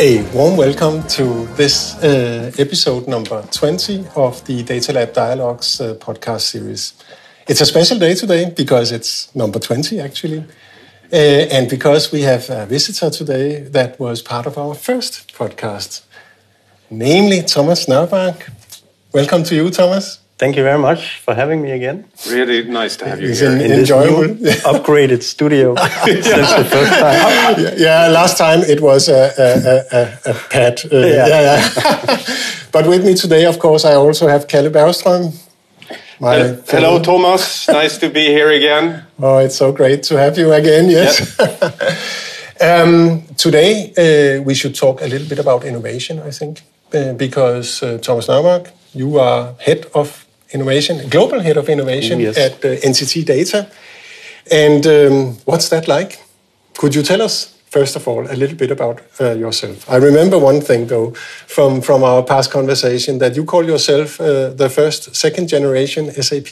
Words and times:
A 0.00 0.22
warm 0.32 0.56
welcome 0.56 1.02
to 1.08 1.46
this 1.56 1.96
uh, 2.04 2.52
episode 2.58 3.08
number 3.08 3.42
20 3.50 4.06
of 4.16 4.44
the 4.44 4.62
Data 4.62 4.92
Lab 4.92 5.12
Dialogues 5.12 5.80
uh, 5.80 5.94
podcast 5.94 6.42
series. 6.42 6.92
It's 7.48 7.60
a 7.60 7.66
special 7.66 7.98
day 7.98 8.14
today 8.14 8.52
because 8.56 8.92
it's 8.92 9.34
number 9.34 9.58
20 9.58 9.98
actually. 10.00 10.44
Uh, 11.10 11.16
and 11.16 11.70
because 11.70 12.12
we 12.12 12.20
have 12.20 12.50
a 12.50 12.66
visitor 12.66 13.08
today 13.08 13.62
that 13.62 13.98
was 13.98 14.20
part 14.20 14.46
of 14.46 14.58
our 14.58 14.74
first 14.74 15.34
podcast, 15.34 16.02
namely 16.90 17.42
Thomas 17.42 17.86
Nørmark. 17.86 18.50
Welcome 19.14 19.42
to 19.44 19.54
you, 19.54 19.70
Thomas. 19.70 20.18
Thank 20.38 20.56
you 20.56 20.62
very 20.62 20.78
much 20.78 21.18
for 21.24 21.34
having 21.34 21.60
me 21.62 21.72
again. 21.72 22.04
Really 22.30 22.62
nice 22.62 22.96
to 22.98 23.08
have 23.08 23.20
you 23.20 23.30
It's 23.30 23.40
here. 23.40 23.50
an 23.50 23.60
In 23.60 23.68
this 23.70 23.78
enjoyable. 23.80 24.22
new 24.34 24.50
upgraded 24.72 25.22
studio 25.22 25.74
since 26.04 26.26
the 26.54 26.64
first 26.64 26.92
time. 27.00 27.60
yeah, 27.60 27.74
yeah, 27.76 28.08
last 28.08 28.38
time 28.38 28.60
it 28.62 28.80
was 28.80 29.08
a, 29.08 29.32
a, 29.36 29.48
a, 29.72 30.00
a, 30.00 30.30
a 30.30 30.34
pad. 30.48 30.80
Uh, 30.92 30.96
yeah. 30.98 31.26
Yeah. 31.26 31.40
yeah, 31.42 32.18
but 32.72 32.86
with 32.86 33.04
me 33.04 33.14
today, 33.14 33.46
of 33.46 33.58
course, 33.58 33.84
I 33.84 33.94
also 33.94 34.28
have 34.28 34.46
Kalle 34.46 34.70
Bergström. 34.70 35.32
My 36.20 36.40
Uh, 36.40 36.56
hello, 36.68 36.98
Thomas. 37.00 37.66
nice 37.68 37.98
to 37.98 38.08
be 38.08 38.26
here 38.26 38.50
again. 38.50 39.02
Oh, 39.18 39.38
it's 39.38 39.56
so 39.56 39.72
great 39.72 40.02
to 40.08 40.16
have 40.18 40.38
you 40.38 40.52
again. 40.52 40.88
Yes. 40.90 41.36
um, 42.60 43.22
today 43.36 43.92
uh, 43.98 44.42
we 44.44 44.54
should 44.54 44.74
talk 44.78 45.00
a 45.02 45.06
little 45.06 45.26
bit 45.28 45.38
about 45.38 45.64
innovation. 45.64 46.20
I 46.28 46.30
think 46.30 46.62
uh, 46.94 47.12
because 47.14 47.82
uh, 47.82 47.98
Thomas 47.98 48.26
Nørmark, 48.28 48.70
you 48.94 49.18
are 49.18 49.54
head 49.58 49.86
of 49.94 50.26
innovation, 50.52 51.08
global 51.10 51.40
head 51.40 51.56
of 51.56 51.68
innovation 51.68 52.20
Yes. 52.20 52.36
at 52.38 52.64
uh, 52.64 52.68
NTT 52.90 53.24
Data. 53.24 53.66
And 54.50 54.86
um, 54.86 55.36
what's 55.44 55.68
that 55.68 55.86
like? 55.88 56.18
Could 56.78 56.94
you 56.94 57.02
tell 57.02 57.22
us 57.22 57.54
first 57.70 57.96
of 57.96 58.08
all 58.08 58.26
a 58.30 58.34
little 58.36 58.56
bit 58.56 58.70
about 58.70 59.00
uh, 59.20 59.32
yourself? 59.36 59.76
I 59.90 59.96
remember 59.98 60.38
one 60.38 60.60
thing 60.60 60.86
though 60.88 61.12
from 61.46 61.80
from 61.82 62.02
our 62.02 62.22
past 62.22 62.50
conversation 62.50 63.18
that 63.18 63.36
you 63.36 63.44
call 63.44 63.64
yourself 63.66 64.20
uh, 64.20 64.24
the 64.56 64.68
first 64.68 65.14
second 65.14 65.48
generation 65.50 66.10
SAP 66.22 66.46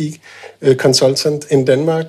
uh, 0.62 0.74
consultant 0.78 1.44
in 1.50 1.64
Denmark. 1.64 2.06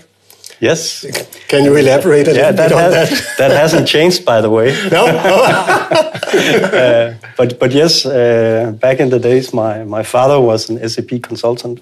Yes. 0.59 1.05
Can 1.47 1.63
you 1.63 1.75
elaborate 1.75 2.27
a 2.27 2.33
Yeah, 2.33 2.49
little 2.49 2.55
that, 2.55 2.69
bit 2.69 2.77
on 2.77 2.91
that? 2.91 3.09
that 3.37 3.51
hasn't 3.51 3.87
changed, 3.87 4.25
by 4.25 4.41
the 4.41 4.49
way. 4.49 4.75
No? 4.91 5.05
Uh, 6.27 7.13
but 7.37 7.57
but 7.57 7.71
yes, 7.71 8.05
uh, 8.05 8.73
back 8.81 8.99
in 8.99 9.09
the 9.09 9.17
days, 9.19 9.53
my, 9.53 9.85
my 9.85 10.03
father 10.03 10.39
was 10.41 10.69
an 10.69 10.77
SAP 10.89 11.21
consultant. 11.21 11.79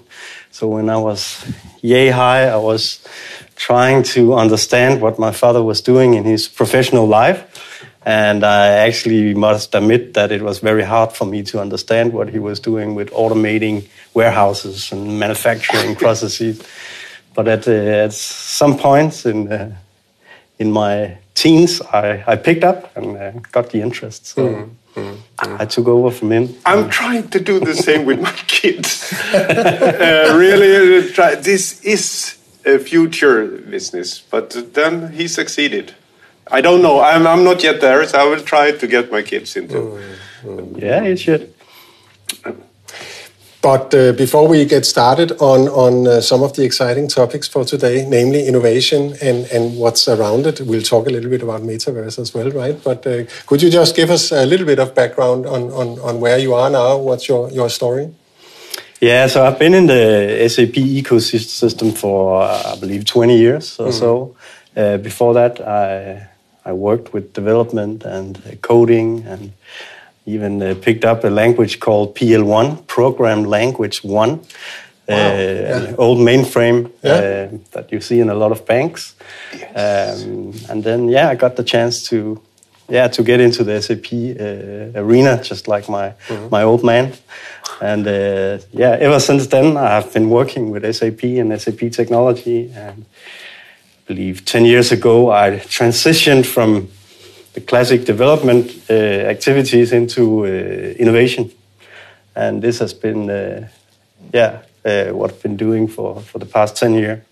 So 0.52 0.68
when 0.68 0.88
I 0.88 0.96
was 0.98 1.44
yay 1.82 2.10
high, 2.10 2.46
I 2.48 2.56
was 2.56 3.00
trying 3.56 4.04
to 4.14 4.34
understand 4.34 5.00
what 5.02 5.18
my 5.18 5.32
father 5.32 5.62
was 5.62 5.80
doing 5.80 6.14
in 6.14 6.24
his 6.24 6.48
professional 6.48 7.06
life. 7.06 7.42
And 8.06 8.44
I 8.44 8.68
actually 8.86 9.34
must 9.34 9.74
admit 9.74 10.14
that 10.14 10.30
it 10.30 10.42
was 10.42 10.60
very 10.60 10.84
hard 10.84 11.12
for 11.12 11.26
me 11.26 11.42
to 11.44 11.60
understand 11.60 12.12
what 12.12 12.28
he 12.28 12.38
was 12.38 12.60
doing 12.60 12.94
with 12.94 13.10
automating 13.10 13.88
warehouses 14.14 14.92
and 14.92 15.18
manufacturing 15.18 15.96
processes. 15.96 16.62
But 17.36 17.48
at, 17.48 17.68
uh, 17.68 17.72
at 18.06 18.12
some 18.14 18.78
points 18.78 19.26
in, 19.26 19.52
uh, 19.52 19.76
in 20.58 20.72
my 20.72 21.18
teens, 21.34 21.82
I, 21.82 22.24
I 22.26 22.36
picked 22.36 22.64
up 22.64 22.96
and 22.96 23.16
uh, 23.16 23.30
got 23.52 23.70
the 23.70 23.82
interest. 23.82 24.26
So 24.26 24.70
I 25.38 25.66
took 25.66 25.86
over 25.86 26.10
from 26.10 26.32
him. 26.32 26.54
I'm 26.64 26.88
trying 26.88 27.28
to 27.28 27.38
do 27.38 27.60
the 27.60 27.74
same 27.86 28.06
with 28.06 28.20
my 28.20 28.32
kids. 28.46 29.12
uh, 29.34 30.34
really, 30.34 31.12
try. 31.12 31.34
This 31.34 31.84
is 31.84 32.38
a 32.64 32.78
future 32.78 33.46
business, 33.46 34.18
but 34.30 34.56
then 34.72 35.12
he 35.12 35.28
succeeded. 35.28 35.94
I 36.50 36.62
don't 36.62 36.80
know. 36.80 37.00
I'm, 37.00 37.26
I'm 37.26 37.44
not 37.44 37.62
yet 37.62 37.80
there, 37.82 38.06
so 38.06 38.18
I 38.18 38.24
will 38.24 38.40
try 38.40 38.72
to 38.72 38.86
get 38.86 39.12
my 39.12 39.20
kids 39.20 39.56
into. 39.56 40.00
Yeah, 40.76 41.02
you 41.02 41.16
should. 41.16 41.52
But 43.66 43.92
uh, 43.94 44.12
before 44.12 44.46
we 44.46 44.64
get 44.64 44.86
started 44.86 45.32
on, 45.40 45.66
on 45.66 46.06
uh, 46.06 46.20
some 46.20 46.44
of 46.44 46.54
the 46.54 46.62
exciting 46.62 47.08
topics 47.08 47.48
for 47.48 47.64
today, 47.64 48.06
namely 48.08 48.46
innovation 48.46 49.16
and, 49.20 49.44
and 49.46 49.76
what's 49.76 50.06
around 50.06 50.46
it, 50.46 50.60
we'll 50.60 50.82
talk 50.82 51.08
a 51.08 51.10
little 51.10 51.28
bit 51.28 51.42
about 51.42 51.62
metaverse 51.62 52.16
as 52.20 52.32
well, 52.32 52.48
right? 52.52 52.80
But 52.84 53.04
uh, 53.04 53.24
could 53.46 53.62
you 53.62 53.68
just 53.68 53.96
give 53.96 54.08
us 54.08 54.30
a 54.30 54.46
little 54.46 54.66
bit 54.66 54.78
of 54.78 54.94
background 54.94 55.46
on, 55.46 55.72
on, 55.72 55.98
on 55.98 56.20
where 56.20 56.38
you 56.38 56.54
are 56.54 56.70
now? 56.70 56.96
What's 56.98 57.26
your, 57.26 57.50
your 57.50 57.68
story? 57.68 58.14
Yeah, 59.00 59.26
so 59.26 59.44
I've 59.44 59.58
been 59.58 59.74
in 59.74 59.88
the 59.88 60.48
SAP 60.48 60.76
ecosystem 61.02 61.92
for, 61.98 62.42
uh, 62.42 62.72
I 62.72 62.78
believe, 62.78 63.04
20 63.04 63.36
years 63.36 63.80
or 63.80 63.90
so. 63.90 64.36
Uh, 64.76 64.98
before 64.98 65.34
that, 65.34 65.60
I, 65.60 66.28
I 66.64 66.72
worked 66.72 67.12
with 67.12 67.32
development 67.32 68.04
and 68.04 68.60
coding 68.62 69.24
and 69.26 69.54
even 70.26 70.62
uh, 70.62 70.74
picked 70.80 71.04
up 71.04 71.24
a 71.24 71.28
language 71.30 71.78
called 71.80 72.14
PL1, 72.16 72.86
Program 72.86 73.44
Language 73.44 74.02
1. 74.04 74.40
Uh, 75.08 75.12
an 75.12 75.94
old 75.98 76.18
mainframe 76.18 76.90
Yeah. 77.02 77.12
uh, 77.52 77.58
that 77.72 77.92
you 77.92 78.00
see 78.00 78.18
in 78.20 78.28
a 78.28 78.34
lot 78.34 78.50
of 78.50 78.66
banks. 78.66 79.14
Um, 79.74 80.52
and 80.68 80.82
then, 80.82 81.08
yeah, 81.08 81.28
I 81.30 81.36
got 81.36 81.54
the 81.54 81.62
chance 81.62 82.02
to, 82.08 82.40
yeah, 82.88 83.06
to 83.08 83.22
get 83.22 83.40
into 83.40 83.62
the 83.62 83.80
SAP 83.80 84.12
uh, 84.12 85.00
arena, 85.00 85.40
just 85.42 85.68
like 85.68 85.88
my 85.88 86.12
my 86.50 86.62
old 86.64 86.82
man. 86.82 87.12
And 87.80 88.06
uh, 88.06 88.58
yeah, 88.72 88.96
ever 88.98 89.20
since 89.20 89.46
then, 89.46 89.76
I 89.76 89.90
have 89.94 90.12
been 90.12 90.28
working 90.28 90.70
with 90.72 90.82
SAP 90.94 91.22
and 91.22 91.60
SAP 91.60 91.92
technology. 91.92 92.72
And 92.74 93.04
I 93.04 94.06
believe 94.08 94.44
10 94.44 94.64
years 94.64 94.92
ago, 94.92 95.30
I 95.30 95.60
transitioned 95.68 96.46
from 96.46 96.88
the 97.56 97.62
classic 97.62 98.04
development 98.04 98.70
uh, 98.90 98.92
activities 98.92 99.90
into 99.90 100.44
uh, 100.44 100.48
innovation. 100.98 101.50
And 102.34 102.60
this 102.60 102.80
has 102.80 102.92
been, 102.92 103.30
uh, 103.30 103.68
yeah, 104.34 104.60
uh, 104.84 105.06
what 105.16 105.30
I've 105.30 105.42
been 105.42 105.56
doing 105.56 105.88
for, 105.88 106.20
for 106.20 106.38
the 106.38 106.44
past 106.44 106.76
10 106.76 106.94
years, 106.94 107.22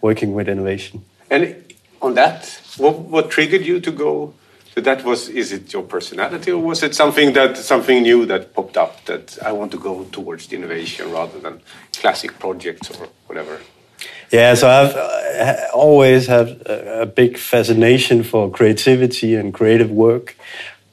working 0.00 0.32
with 0.32 0.48
innovation. 0.48 1.04
And 1.28 1.56
on 2.00 2.14
that, 2.14 2.60
what, 2.76 3.00
what 3.00 3.30
triggered 3.30 3.66
you 3.66 3.80
to 3.80 3.90
go? 3.90 4.34
So 4.74 4.80
that 4.80 5.04
was, 5.04 5.28
is 5.28 5.50
it 5.50 5.72
your 5.72 5.82
personality 5.82 6.52
or 6.52 6.62
was 6.62 6.84
it 6.84 6.94
something 6.94 7.32
that 7.32 7.56
something 7.56 8.02
new 8.02 8.26
that 8.26 8.54
popped 8.54 8.76
up 8.76 9.04
that 9.06 9.38
I 9.42 9.50
want 9.50 9.72
to 9.72 9.78
go 9.78 10.04
towards 10.04 10.46
the 10.46 10.56
innovation 10.56 11.10
rather 11.10 11.40
than 11.40 11.60
classic 11.92 12.38
projects 12.38 12.92
or 12.92 13.08
whatever? 13.26 13.58
Yeah, 14.30 14.54
so 14.54 14.68
I've 14.68 14.96
uh, 14.96 15.66
always 15.74 16.26
had 16.26 16.62
a, 16.66 17.06
big 17.06 17.36
fascination 17.36 18.22
for 18.22 18.50
creativity 18.50 19.34
and 19.34 19.52
creative 19.52 19.90
work. 19.90 20.36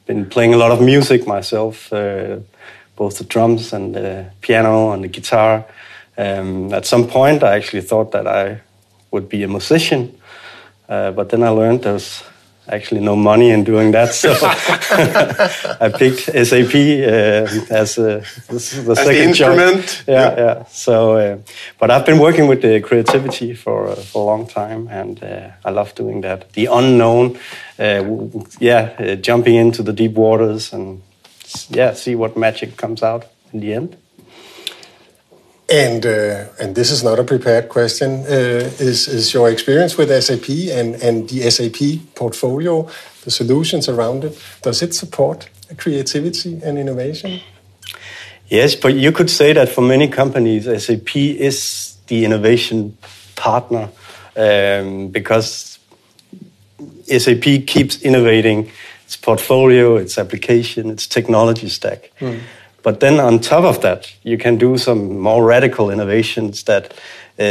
Been 0.06 0.28
playing 0.28 0.54
a 0.54 0.56
lot 0.56 0.70
of 0.70 0.80
music 0.80 1.26
myself, 1.26 1.92
uh, 1.92 2.38
both 2.96 3.18
the 3.18 3.24
drums 3.24 3.72
and 3.72 3.94
the 3.94 4.26
piano 4.40 4.92
and 4.92 5.04
the 5.04 5.08
guitar. 5.08 5.64
Um, 6.18 6.72
at 6.74 6.86
some 6.86 7.08
point, 7.08 7.42
I 7.42 7.56
actually 7.56 7.82
thought 7.82 8.12
that 8.12 8.26
I 8.26 8.60
would 9.10 9.28
be 9.28 9.42
a 9.42 9.48
musician, 9.48 10.18
uh, 10.88 11.10
but 11.12 11.30
then 11.30 11.42
I 11.42 11.48
learned 11.48 11.82
there's 11.82 12.22
actually 12.68 13.00
no 13.00 13.16
money 13.16 13.50
in 13.50 13.64
doing 13.64 13.92
that, 13.92 14.14
so 14.14 14.30
I 15.80 15.88
picked 15.96 16.20
SAP 16.46 16.74
uh, 16.74 17.74
as 17.74 17.98
a, 17.98 18.22
the 18.48 18.58
second 18.96 19.34
job. 19.34 19.58
instrument? 19.58 20.04
Yeah, 20.06 20.14
Yeah. 20.14 20.36
yeah. 20.36 20.64
So, 20.70 21.16
uh, 21.16 21.36
but 21.78 21.90
I've 21.90 22.06
been 22.06 22.18
working 22.20 22.46
with 22.48 22.62
the 22.62 22.80
creativity 22.80 23.54
for 23.54 23.88
uh, 23.88 23.94
for 23.96 24.22
a 24.22 24.26
long 24.26 24.46
time, 24.46 24.88
and 24.90 25.22
uh, 25.22 25.50
I 25.64 25.70
love 25.70 25.94
doing 25.94 26.22
that. 26.22 26.52
The 26.52 26.66
unknown, 26.66 27.38
uh, 27.78 28.04
yeah, 28.60 28.92
uh, 28.98 29.14
jumping 29.16 29.54
into 29.56 29.82
the 29.82 29.92
deep 29.92 30.12
waters 30.14 30.72
and 30.72 31.02
yeah, 31.68 31.94
see 31.94 32.14
what 32.14 32.36
magic 32.36 32.76
comes 32.76 33.02
out 33.02 33.24
in 33.52 33.60
the 33.60 33.74
end. 33.74 33.96
And 35.72 36.04
uh, 36.04 36.44
and 36.60 36.74
this 36.74 36.90
is 36.90 37.02
not 37.02 37.18
a 37.18 37.24
prepared 37.24 37.70
question. 37.70 38.26
Uh, 38.26 38.68
is 38.78 39.08
is 39.08 39.32
your 39.32 39.48
experience 39.48 39.96
with 39.96 40.10
SAP 40.22 40.50
and 40.70 41.02
and 41.02 41.30
the 41.30 41.50
SAP 41.50 42.14
portfolio, 42.14 42.86
the 43.24 43.30
solutions 43.30 43.88
around 43.88 44.24
it, 44.24 44.38
does 44.60 44.82
it 44.82 44.94
support 44.94 45.48
creativity 45.78 46.60
and 46.62 46.76
innovation? 46.76 47.40
Yes, 48.48 48.74
but 48.74 48.94
you 48.94 49.12
could 49.12 49.30
say 49.30 49.54
that 49.54 49.70
for 49.70 49.80
many 49.80 50.08
companies, 50.08 50.64
SAP 50.64 51.16
is 51.16 51.96
the 52.06 52.26
innovation 52.26 52.98
partner 53.34 53.88
um, 54.36 55.08
because 55.08 55.78
SAP 57.06 57.66
keeps 57.66 58.02
innovating 58.02 58.70
its 59.06 59.16
portfolio, 59.16 59.96
its 59.96 60.18
application, 60.18 60.90
its 60.90 61.06
technology 61.06 61.70
stack. 61.70 62.10
But 62.82 63.00
then 63.00 63.20
on 63.20 63.38
top 63.38 63.64
of 63.64 63.80
that, 63.82 64.12
you 64.22 64.38
can 64.38 64.58
do 64.58 64.76
some 64.78 65.18
more 65.18 65.44
radical 65.44 65.90
innovations 65.90 66.64
that 66.64 66.92
uh, 67.38 67.44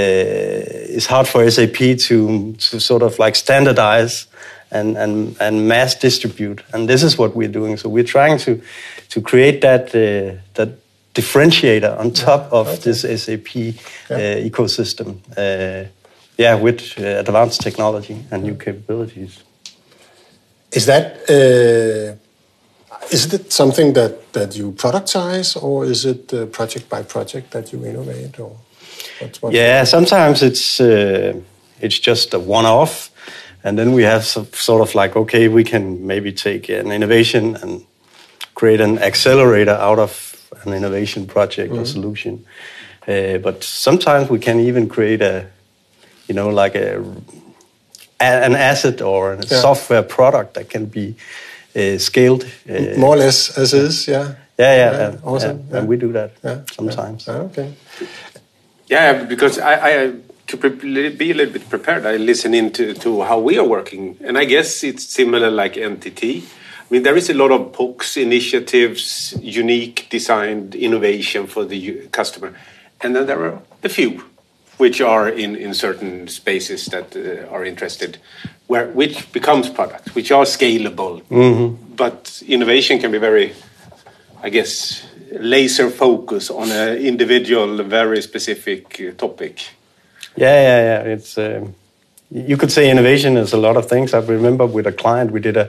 is 0.98 1.06
hard 1.06 1.28
for 1.28 1.50
SAP 1.50 1.98
to, 2.00 2.54
to 2.54 2.80
sort 2.80 3.02
of 3.02 3.18
like 3.18 3.36
standardize 3.36 4.28
and, 4.72 4.98
and, 4.98 5.36
and 5.40 5.68
mass 5.68 5.96
distribute. 5.96 6.64
And 6.74 6.88
this 6.88 7.04
is 7.04 7.18
what 7.18 7.36
we're 7.36 7.48
doing. 7.52 7.78
So 7.78 7.90
we're 7.90 8.04
trying 8.04 8.38
to, 8.40 8.62
to 9.10 9.22
create 9.22 9.62
that, 9.62 9.88
uh, 9.96 10.40
that 10.56 10.70
differentiator 11.14 11.98
on 11.98 12.12
top 12.12 12.52
of 12.52 12.68
okay. 12.68 12.78
this 12.82 13.02
SAP 13.02 13.56
yeah. 13.56 13.74
uh, 14.10 14.50
ecosystem. 14.50 15.20
Uh, 15.38 15.88
yeah, 16.38 16.56
with 16.56 16.98
uh, 16.98 17.20
advanced 17.20 17.62
technology 17.62 18.26
and 18.32 18.44
new 18.44 18.56
capabilities. 18.56 19.44
Is 20.72 20.86
that 20.86 21.06
uh, 21.30 22.16
is 23.12 23.34
it 23.34 23.52
something 23.52 23.94
that 23.94 24.34
that 24.34 24.56
you 24.56 24.72
productize, 24.72 25.62
or 25.62 25.86
is 25.86 26.06
it 26.06 26.34
uh, 26.34 26.46
project 26.46 26.90
by 26.90 27.04
project 27.04 27.52
that 27.52 27.72
you 27.72 27.86
innovate, 27.86 28.40
or 28.40 28.58
what's, 29.20 29.42
what's 29.42 29.56
yeah? 29.56 29.84
Sometimes 29.84 30.42
it's 30.42 30.80
uh, 30.80 31.34
it's 31.80 32.00
just 32.00 32.34
a 32.34 32.40
one-off, 32.40 33.12
and 33.64 33.78
then 33.78 33.94
we 33.94 34.04
have 34.04 34.24
some, 34.24 34.48
sort 34.54 34.82
of 34.82 34.96
like 34.96 35.16
okay, 35.16 35.48
we 35.48 35.64
can 35.64 36.08
maybe 36.08 36.32
take 36.32 36.70
an 36.70 36.92
innovation 36.92 37.56
and 37.62 37.86
create 38.56 38.82
an 38.82 38.98
accelerator 39.00 39.72
out 39.72 40.00
of 40.00 40.32
an 40.66 40.74
innovation 40.74 41.26
project 41.26 41.72
mm-hmm. 41.72 41.82
or 41.82 41.86
solution. 41.86 42.46
Uh, 43.08 43.38
but 43.38 43.64
sometimes 43.64 44.30
we 44.30 44.40
can 44.40 44.60
even 44.60 44.88
create 44.88 45.22
a, 45.22 45.48
you 46.28 46.36
know, 46.36 46.50
like 46.50 46.76
a, 46.76 47.04
an 48.20 48.56
asset 48.56 49.02
or 49.02 49.34
a 49.34 49.38
yeah. 49.38 49.62
software 49.62 50.04
product 50.04 50.54
that 50.54 50.70
can 50.70 50.86
be 50.86 51.16
uh, 51.76 51.98
scaled. 51.98 52.46
Uh, 52.70 52.98
More 52.98 53.16
or 53.16 53.18
less 53.18 53.58
as 53.58 53.74
is, 53.74 54.08
yeah. 54.08 54.36
Yeah, 54.58 54.76
yeah, 54.76 54.92
yeah. 54.92 55.08
And, 55.08 55.24
awesome. 55.24 55.64
Yeah, 55.70 55.78
and 55.78 55.88
we 55.88 55.98
do 55.98 56.12
that 56.12 56.32
sometimes. 56.76 57.28
okay. 57.28 57.74
Yeah, 58.88 59.24
because 59.24 59.58
I, 59.58 60.04
I 60.04 60.14
to 60.48 60.58
be 60.58 61.32
a 61.32 61.34
little 61.34 61.54
bit 61.54 61.70
prepared, 61.70 62.06
I 62.06 62.18
listen 62.18 62.54
into 62.54 62.94
to 62.94 63.22
how 63.24 63.40
we 63.40 63.58
are 63.58 63.68
working, 63.68 64.18
and 64.22 64.38
I 64.38 64.46
guess 64.46 64.84
it's 64.84 65.08
similar 65.08 65.50
like 65.50 65.76
NTT 65.76 66.44
I 66.92 66.94
mean, 66.96 67.04
there 67.04 67.16
is 67.16 67.30
a 67.30 67.34
lot 67.34 67.52
of 67.52 67.72
POCs, 67.72 68.22
initiatives, 68.22 69.34
unique 69.42 70.08
designed 70.10 70.76
innovation 70.76 71.48
for 71.48 71.64
the 71.64 72.10
customer. 72.12 72.54
And 73.00 73.16
then 73.16 73.28
there 73.28 73.42
are 73.46 73.62
a 73.82 73.88
few 73.88 74.26
which 74.76 75.00
are 75.00 75.30
in, 75.30 75.56
in 75.56 75.74
certain 75.74 76.28
spaces 76.28 76.88
that 76.88 77.16
uh, 77.16 77.48
are 77.50 77.64
interested, 77.64 78.18
where 78.72 78.88
which 78.88 79.32
becomes 79.32 79.70
products, 79.70 80.16
which 80.16 80.32
are 80.32 80.46
scalable. 80.46 81.22
Mm 81.30 81.54
-hmm. 81.54 81.70
But 81.96 82.42
innovation 82.48 83.00
can 83.02 83.12
be 83.12 83.20
very, 83.20 83.48
I 84.44 84.50
guess, 84.50 85.04
laser 85.40 85.90
focus 85.90 86.50
on 86.50 86.72
an 86.72 86.98
individual, 86.98 87.84
very 87.84 88.22
specific 88.22 88.84
uh, 89.00 89.06
topic. 89.16 89.56
Yeah, 90.36 90.62
yeah, 90.68 90.80
yeah. 90.90 91.14
It's 91.16 91.38
uh, 91.38 91.44
you 92.50 92.58
could 92.58 92.72
say 92.72 92.90
innovation 92.90 93.38
is 93.38 93.54
a 93.54 93.58
lot 93.58 93.76
of 93.76 93.86
things. 93.88 94.14
I 94.14 94.20
remember 94.28 94.66
with 94.68 94.88
a 94.88 94.96
client 95.04 95.32
we 95.32 95.40
did 95.40 95.58
a 95.58 95.68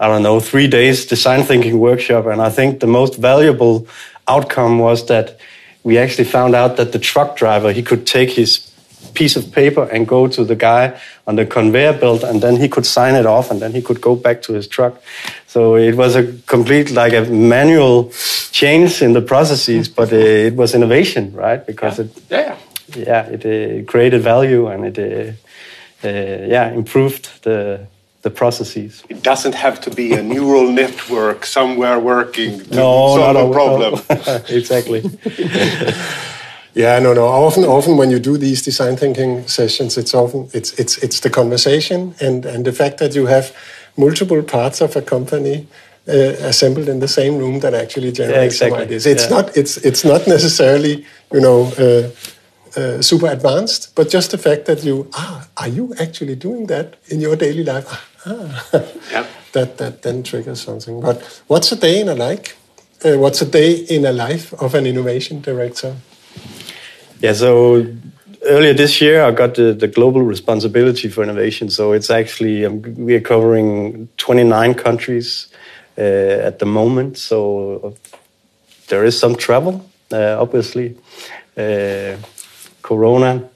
I 0.00 0.06
don't 0.06 0.22
know, 0.22 0.40
three 0.40 0.68
days 0.68 1.06
design 1.06 1.42
thinking 1.42 1.78
workshop. 1.78 2.26
And 2.26 2.40
I 2.40 2.50
think 2.50 2.78
the 2.78 2.86
most 2.86 3.18
valuable 3.18 3.86
outcome 4.26 4.78
was 4.78 5.06
that 5.06 5.36
we 5.82 5.98
actually 5.98 6.24
found 6.24 6.54
out 6.54 6.76
that 6.76 6.92
the 6.92 6.98
truck 6.98 7.36
driver, 7.36 7.72
he 7.72 7.82
could 7.82 8.06
take 8.06 8.30
his 8.30 8.67
piece 9.14 9.36
of 9.36 9.50
paper 9.52 9.84
and 9.84 10.06
go 10.06 10.28
to 10.28 10.44
the 10.44 10.54
guy 10.54 10.98
on 11.26 11.36
the 11.36 11.46
conveyor 11.46 11.94
belt 11.94 12.22
and 12.22 12.40
then 12.40 12.56
he 12.56 12.68
could 12.68 12.86
sign 12.86 13.14
it 13.14 13.26
off 13.26 13.50
and 13.50 13.60
then 13.60 13.72
he 13.72 13.82
could 13.82 14.00
go 14.00 14.14
back 14.14 14.42
to 14.42 14.52
his 14.52 14.66
truck 14.68 15.00
so 15.46 15.76
it 15.76 15.94
was 15.94 16.14
a 16.14 16.32
complete 16.46 16.90
like 16.90 17.12
a 17.12 17.22
manual 17.22 18.10
change 18.52 19.02
in 19.02 19.12
the 19.12 19.22
processes 19.22 19.88
but 19.98 20.12
uh, 20.12 20.16
it 20.16 20.54
was 20.54 20.74
innovation 20.74 21.32
right 21.32 21.66
because 21.66 21.98
yeah. 21.98 22.04
it 22.04 22.22
yeah 22.30 22.56
yeah 22.96 23.22
it 23.26 23.42
uh, 23.44 23.90
created 23.90 24.22
value 24.22 24.68
and 24.68 24.84
it 24.84 24.98
uh, 24.98 26.06
uh 26.06 26.46
yeah 26.46 26.70
improved 26.70 27.42
the 27.42 27.86
the 28.22 28.30
processes. 28.30 29.04
It 29.08 29.22
doesn't 29.22 29.54
have 29.54 29.80
to 29.82 29.90
be 29.90 30.12
a 30.12 30.22
neural 30.22 30.70
network 30.82 31.46
somewhere 31.46 31.98
working 31.98 32.60
to 32.60 32.74
no, 32.74 33.16
solve 33.16 33.36
a 33.36 33.52
problem. 33.52 33.92
No. 34.10 34.42
exactly. 34.56 35.00
Yeah, 36.78 37.00
no, 37.00 37.12
no. 37.12 37.26
Often, 37.26 37.64
often 37.64 37.96
when 37.96 38.10
you 38.10 38.20
do 38.20 38.38
these 38.38 38.62
design 38.62 38.96
thinking 38.96 39.48
sessions, 39.48 39.98
it's 39.98 40.14
often 40.14 40.48
it's 40.52 40.72
it's 40.78 40.96
it's 40.98 41.18
the 41.20 41.30
conversation 41.30 42.14
and 42.20 42.46
and 42.46 42.64
the 42.64 42.72
fact 42.72 42.98
that 42.98 43.16
you 43.16 43.26
have 43.26 43.52
multiple 43.96 44.42
parts 44.44 44.80
of 44.80 44.94
a 44.94 45.02
company 45.02 45.66
uh, 46.08 46.48
assembled 46.50 46.88
in 46.88 47.00
the 47.00 47.08
same 47.08 47.36
room 47.36 47.58
that 47.60 47.74
actually 47.74 48.12
generate 48.12 48.36
yeah, 48.36 48.42
exactly. 48.44 48.78
some 48.78 48.86
ideas. 48.86 49.06
It's 49.06 49.24
yeah. 49.24 49.36
not 49.36 49.56
it's 49.56 49.76
it's 49.78 50.04
not 50.04 50.26
necessarily 50.26 51.04
you 51.32 51.40
know. 51.40 51.72
Uh, 51.78 52.10
uh, 52.76 53.00
super 53.00 53.26
advanced, 53.26 53.94
but 53.94 54.10
just 54.10 54.30
the 54.30 54.38
fact 54.38 54.66
that 54.66 54.84
you 54.84 55.08
ah, 55.14 55.48
are 55.56 55.68
you 55.68 55.94
actually 55.98 56.36
doing 56.36 56.66
that 56.66 56.96
in 57.08 57.18
your 57.18 57.34
daily 57.34 57.64
life? 57.64 57.86
Ah, 58.26 58.66
yeah. 59.10 59.26
that 59.52 59.78
that 59.78 60.02
then 60.02 60.22
triggers 60.22 60.60
something. 60.60 61.00
But 61.00 61.42
what's 61.48 61.72
a 61.72 61.76
day 61.76 62.00
in 62.00 62.08
a 62.08 62.14
like? 62.14 62.56
Uh, 63.02 63.16
what's 63.16 63.40
a 63.42 63.46
day 63.46 63.72
in 63.72 64.04
a 64.04 64.12
life 64.12 64.52
of 64.60 64.74
an 64.74 64.86
innovation 64.86 65.40
director? 65.40 65.96
Yeah, 67.20 67.32
so 67.32 67.84
earlier 68.44 68.74
this 68.74 69.00
year 69.00 69.24
I 69.24 69.32
got 69.32 69.54
the, 69.54 69.72
the 69.72 69.88
global 69.88 70.22
responsibility 70.22 71.08
for 71.08 71.22
innovation. 71.22 71.70
So 71.70 71.92
it's 71.92 72.10
actually 72.10 72.64
um, 72.64 72.82
we 72.96 73.14
are 73.14 73.20
covering 73.20 74.08
29 74.16 74.74
countries 74.74 75.48
uh, 75.96 76.00
at 76.00 76.58
the 76.58 76.66
moment. 76.66 77.18
So 77.18 77.80
uh, 77.82 77.90
there 78.88 79.04
is 79.04 79.18
some 79.18 79.34
travel, 79.34 79.84
uh, 80.12 80.40
obviously. 80.40 80.96
Uh, 81.56 82.16
Corona 82.82 83.48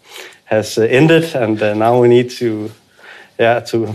has 0.45 0.77
uh, 0.77 0.83
ended, 0.83 1.35
and 1.35 1.63
uh, 1.63 1.75
now 1.75 2.01
we 2.01 2.09
need 2.09 2.31
to, 2.31 2.71
yeah, 3.39 3.61
to 3.61 3.95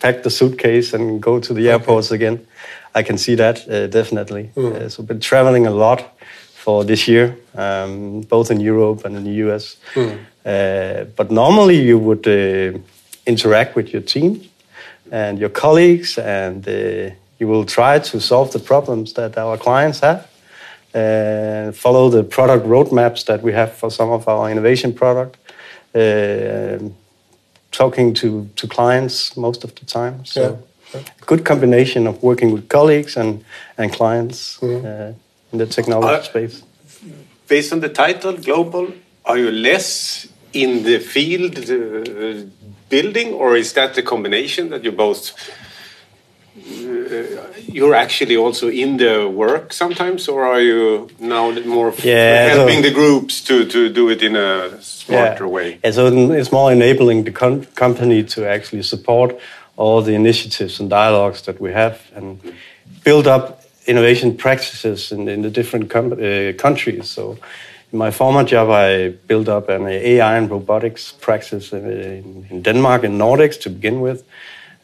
pack 0.00 0.22
the 0.22 0.30
suitcase 0.30 0.92
and 0.92 1.22
go 1.22 1.38
to 1.40 1.54
the 1.54 1.70
airports 1.70 2.08
okay. 2.08 2.16
again. 2.16 2.46
I 2.94 3.02
can 3.02 3.16
see 3.16 3.36
that 3.36 3.68
uh, 3.68 3.86
definitely. 3.86 4.50
Mm. 4.56 4.90
so, 4.90 5.02
been 5.02 5.20
traveling 5.20 5.66
a 5.66 5.70
lot 5.70 6.17
for 6.64 6.84
this 6.84 7.06
year, 7.06 7.36
um, 7.54 8.22
both 8.22 8.50
in 8.50 8.60
Europe 8.60 9.04
and 9.04 9.16
in 9.16 9.24
the 9.24 9.36
US. 9.46 9.76
Mm. 9.94 10.18
Uh, 10.44 11.04
but 11.16 11.30
normally, 11.30 11.78
you 11.90 11.98
would 11.98 12.26
uh, 12.26 12.78
interact 13.26 13.76
with 13.76 13.92
your 13.92 14.02
team 14.02 14.40
and 15.10 15.38
your 15.38 15.50
colleagues, 15.50 16.18
and 16.18 16.66
uh, 16.68 17.14
you 17.38 17.48
will 17.48 17.64
try 17.64 17.98
to 17.98 18.20
solve 18.20 18.50
the 18.50 18.58
problems 18.58 19.12
that 19.12 19.36
our 19.38 19.56
clients 19.56 20.00
have 20.00 20.28
uh, 20.94 21.72
follow 21.72 22.08
the 22.08 22.24
product 22.24 22.66
roadmaps 22.66 23.24
that 23.26 23.42
we 23.42 23.52
have 23.52 23.72
for 23.72 23.90
some 23.90 24.10
of 24.10 24.26
our 24.28 24.50
innovation 24.50 24.92
product, 24.92 25.36
uh, 25.94 26.78
talking 27.70 28.14
to, 28.14 28.48
to 28.56 28.66
clients 28.66 29.36
most 29.36 29.64
of 29.64 29.74
the 29.74 29.84
time. 29.84 30.24
So, 30.24 30.58
yeah. 30.94 31.00
good 31.26 31.44
combination 31.44 32.06
of 32.06 32.22
working 32.22 32.52
with 32.52 32.68
colleagues 32.68 33.16
and, 33.16 33.44
and 33.76 33.92
clients 33.92 34.58
mm. 34.60 35.14
In 35.52 35.58
the 35.58 35.66
technology 35.66 36.14
uh, 36.14 36.22
space. 36.22 36.62
Based 37.46 37.72
on 37.72 37.80
the 37.80 37.88
title, 37.88 38.32
Global, 38.34 38.92
are 39.24 39.38
you 39.38 39.50
less 39.50 40.28
in 40.52 40.82
the 40.84 40.98
field 40.98 41.58
uh, 41.70 42.44
building, 42.88 43.32
or 43.32 43.56
is 43.56 43.72
that 43.74 43.94
the 43.94 44.02
combination 44.02 44.70
that 44.70 44.84
you 44.84 44.92
both? 44.92 45.32
Uh, 46.56 47.48
you're 47.66 47.94
actually 47.94 48.36
also 48.36 48.68
in 48.68 48.96
the 48.96 49.28
work 49.28 49.72
sometimes, 49.72 50.28
or 50.28 50.44
are 50.44 50.60
you 50.60 51.08
now 51.18 51.50
more 51.64 51.94
yeah, 52.02 52.48
helping 52.48 52.82
so, 52.82 52.82
the 52.82 52.90
groups 52.90 53.40
to, 53.42 53.64
to 53.66 53.88
do 53.88 54.10
it 54.10 54.22
in 54.22 54.36
a 54.36 54.82
smarter 54.82 55.44
yeah. 55.44 55.50
way? 55.50 55.78
Yeah, 55.84 55.92
so 55.92 56.06
it's 56.32 56.50
more 56.50 56.72
enabling 56.72 57.24
the 57.24 57.32
company 57.74 58.24
to 58.24 58.48
actually 58.48 58.82
support 58.82 59.38
all 59.76 60.02
the 60.02 60.14
initiatives 60.14 60.80
and 60.80 60.90
dialogues 60.90 61.42
that 61.42 61.60
we 61.60 61.72
have 61.72 62.00
and 62.14 62.40
build 63.04 63.26
up 63.26 63.57
innovation 63.88 64.36
practices 64.36 65.10
in, 65.10 65.28
in 65.28 65.42
the 65.42 65.50
different 65.50 65.94
uh, 65.94 66.52
countries. 66.62 67.10
So 67.10 67.38
in 67.92 67.98
my 67.98 68.10
former 68.10 68.44
job, 68.44 68.68
I 68.70 69.08
built 69.26 69.48
up 69.48 69.68
an 69.68 69.86
AI 69.86 70.36
and 70.36 70.50
robotics 70.50 71.12
practice 71.12 71.72
in, 71.72 72.46
in 72.50 72.62
Denmark 72.62 73.04
and 73.04 73.20
Nordics 73.20 73.60
to 73.62 73.70
begin 73.70 74.00
with 74.00 74.24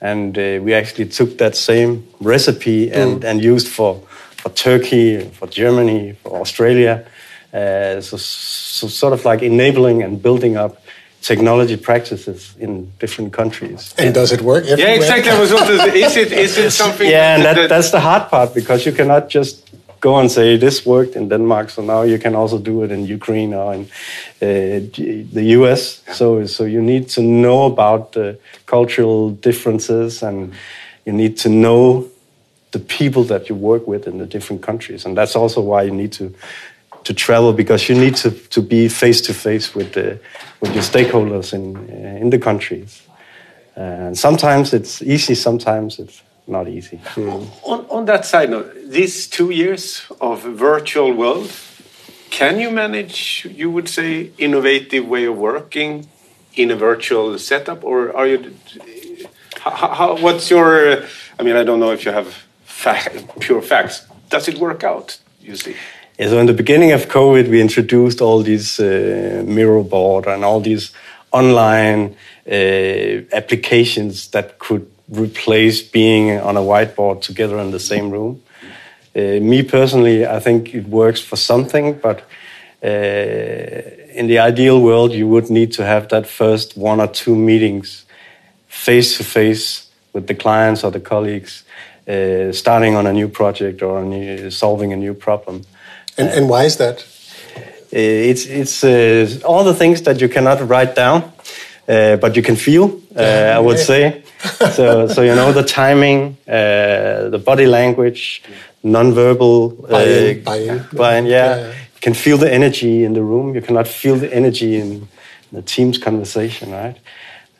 and 0.04 0.36
uh, 0.36 0.60
we 0.62 0.74
actually 0.74 1.06
took 1.06 1.38
that 1.38 1.56
same 1.56 2.06
recipe 2.20 2.92
and, 2.92 3.22
mm. 3.22 3.24
and 3.24 3.42
used 3.42 3.68
for, 3.68 4.02
for 4.36 4.50
Turkey, 4.50 5.20
for 5.30 5.48
Germany, 5.48 6.12
for 6.22 6.40
Australia. 6.40 7.06
Uh, 7.54 8.02
so, 8.02 8.18
so, 8.18 8.86
sort 8.86 9.14
of 9.14 9.24
like 9.24 9.40
enabling 9.40 10.02
and 10.02 10.22
building 10.22 10.58
up 10.58 10.83
technology 11.24 11.76
practices 11.76 12.54
in 12.58 12.92
different 12.98 13.32
countries. 13.32 13.94
And 13.96 14.14
does 14.14 14.30
it 14.30 14.42
work? 14.42 14.64
Everywhere? 14.66 14.94
Yeah, 14.94 15.00
exactly. 15.00 15.32
is 16.00 16.16
it 16.16 16.32
is 16.32 16.58
it 16.58 16.70
something? 16.82 17.10
Yeah, 17.10 17.36
and 17.36 17.44
that, 17.44 17.68
that's 17.68 17.90
the 17.90 18.00
hard 18.00 18.28
part 18.28 18.54
because 18.54 18.84
you 18.86 18.92
cannot 18.92 19.30
just 19.30 19.64
go 20.00 20.18
and 20.18 20.30
say 20.30 20.58
this 20.58 20.84
worked 20.84 21.16
in 21.16 21.28
Denmark, 21.30 21.70
so 21.70 21.82
now 21.82 22.02
you 22.02 22.18
can 22.18 22.34
also 22.34 22.58
do 22.58 22.84
it 22.84 22.90
in 22.90 23.06
Ukraine 23.06 23.54
or 23.54 23.74
in 23.74 23.82
uh, 24.42 24.80
the 25.36 25.44
US. 25.56 26.02
So, 26.12 26.46
so 26.46 26.64
you 26.64 26.82
need 26.82 27.08
to 27.16 27.22
know 27.22 27.64
about 27.72 28.12
the 28.12 28.38
cultural 28.66 29.30
differences, 29.30 30.22
and 30.22 30.52
you 31.06 31.14
need 31.22 31.38
to 31.38 31.48
know 31.48 32.06
the 32.72 32.80
people 32.80 33.24
that 33.32 33.48
you 33.48 33.54
work 33.54 33.86
with 33.86 34.06
in 34.06 34.18
the 34.18 34.26
different 34.26 34.60
countries, 34.62 35.06
and 35.06 35.16
that's 35.16 35.36
also 35.36 35.60
why 35.62 35.80
you 35.88 35.94
need 36.02 36.12
to 36.12 36.34
to 37.04 37.14
travel 37.14 37.52
because 37.52 37.88
you 37.88 37.94
need 37.94 38.16
to, 38.16 38.30
to 38.30 38.62
be 38.62 38.88
face 38.88 39.20
to 39.22 39.34
face 39.34 39.74
with 39.74 39.92
the, 39.92 40.18
with 40.60 40.74
your 40.74 40.82
stakeholders 40.82 41.52
in 41.52 41.76
uh, 41.76 42.20
in 42.20 42.30
the 42.30 42.38
countries. 42.38 43.02
Uh, 43.76 43.80
and 44.08 44.18
sometimes 44.18 44.72
it's 44.72 45.02
easy, 45.02 45.34
sometimes 45.34 45.98
it's 45.98 46.22
not 46.46 46.68
easy. 46.68 47.00
Hmm. 47.14 47.44
On, 47.62 47.86
on 47.90 48.04
that 48.06 48.24
side 48.24 48.50
note, 48.50 48.72
these 48.86 49.26
two 49.26 49.50
years 49.50 50.06
of 50.20 50.42
virtual 50.42 51.12
world, 51.12 51.50
can 52.30 52.60
you 52.60 52.70
manage, 52.70 53.46
you 53.50 53.70
would 53.70 53.88
say, 53.88 54.30
innovative 54.38 55.06
way 55.08 55.24
of 55.24 55.36
working 55.36 56.08
in 56.54 56.70
a 56.70 56.76
virtual 56.76 57.38
setup, 57.38 57.84
or 57.84 58.16
are 58.16 58.26
you? 58.26 58.54
How, 59.60 59.88
how, 59.94 60.16
what's 60.18 60.50
your? 60.50 61.02
I 61.38 61.42
mean, 61.42 61.56
I 61.56 61.64
don't 61.64 61.80
know 61.80 61.92
if 61.92 62.04
you 62.04 62.12
have 62.12 62.28
pure 63.40 63.62
facts. 63.62 64.06
Does 64.30 64.48
it 64.48 64.58
work 64.58 64.84
out? 64.84 65.18
You 65.40 65.56
see. 65.56 65.76
Yeah, 66.16 66.28
so 66.28 66.38
in 66.38 66.46
the 66.46 66.52
beginning 66.52 66.92
of 66.92 67.08
COVID, 67.08 67.50
we 67.50 67.60
introduced 67.60 68.20
all 68.20 68.40
these 68.40 68.78
uh, 68.78 69.42
Miro 69.44 69.82
board 69.82 70.28
and 70.28 70.44
all 70.44 70.60
these 70.60 70.92
online 71.32 72.14
uh, 72.48 72.54
applications 73.32 74.28
that 74.28 74.60
could 74.60 74.88
replace 75.08 75.82
being 75.82 76.38
on 76.38 76.56
a 76.56 76.60
whiteboard 76.60 77.20
together 77.20 77.58
in 77.58 77.72
the 77.72 77.80
same 77.80 78.12
room. 78.12 78.40
Uh, 79.16 79.40
me 79.42 79.64
personally, 79.64 80.24
I 80.24 80.38
think 80.38 80.72
it 80.72 80.86
works 80.86 81.20
for 81.20 81.34
something, 81.34 81.94
but 81.94 82.20
uh, 82.84 82.86
in 84.14 84.28
the 84.28 84.38
ideal 84.38 84.80
world, 84.80 85.10
you 85.10 85.26
would 85.26 85.50
need 85.50 85.72
to 85.72 85.84
have 85.84 86.10
that 86.10 86.28
first 86.28 86.76
one 86.76 87.00
or 87.00 87.08
two 87.08 87.34
meetings 87.34 88.04
face 88.68 89.16
to 89.16 89.24
face 89.24 89.90
with 90.12 90.28
the 90.28 90.34
clients 90.36 90.84
or 90.84 90.92
the 90.92 91.00
colleagues, 91.00 91.64
uh, 92.06 92.52
starting 92.52 92.94
on 92.94 93.04
a 93.04 93.12
new 93.12 93.26
project 93.26 93.82
or 93.82 93.98
a 93.98 94.04
new, 94.04 94.48
solving 94.52 94.92
a 94.92 94.96
new 94.96 95.12
problem. 95.12 95.64
And, 96.16 96.28
and 96.28 96.48
why 96.48 96.64
is 96.64 96.76
that? 96.76 97.04
Uh, 97.94 98.30
it's 98.30 98.46
it's 98.46 98.82
uh, 98.82 99.46
all 99.46 99.62
the 99.64 99.74
things 99.74 100.02
that 100.02 100.20
you 100.20 100.28
cannot 100.28 100.68
write 100.68 100.94
down, 100.96 101.22
uh, 101.88 102.16
but 102.16 102.34
you 102.34 102.42
can 102.42 102.56
feel. 102.56 103.00
I 103.16 103.60
would 103.60 103.78
say. 103.78 104.22
so 104.72 105.06
so 105.08 105.22
you 105.22 105.34
know 105.34 105.52
the 105.52 105.62
timing, 105.62 106.36
the 106.46 107.42
body 107.44 107.66
language, 107.66 108.42
non-verbal 108.82 109.68
buy-in, 109.68 110.42
buy-in. 110.42 110.86
buy-in 110.92 111.26
yeah. 111.26 111.56
yeah. 111.56 111.68
You 111.68 112.00
can 112.00 112.14
feel 112.14 112.36
the 112.36 112.52
energy 112.52 113.04
in 113.04 113.14
the 113.14 113.22
room. 113.22 113.54
You 113.54 113.62
cannot 113.62 113.86
feel 113.86 114.16
the 114.16 114.32
energy 114.34 114.76
in 114.76 115.08
the 115.52 115.62
team's 115.62 115.98
conversation, 115.98 116.72
right? 116.72 116.98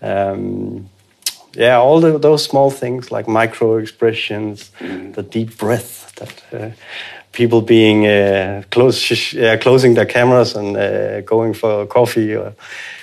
Um, 0.02 0.90
yeah, 1.56 1.76
all 1.76 2.00
the, 2.00 2.18
those 2.18 2.44
small 2.44 2.70
things 2.70 3.10
like 3.12 3.28
micro 3.28 3.76
expressions, 3.76 4.70
mm. 4.80 5.14
the 5.14 5.22
deep 5.22 5.56
breath 5.56 6.12
that 6.16 6.42
uh, 6.52 6.70
people 7.34 7.60
being 7.60 8.06
uh, 8.06 8.62
close, 8.70 9.34
uh, 9.34 9.58
closing 9.60 9.94
their 9.94 10.06
cameras 10.06 10.54
and 10.54 10.76
uh, 10.76 11.20
going 11.22 11.52
for 11.52 11.86
coffee. 11.86 12.34
Or, 12.34 12.54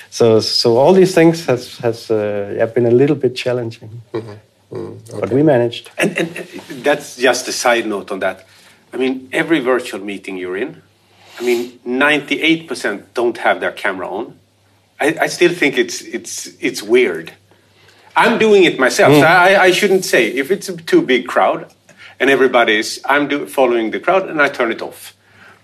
so, 0.10 0.40
so 0.40 0.78
all 0.78 0.94
these 0.94 1.14
things 1.14 1.46
has 1.46 1.78
has 1.78 2.10
uh, 2.10 2.54
yeah, 2.58 2.66
been 2.66 2.86
a 2.86 2.92
little 2.92 3.16
bit 3.16 3.36
challenging, 3.36 4.02
mm 4.14 4.22
-hmm. 4.22 4.38
mm, 4.70 4.98
okay. 5.10 5.20
but 5.20 5.30
we 5.30 5.44
managed. 5.44 5.92
And, 5.98 6.18
and 6.18 6.30
that's 6.84 7.18
just 7.18 7.48
a 7.48 7.52
side 7.52 7.88
note 7.88 8.14
on 8.14 8.20
that. 8.20 8.46
I 8.94 8.98
mean, 8.98 9.28
every 9.32 9.62
virtual 9.62 10.02
meeting 10.04 10.40
you're 10.40 10.60
in, 10.62 10.82
I 11.40 11.44
mean, 11.44 11.80
ninety-eight 11.84 12.68
percent 12.68 13.02
don't 13.14 13.38
have 13.38 13.60
their 13.60 13.74
camera 13.74 14.08
on. 14.10 14.26
I, 15.02 15.26
I, 15.26 15.30
still 15.30 15.54
think 15.56 15.78
it's 15.78 16.02
it's 16.02 16.50
it's 16.60 16.82
weird. 16.84 17.32
I'm 18.16 18.38
doing 18.38 18.66
it 18.66 18.78
myself. 18.80 19.14
Mm. 19.14 19.20
So 19.20 19.26
I, 19.26 19.68
I 19.68 19.72
shouldn't 19.74 20.06
say 20.06 20.28
if 20.28 20.52
it's 20.52 20.70
a 20.70 20.76
too 20.76 21.02
big 21.02 21.26
crowd 21.26 21.66
and 22.22 22.30
everybody's 22.30 23.02
I'm 23.06 23.28
do, 23.28 23.48
following 23.48 23.92
the 23.92 24.00
crowd 24.00 24.30
and 24.30 24.40
I 24.42 24.48
turn 24.48 24.72
it 24.72 24.82
off. 24.82 25.18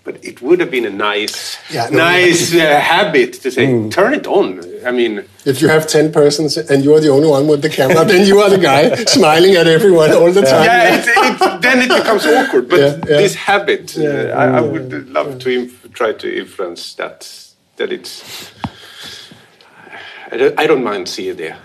But 0.04 0.24
it 0.24 0.40
would 0.40 0.58
have 0.60 0.70
been 0.70 0.86
a 0.86 0.90
nice, 0.90 1.58
yeah, 1.70 1.88
no, 1.90 1.98
nice 1.98 2.54
uh, 2.54 2.80
habit 2.80 3.34
to 3.42 3.50
say, 3.50 3.66
mm. 3.66 3.90
turn 3.90 4.14
it 4.14 4.26
on. 4.26 4.60
I 4.84 4.90
mean, 4.90 5.24
if 5.44 5.60
you 5.60 5.68
have 5.68 5.86
ten 5.86 6.10
persons 6.10 6.56
and 6.56 6.82
you 6.82 6.94
are 6.94 7.00
the 7.00 7.10
only 7.10 7.28
one 7.28 7.46
with 7.46 7.60
the 7.60 7.68
camera, 7.68 8.04
then 8.06 8.26
you 8.26 8.40
are 8.40 8.48
the 8.48 8.58
guy 8.58 8.94
smiling 9.18 9.54
at 9.54 9.66
everyone 9.66 10.12
all 10.12 10.32
the 10.32 10.40
time. 10.40 10.64
Yeah, 10.64 10.96
it, 10.96 11.04
it, 11.06 11.62
then 11.62 11.82
it 11.82 11.88
becomes 11.88 12.24
awkward. 12.24 12.70
But 12.70 12.80
yeah, 12.80 12.96
yeah. 12.96 13.18
this 13.22 13.34
habit, 13.34 13.98
uh, 13.98 14.32
I, 14.42 14.44
I, 14.58 14.60
would 14.62 15.10
love 15.10 15.38
to 15.40 15.68
try 15.92 16.12
to 16.14 16.38
influence 16.38 16.94
that. 16.94 17.44
That 17.76 17.92
it's, 17.92 18.50
I 20.32 20.36
don't, 20.38 20.58
I 20.58 20.66
don't 20.66 20.82
mind 20.82 21.08
seeing 21.08 21.36
there 21.36 21.58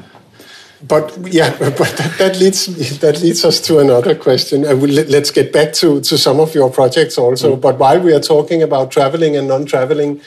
but 0.88 1.18
yeah, 1.32 1.56
but 1.60 1.78
that, 1.78 2.16
that, 2.20 2.40
leads 2.40 2.66
that 3.00 3.22
leads 3.22 3.46
us 3.46 3.62
to 3.62 3.80
another 3.80 4.16
question. 4.16 4.66
And 4.66 4.82
we'll, 4.82 5.06
let's 5.06 5.32
get 5.32 5.54
back 5.54 5.74
to, 5.74 6.02
to 6.02 6.18
some 6.18 6.40
of 6.40 6.54
your 6.54 6.70
projects 6.70 7.18
also. 7.18 7.56
Mm. 7.56 7.62
But 7.62 7.80
while 7.80 8.00
we 8.00 8.14
are 8.14 8.20
talking 8.20 8.62
about 8.62 8.92
traveling 8.92 9.36
and 9.38 9.48
non-traveling, 9.48 10.22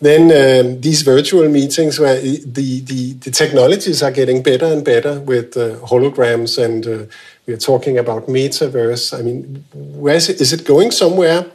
then 0.00 0.24
um, 0.24 0.80
these 0.80 1.02
virtual 1.02 1.48
meetings 1.48 1.98
where 1.98 2.20
the, 2.20 2.80
the, 2.80 3.12
the, 3.14 3.30
technologies 3.30 4.02
are 4.02 4.10
getting 4.10 4.42
better 4.42 4.66
and 4.66 4.84
better 4.84 5.20
with 5.20 5.56
uh, 5.56 5.76
holograms 5.86 6.62
and 6.62 6.86
uh, 6.86 7.06
we 7.46 7.54
are 7.54 7.58
talking 7.58 7.96
about 7.96 8.26
metaverse. 8.26 9.18
I 9.18 9.22
mean, 9.22 9.64
where 9.72 10.16
is 10.16 10.28
it, 10.28 10.40
is 10.40 10.52
it 10.52 10.66
going 10.66 10.90
somewhere? 10.90 11.46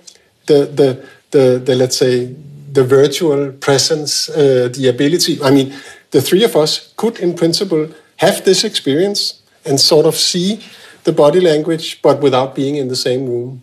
The, 0.48 0.66
the, 0.66 1.06
the, 1.32 1.60
the, 1.60 1.76
let's 1.76 1.98
say, 1.98 2.34
the 2.72 2.84
virtual 2.84 3.52
presence, 3.52 4.30
uh, 4.30 4.70
the 4.74 4.88
ability. 4.88 5.42
I 5.44 5.52
mean, 5.52 5.74
the 6.12 6.22
three 6.22 6.44
of 6.44 6.56
us 6.56 6.94
could, 6.96 7.20
in 7.20 7.36
principle, 7.36 7.90
have 8.20 8.44
this 8.44 8.64
experience 8.64 9.42
and 9.66 9.80
sort 9.80 10.06
of 10.06 10.16
see 10.16 10.60
the 11.04 11.12
body 11.12 11.40
language, 11.40 12.02
but 12.02 12.22
without 12.22 12.56
being 12.56 12.76
in 12.76 12.88
the 12.88 12.96
same 12.96 13.26
room. 13.26 13.62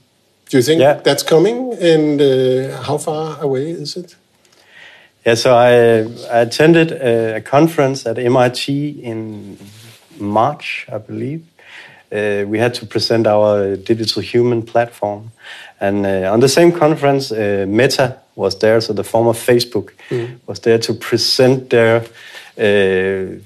Do 0.48 0.56
you 0.56 0.62
think 0.62 0.80
yeah. 0.80 0.94
that's 0.94 1.22
coming? 1.22 1.74
And 1.80 2.20
uh, 2.20 2.82
how 2.82 2.98
far 2.98 3.40
away 3.40 3.70
is 3.70 3.96
it? 3.96 4.16
Yeah, 5.26 5.34
so 5.34 5.54
I, 5.54 5.72
I 6.32 6.42
attended 6.42 6.92
a, 6.92 7.40
conference 7.40 8.06
at 8.06 8.18
MIT 8.18 8.90
in 9.02 9.58
March, 10.18 10.86
I 10.90 10.98
believe. 10.98 11.44
Uh, 12.12 12.44
we 12.46 12.58
had 12.58 12.72
to 12.74 12.86
present 12.86 13.26
our 13.26 13.76
digital 13.76 14.22
human 14.22 14.62
platform. 14.62 15.32
And 15.80 16.06
uh, 16.06 16.32
on 16.32 16.40
the 16.40 16.48
same 16.48 16.70
conference, 16.70 17.32
uh, 17.32 17.66
Meta 17.68 18.18
was 18.36 18.58
there, 18.60 18.80
so 18.80 18.92
the 18.92 19.02
former 19.02 19.32
Facebook 19.32 19.90
mm. 20.10 20.38
was 20.46 20.60
there 20.60 20.78
to 20.78 20.94
present 20.94 21.70
their 21.70 22.04
uh, 22.56 23.40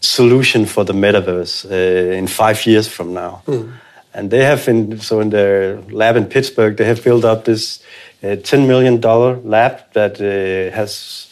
solution 0.00 0.66
for 0.66 0.84
the 0.84 0.92
metaverse 0.92 1.64
uh, 1.70 2.12
in 2.14 2.26
five 2.26 2.66
years 2.66 2.88
from 2.88 3.14
now. 3.14 3.42
Mm. 3.46 3.72
And 4.14 4.30
they 4.30 4.44
have 4.44 4.64
been, 4.64 5.00
so 5.00 5.20
in 5.20 5.30
their 5.30 5.80
lab 5.90 6.16
in 6.16 6.26
Pittsburgh, 6.26 6.76
they 6.76 6.84
have 6.84 7.04
built 7.04 7.24
up 7.24 7.44
this 7.44 7.82
uh, 8.22 8.36
$10 8.36 8.66
million 8.66 9.00
lab 9.00 9.80
that 9.92 10.20
uh, 10.20 10.74
has, 10.74 11.28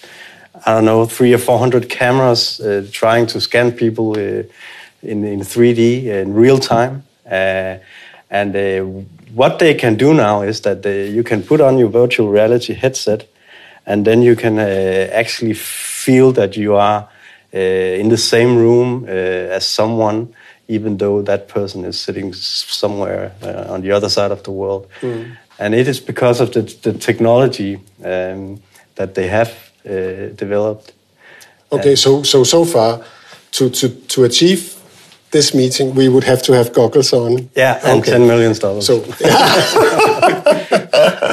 I 0.65 0.75
don't 0.75 0.85
know, 0.85 1.07
three 1.07 1.33
or 1.33 1.39
400 1.39 1.89
cameras 1.89 2.61
uh, 2.61 2.87
trying 2.93 3.27
to 3.29 3.41
scan 3.41 3.73
people 3.73 4.13
uh, 4.13 4.43
in, 5.03 5.25
in 5.25 5.41
3D 5.41 6.05
in 6.05 6.35
real 6.35 6.59
time. 6.59 7.05
Uh, 7.29 7.79
and 8.31 9.07
what 9.35 9.59
they 9.59 9.75
can 9.75 9.95
do 9.97 10.13
now 10.13 10.43
is 10.43 10.61
that 10.63 10.83
they, 10.83 11.09
you 11.09 11.23
can 11.23 11.43
put 11.43 11.61
on 11.61 11.79
your 11.79 11.89
virtual 11.89 12.29
reality 12.29 12.75
headset 12.75 13.29
and 13.87 14.05
then 14.05 14.21
you 14.21 14.35
can 14.35 14.59
actually 14.59 15.55
feel 15.55 16.33
that 16.33 16.57
you 16.57 16.75
are 16.75 17.09
in 17.59 18.09
the 18.09 18.17
same 18.17 18.57
room 18.57 19.05
uh, 19.05 19.57
as 19.57 19.67
someone, 19.67 20.29
even 20.69 20.97
though 20.97 21.23
that 21.23 21.49
person 21.49 21.85
is 21.85 21.99
sitting 21.99 22.35
somewhere 22.35 23.33
uh, 23.43 23.73
on 23.73 23.83
the 23.83 23.93
other 23.93 24.09
side 24.09 24.33
of 24.33 24.43
the 24.43 24.51
world. 24.51 24.87
Mm. 25.01 25.37
And 25.59 25.75
it 25.75 25.89
is 25.89 26.01
because 26.01 26.41
of 26.41 26.51
the, 26.53 26.63
the 26.83 26.93
technology 26.93 27.81
um, 28.05 28.61
that 28.95 29.15
they 29.15 29.29
have 29.29 29.53
developed. 30.37 30.93
Okay, 31.71 31.97
so 31.97 32.23
so 32.23 32.45
so 32.45 32.65
far, 32.65 33.01
to 33.53 33.71
to 33.71 33.89
to 33.89 34.25
achieve 34.25 34.76
this 35.31 35.55
meeting, 35.55 35.95
we 35.95 36.09
would 36.09 36.25
have 36.25 36.43
to 36.43 36.53
have 36.53 36.73
goggles 36.73 37.13
on. 37.13 37.51
Yeah, 37.55 37.81
and 37.85 38.01
okay. 38.01 38.13
ten 38.13 38.27
million 38.27 38.55
dollars. 38.55 38.87
So. 38.87 39.05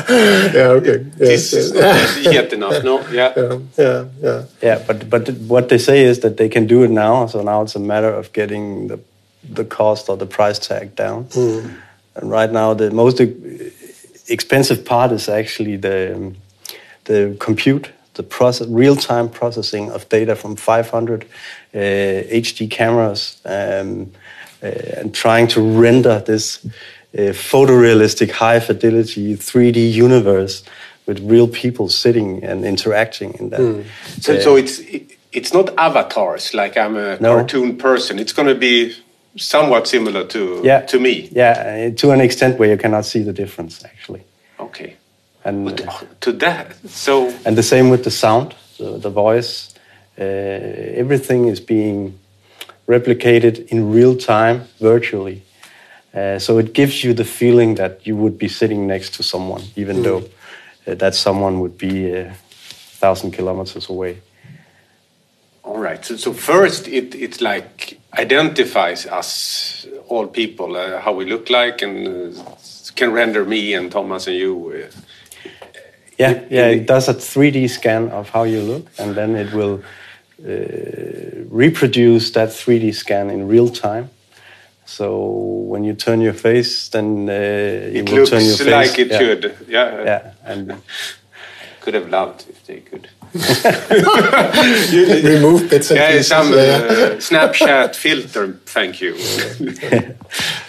yeah, 0.10 0.78
okay. 0.78 0.98
this 1.18 1.54
is 1.54 1.74
not 1.74 2.34
yet 2.34 2.54
enough, 2.54 2.84
no? 2.84 3.02
Yeah. 3.10 3.34
yeah. 3.38 3.60
Yeah, 3.78 4.06
yeah. 4.22 4.44
Yeah, 4.62 4.84
but 4.88 5.10
but 5.10 5.30
what 5.48 5.70
they 5.70 5.78
say 5.78 6.04
is 6.04 6.20
that 6.20 6.38
they 6.38 6.50
can 6.50 6.68
do 6.68 6.84
it 6.84 6.92
now. 6.92 7.28
So 7.28 7.42
now 7.42 7.62
it's 7.62 7.76
a 7.76 7.80
matter 7.80 8.14
of 8.14 8.34
getting 8.34 8.88
the 8.88 9.00
the 9.44 9.66
cost 9.66 10.10
or 10.10 10.18
the 10.18 10.26
price 10.26 10.60
tag 10.60 10.96
down. 10.96 11.26
Mm. 11.26 11.76
And 12.16 12.32
right 12.32 12.52
now, 12.52 12.74
the 12.74 12.92
most 12.92 13.20
expensive 14.30 14.86
part 14.86 15.12
is 15.12 15.30
actually 15.30 15.78
the 15.78 16.34
the 17.06 17.36
compute, 17.40 17.90
the 18.14 18.24
process, 18.24 18.68
real-time 18.68 19.30
processing 19.30 19.92
of 19.92 20.08
data 20.10 20.36
from 20.36 20.56
500 20.56 21.24
uh, 21.24 21.26
HD 21.74 22.70
cameras, 22.70 23.42
um, 23.46 24.12
uh, 24.62 24.68
and 24.98 25.14
trying 25.14 25.48
to 25.48 25.62
render 25.62 26.20
this 26.20 26.66
photorealistic, 27.14 28.32
high 28.32 28.60
fidelity 28.60 29.36
3D 29.36 29.94
universe 29.94 30.64
with 31.06 31.20
real 31.20 31.48
people 31.48 31.90
sitting 31.90 32.44
and 32.44 32.66
interacting 32.66 33.34
in 33.36 33.50
that. 33.50 33.60
Mm. 33.60 33.86
So, 34.22 34.36
uh, 34.36 34.42
so 34.42 34.56
it's 34.56 34.82
it's 35.32 35.54
not 35.54 35.74
avatars 35.78 36.54
like 36.54 36.78
I'm 36.78 36.96
a 36.96 37.20
no. 37.20 37.36
cartoon 37.36 37.78
person. 37.78 38.20
It's 38.20 38.34
going 38.34 38.48
to 38.48 38.56
be 38.56 38.96
somewhat 39.36 39.88
similar 39.88 40.26
to 40.28 40.62
yeah. 40.64 40.82
to 40.82 41.00
me. 41.00 41.30
Yeah, 41.32 41.90
to 41.90 42.12
an 42.12 42.22
extent 42.22 42.60
where 42.60 42.70
you 42.70 42.78
cannot 42.78 43.06
see 43.06 43.24
the 43.24 43.34
difference 43.34 43.84
actually. 43.84 44.24
Okay. 44.60 44.96
And 45.46 45.82
uh, 45.82 45.92
to 46.22 46.32
that, 46.34 46.74
so 46.88 47.34
and 47.46 47.58
the 47.58 47.64
same 47.64 47.90
with 47.90 48.04
the 48.06 48.12
sound, 48.12 48.56
the, 48.78 48.98
the 48.98 49.10
voice. 49.10 49.73
Uh, 50.20 50.24
everything 50.24 51.48
is 51.48 51.60
being 51.60 52.18
replicated 52.88 53.68
in 53.68 53.92
real 53.92 54.16
time 54.16 54.68
virtually 54.80 55.42
Uh, 56.14 56.38
so 56.38 56.60
it 56.60 56.74
gives 56.74 57.04
you 57.04 57.14
the 57.14 57.26
feeling 57.26 57.76
that 57.76 58.06
you 58.06 58.16
would 58.16 58.38
be 58.38 58.48
sitting 58.48 58.86
next 58.86 59.16
to 59.16 59.24
someone, 59.24 59.64
even 59.76 59.98
mm. 59.98 60.04
though 60.04 60.24
uh, 60.88 60.96
that 60.96 61.16
someone 61.16 61.60
would 61.60 61.76
be 61.78 62.12
a 62.12 62.36
thousand 63.00 63.32
kilometers 63.32 63.90
away. 63.90 64.20
All 65.64 65.80
right. 65.80 66.06
So, 66.06 66.16
so 66.18 66.34
first, 66.34 66.88
it 66.88 67.16
it 67.16 67.42
like 67.42 68.00
identifies 68.20 69.08
us 69.08 69.88
all 70.08 70.28
people, 70.28 70.76
uh, 70.76 71.00
how 71.02 71.14
we 71.14 71.26
look 71.26 71.50
like, 71.50 71.82
and 71.82 72.08
uh, 72.38 72.42
can 72.96 73.12
render 73.12 73.44
me 73.44 73.74
and 73.74 73.92
Thomas 73.92 74.28
and 74.28 74.36
you. 74.36 74.70
Uh, 74.70 74.92
yeah, 76.20 76.44
yeah. 76.52 76.68
It 76.68 76.86
does 76.86 77.10
a 77.10 77.14
3D 77.14 77.70
scan 77.70 78.10
of 78.10 78.30
how 78.30 78.44
you 78.44 78.62
look, 78.62 78.86
and 79.00 79.16
then 79.16 79.36
it 79.36 79.52
will 79.52 79.80
uh, 79.80 80.03
reproduce 80.44 82.32
that 82.32 82.50
3D 82.50 82.94
scan 82.94 83.30
in 83.30 83.48
real 83.48 83.70
time. 83.70 84.10
So 84.86 85.26
when 85.68 85.84
you 85.84 85.94
turn 85.94 86.22
your 86.22 86.34
face, 86.34 86.90
then 86.90 87.30
uh, 87.30 87.32
it, 87.32 87.96
it 87.96 88.12
will 88.12 88.26
turn 88.26 88.44
your 88.44 88.58
face 88.58 88.68
like 88.68 89.00
it 89.00 89.08
yeah. 89.08 89.18
should. 89.18 89.56
Yeah, 89.68 90.04
yeah, 90.04 90.32
and 90.44 90.82
could 91.82 91.94
have 91.94 92.10
loved 92.10 92.46
if 92.50 92.66
they 92.66 92.82
could. 92.82 93.08
remove 95.24 95.70
bits 95.70 95.90
and 95.90 96.00
yeah, 96.00 96.12
pieces. 96.12 96.28
Some 96.28 96.54
uh, 96.54 97.18
Snapchat 97.18 97.96
filter, 97.96 98.60
thank 98.66 99.02
you. 99.02 99.16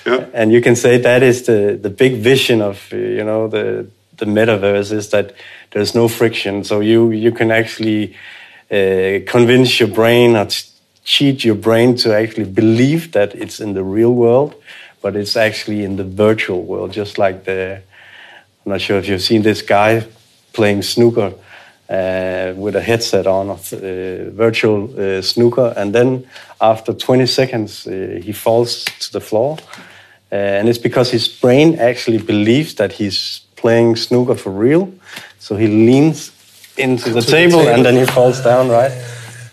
yeah. 0.06 0.26
And 0.32 0.52
you 0.52 0.62
can 0.62 0.76
say 0.76 0.96
that 0.98 1.22
is 1.22 1.42
the 1.42 1.78
the 1.80 1.90
big 1.90 2.22
vision 2.22 2.62
of 2.62 2.90
you 2.92 3.24
know 3.24 3.48
the 3.48 3.86
the 4.16 4.26
metaverse 4.26 4.92
is 4.92 5.08
that 5.10 5.34
there's 5.72 5.94
no 5.94 6.08
friction, 6.08 6.64
so 6.64 6.80
you 6.80 7.10
you 7.10 7.32
can 7.32 7.50
actually 7.50 8.14
uh, 8.70 9.20
convince 9.26 9.78
your 9.78 9.88
brain 9.88 10.36
or 10.36 10.48
cheat 11.04 11.44
your 11.44 11.54
brain 11.54 11.96
to 11.96 12.14
actually 12.14 12.50
believe 12.50 13.12
that 13.12 13.34
it's 13.34 13.60
in 13.60 13.74
the 13.74 13.84
real 13.84 14.14
world, 14.14 14.54
but 15.02 15.14
it's 15.14 15.36
actually 15.36 15.84
in 15.84 15.96
the 15.96 16.04
virtual 16.04 16.62
world, 16.62 16.92
just 16.92 17.18
like 17.18 17.44
the. 17.44 17.82
I'm 18.64 18.72
not 18.72 18.80
sure 18.80 18.98
if 18.98 19.06
you've 19.06 19.20
seen 19.20 19.42
this 19.42 19.60
guy 19.60 20.06
playing 20.54 20.80
snooker 20.82 21.34
uh, 21.90 22.54
with 22.56 22.74
a 22.76 22.80
headset 22.80 23.26
on, 23.26 23.50
uh, 23.50 23.56
virtual 24.30 24.88
uh, 24.98 25.20
snooker, 25.20 25.74
and 25.76 25.94
then 25.94 26.26
after 26.60 26.94
20 26.94 27.26
seconds 27.26 27.86
uh, 27.86 28.20
he 28.22 28.32
falls 28.32 28.84
to 28.84 29.12
the 29.12 29.20
floor, 29.20 29.58
uh, 30.32 30.34
and 30.34 30.68
it's 30.68 30.78
because 30.78 31.10
his 31.10 31.28
brain 31.28 31.78
actually 31.78 32.16
believes 32.16 32.76
that 32.76 32.92
he's 32.92 33.40
playing 33.56 33.96
snooker 33.96 34.34
for 34.34 34.50
real, 34.50 34.90
so 35.38 35.56
he 35.56 35.66
leans 35.66 36.33
into 36.76 37.10
the, 37.10 37.20
table, 37.20 37.58
the 37.58 37.64
table, 37.64 37.68
and 37.68 37.84
then 37.84 37.96
he 37.96 38.06
falls 38.06 38.42
down, 38.42 38.68
right? 38.68 38.92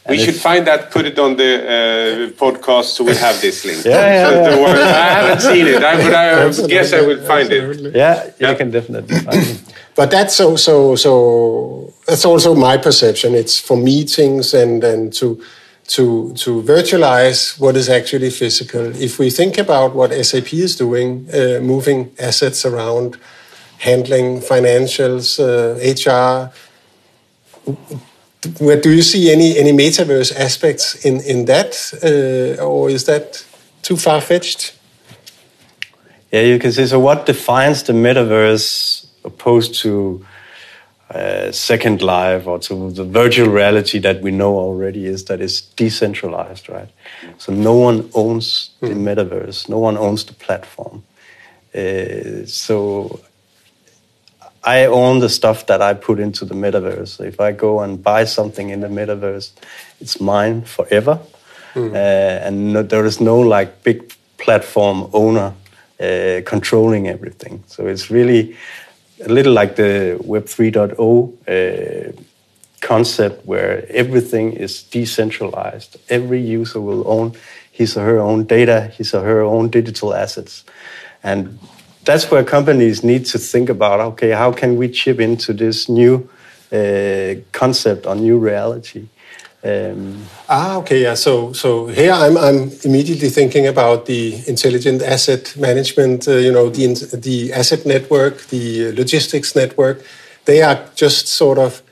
we 0.09 0.17
should 0.17 0.35
find 0.35 0.65
that, 0.67 0.91
put 0.91 1.05
it 1.05 1.17
on 1.19 1.35
the 1.35 1.51
uh, 1.61 2.31
podcast, 2.31 2.85
so 2.95 3.03
we 3.03 3.15
have 3.15 3.39
this 3.41 3.63
link. 3.65 3.85
yeah, 3.85 3.91
yeah, 3.91 4.49
so 4.49 4.59
yeah. 4.59 4.73
I 4.73 5.09
haven't 5.19 5.41
seen 5.41 5.67
it, 5.67 5.83
I, 5.83 5.95
but 5.97 6.13
I 6.13 6.67
guess 6.75 6.93
I 6.93 7.01
will 7.01 7.21
find 7.25 7.51
it. 7.51 7.95
Yeah, 7.95 8.31
you 8.39 8.55
can 8.55 8.71
definitely 8.71 9.19
find 9.19 9.37
it. 9.37 9.61
But 9.93 10.09
that's 10.09 10.33
so 10.33 10.55
so 10.55 10.95
so. 10.95 11.93
That's 12.07 12.23
also 12.23 12.55
my 12.55 12.77
perception. 12.77 13.35
It's 13.35 13.59
for 13.59 13.75
meetings 13.75 14.53
and 14.53 14.81
and 14.83 15.13
to 15.15 15.43
to 15.87 16.33
to 16.35 16.63
virtualize 16.63 17.59
what 17.59 17.75
is 17.75 17.89
actually 17.89 18.29
physical. 18.29 18.95
If 18.95 19.19
we 19.19 19.29
think 19.29 19.57
about 19.57 19.93
what 19.93 20.13
SAP 20.25 20.53
is 20.53 20.77
doing, 20.77 21.27
uh, 21.33 21.59
moving 21.61 22.11
assets 22.17 22.65
around, 22.65 23.17
handling 23.79 24.39
financials, 24.39 25.39
uh, 25.39 25.75
HR 25.83 26.51
where 28.59 28.79
do 28.79 28.89
you 28.89 29.01
see 29.01 29.31
any 29.31 29.57
any 29.57 29.71
metaverse 29.71 30.35
aspects 30.35 31.05
in 31.05 31.21
in 31.21 31.45
that, 31.45 31.93
uh, 32.03 32.63
or 32.63 32.89
is 32.89 33.03
that 33.05 33.45
too 33.81 33.97
far 33.97 34.21
fetched? 34.21 34.73
Yeah, 36.31 36.41
you 36.41 36.59
can 36.59 36.71
see. 36.71 36.87
So, 36.87 36.99
what 36.99 37.25
defines 37.25 37.83
the 37.83 37.93
metaverse 37.93 39.05
opposed 39.23 39.75
to 39.81 40.25
uh, 41.13 41.51
Second 41.51 42.01
Life 42.01 42.47
or 42.47 42.57
to 42.59 42.91
the 42.91 43.03
virtual 43.03 43.49
reality 43.49 43.99
that 43.99 44.21
we 44.21 44.31
know 44.31 44.57
already 44.57 45.05
is 45.05 45.25
that 45.25 45.41
it's 45.41 45.61
decentralized, 45.61 46.69
right? 46.69 46.89
So 47.37 47.51
no 47.51 47.73
one 47.73 48.09
owns 48.13 48.69
the 48.79 48.93
hmm. 48.93 49.07
metaverse, 49.07 49.67
no 49.67 49.77
one 49.77 49.97
owns 49.97 50.23
the 50.23 50.33
platform. 50.33 51.03
Uh, 51.75 52.45
so 52.45 53.19
I 54.63 54.85
own 54.85 55.19
the 55.19 55.29
stuff 55.29 55.65
that 55.65 55.81
I 55.81 55.93
put 55.93 56.19
into 56.19 56.45
the 56.45 56.53
metaverse. 56.53 57.19
If 57.25 57.39
I 57.39 57.51
go 57.51 57.79
and 57.79 58.01
buy 58.01 58.25
something 58.25 58.69
in 58.69 58.81
the 58.81 58.87
metaverse, 58.87 59.51
it's 59.99 60.21
mine 60.21 60.61
forever, 60.63 61.19
mm. 61.73 61.93
uh, 61.93 62.47
and 62.47 62.73
no, 62.73 62.83
there 62.83 63.05
is 63.05 63.19
no 63.19 63.39
like 63.39 63.83
big 63.83 64.13
platform 64.37 65.09
owner 65.13 65.53
uh, 65.99 66.41
controlling 66.45 67.07
everything. 67.07 67.63
So 67.67 67.87
it's 67.87 68.11
really 68.11 68.55
a 69.23 69.29
little 69.29 69.53
like 69.53 69.75
the 69.75 70.19
Web 70.23 70.45
3.0 70.45 70.97
uh, 71.47 72.21
concept, 72.81 73.45
where 73.45 73.85
everything 73.89 74.53
is 74.53 74.83
decentralized. 74.83 75.97
Every 76.09 76.41
user 76.41 76.81
will 76.81 77.07
own 77.07 77.33
his 77.71 77.97
or 77.97 78.03
her 78.03 78.19
own 78.19 78.45
data, 78.45 78.91
his 78.97 79.13
or 79.13 79.23
her 79.23 79.41
own 79.41 79.69
digital 79.69 80.13
assets, 80.13 80.63
and 81.23 81.59
that's 82.03 82.31
where 82.31 82.43
companies 82.43 83.03
need 83.03 83.25
to 83.25 83.37
think 83.37 83.69
about 83.69 83.99
okay 83.99 84.31
how 84.31 84.51
can 84.51 84.77
we 84.77 84.89
chip 84.89 85.19
into 85.19 85.53
this 85.53 85.87
new 85.87 86.29
uh, 86.71 87.35
concept 87.51 88.05
or 88.05 88.15
new 88.15 88.37
reality? 88.37 89.07
Um, 89.63 90.25
ah 90.49 90.77
okay 90.77 91.03
yeah 91.03 91.13
so 91.13 91.53
so 91.53 91.85
here 91.85 92.11
I'm, 92.11 92.35
I'm 92.35 92.71
immediately 92.83 93.29
thinking 93.29 93.67
about 93.67 94.07
the 94.07 94.41
intelligent 94.47 95.03
asset 95.03 95.55
management 95.55 96.27
uh, 96.27 96.37
you 96.37 96.51
know 96.51 96.69
the 96.69 96.87
the 97.13 97.53
asset 97.53 97.85
network 97.85 98.47
the 98.47 98.91
logistics 98.93 99.55
network. 99.55 100.03
They 100.45 100.63
are 100.63 100.89
just 100.95 101.27
sort 101.27 101.59
of 101.59 101.83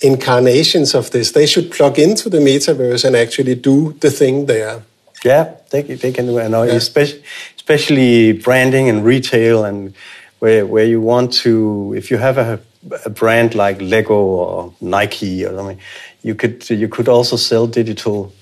incarnations 0.00 0.94
of 0.94 1.10
this. 1.10 1.32
They 1.32 1.44
should 1.44 1.70
plug 1.70 1.98
into 1.98 2.30
the 2.30 2.38
metaverse 2.38 3.04
and 3.04 3.14
actually 3.14 3.56
do 3.56 3.92
the 4.00 4.10
thing 4.10 4.46
there. 4.46 4.82
Yeah 5.22 5.58
they, 5.70 5.82
they 5.82 6.12
can 6.12 6.26
do 6.26 6.38
it 6.38 6.50
yeah. 6.50 6.64
especially 6.64 7.22
especially 7.68 8.32
branding 8.32 8.88
and 8.88 9.04
retail 9.04 9.62
and 9.62 9.92
where, 10.38 10.64
where 10.64 10.86
you 10.86 11.02
want 11.02 11.30
to, 11.30 11.92
if 11.94 12.10
you 12.10 12.16
have 12.16 12.38
a, 12.38 12.58
a 13.04 13.10
brand 13.10 13.54
like 13.54 13.78
Lego 13.82 14.14
or 14.14 14.72
Nike 14.80 15.44
or 15.44 15.54
something, 15.54 15.78
you 16.22 16.34
could, 16.34 16.70
you 16.70 16.88
could 16.88 17.08
also 17.08 17.36
sell 17.36 17.66
digital 17.66 18.32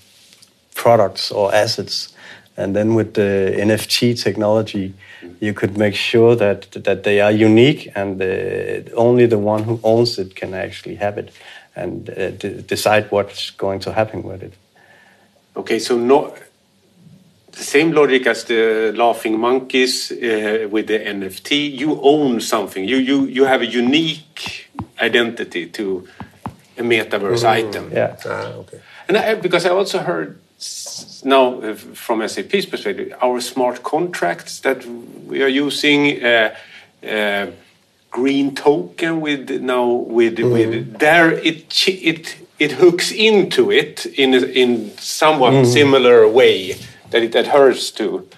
products 0.77 1.33
or 1.33 1.53
assets. 1.53 2.15
And 2.57 2.77
then 2.77 2.95
with 2.95 3.15
the 3.15 3.53
NFT 3.59 4.23
technology, 4.23 4.95
you 5.41 5.53
could 5.53 5.77
make 5.77 5.97
sure 5.97 6.37
that 6.37 6.71
that 6.85 7.03
they 7.03 7.21
are 7.21 7.33
unique 7.33 7.91
and 7.97 8.23
only 8.95 9.27
the 9.27 9.39
one 9.39 9.65
who 9.65 9.81
owns 9.83 10.19
it 10.21 10.37
can 10.37 10.55
actually 10.55 10.95
have 10.97 11.19
it 11.19 11.33
and 11.75 12.09
uh, 12.11 12.31
decide 12.69 13.11
what's 13.11 13.51
going 13.51 13.81
to 13.81 13.93
happen 13.93 14.23
with 14.23 14.43
it. 14.45 14.55
Okay, 15.57 15.79
so 15.79 15.99
no, 15.99 16.33
the 17.57 17.65
same 17.65 17.93
logic 17.93 18.27
as 18.27 18.45
the 18.45 18.93
laughing 18.95 19.39
monkeys 19.39 20.13
uh, 20.13 20.69
with 20.71 20.87
the 20.87 20.99
NFT. 20.99 21.79
You 21.79 22.01
own 22.03 22.41
something. 22.41 22.85
You 22.85 22.97
you 22.97 23.25
you 23.27 23.45
have 23.45 23.63
a 23.63 23.67
unique 23.67 24.71
identity 25.01 25.67
to 25.67 26.07
a 26.79 26.83
metaverse 26.83 27.45
mm. 27.45 27.49
item. 27.49 27.91
Yeah. 27.93 28.17
Ah, 28.25 28.53
okay. 28.61 28.81
And 29.09 29.17
I, 29.17 29.35
because 29.35 29.65
I 29.65 29.71
also 29.71 29.99
heard 29.99 30.39
now 31.25 31.61
uh, 31.61 31.75
from 31.75 32.27
SAP's 32.29 32.67
perspective, 32.67 33.15
our 33.23 33.41
smart 33.41 33.83
contracts 33.83 34.61
that 34.61 34.85
we 35.27 35.43
are 35.43 35.49
using. 35.65 36.23
Uh, 36.25 36.55
uh, 37.07 37.47
green 38.11 38.55
token 38.55 39.21
with 39.21 39.51
now 39.61 39.87
with 39.87 40.39
mm. 40.39 40.51
with 40.51 40.99
there 40.99 41.31
it 41.31 41.87
it 41.87 42.37
it 42.59 42.73
hooks 42.73 43.13
into 43.13 43.71
it 43.71 44.07
in 44.07 44.33
in 44.33 44.91
somewhat 44.99 45.53
mm. 45.53 45.67
similar 45.67 46.27
way 46.27 46.75
that 47.11 47.23
it 47.23 47.35
adheres 47.35 47.91
to 47.93 48.29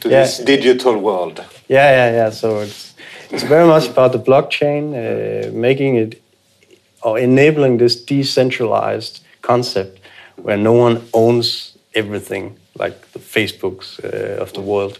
to 0.00 0.08
yeah. 0.08 0.22
this 0.22 0.38
digital 0.38 0.96
world. 0.98 1.44
Yeah, 1.68 1.90
yeah, 1.90 2.10
yeah. 2.12 2.30
So 2.30 2.60
it's 2.60 2.94
it's 3.30 3.42
very 3.42 3.66
much 3.66 3.88
about 3.88 4.12
the 4.12 4.18
blockchain, 4.18 4.94
uh, 4.94 5.52
making 5.52 5.96
it 5.96 6.22
or 7.02 7.18
enabling 7.18 7.78
this 7.78 8.04
decentralized 8.04 9.20
concept 9.42 10.00
where 10.36 10.56
no 10.56 10.72
one 10.72 11.02
owns 11.12 11.76
everything, 11.94 12.56
like 12.78 13.12
the 13.12 13.18
Facebooks 13.18 13.98
uh, 14.04 14.42
of 14.42 14.52
the 14.52 14.60
world. 14.60 14.98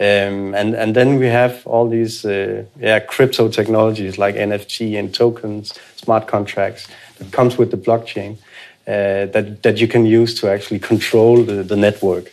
Um, 0.00 0.54
and 0.54 0.74
and 0.74 0.94
then 0.94 1.18
we 1.18 1.26
have 1.26 1.66
all 1.66 1.88
these 1.88 2.24
uh, 2.24 2.64
yeah 2.80 3.00
crypto 3.00 3.48
technologies 3.48 4.18
like 4.18 4.34
NFT 4.34 4.98
and 4.98 5.14
tokens, 5.14 5.78
smart 5.96 6.26
contracts 6.26 6.88
that 7.18 7.30
comes 7.32 7.56
with 7.58 7.70
the 7.70 7.76
blockchain 7.76 8.36
uh, 8.86 9.26
that 9.32 9.62
that 9.62 9.78
you 9.78 9.88
can 9.88 10.04
use 10.04 10.40
to 10.40 10.50
actually 10.50 10.80
control 10.80 11.44
the, 11.44 11.62
the 11.62 11.76
network. 11.76 12.32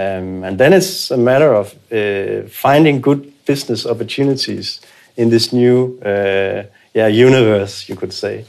Um, 0.00 0.44
and 0.44 0.58
then 0.58 0.72
it's 0.72 1.10
a 1.10 1.16
matter 1.16 1.52
of 1.54 1.74
uh, 1.92 2.48
finding 2.48 3.00
good 3.00 3.22
business 3.44 3.86
opportunities 3.86 4.80
in 5.16 5.30
this 5.30 5.52
new 5.52 5.98
uh, 6.04 6.62
yeah, 6.94 7.08
universe, 7.08 7.88
you 7.88 7.96
could 7.96 8.12
say. 8.12 8.44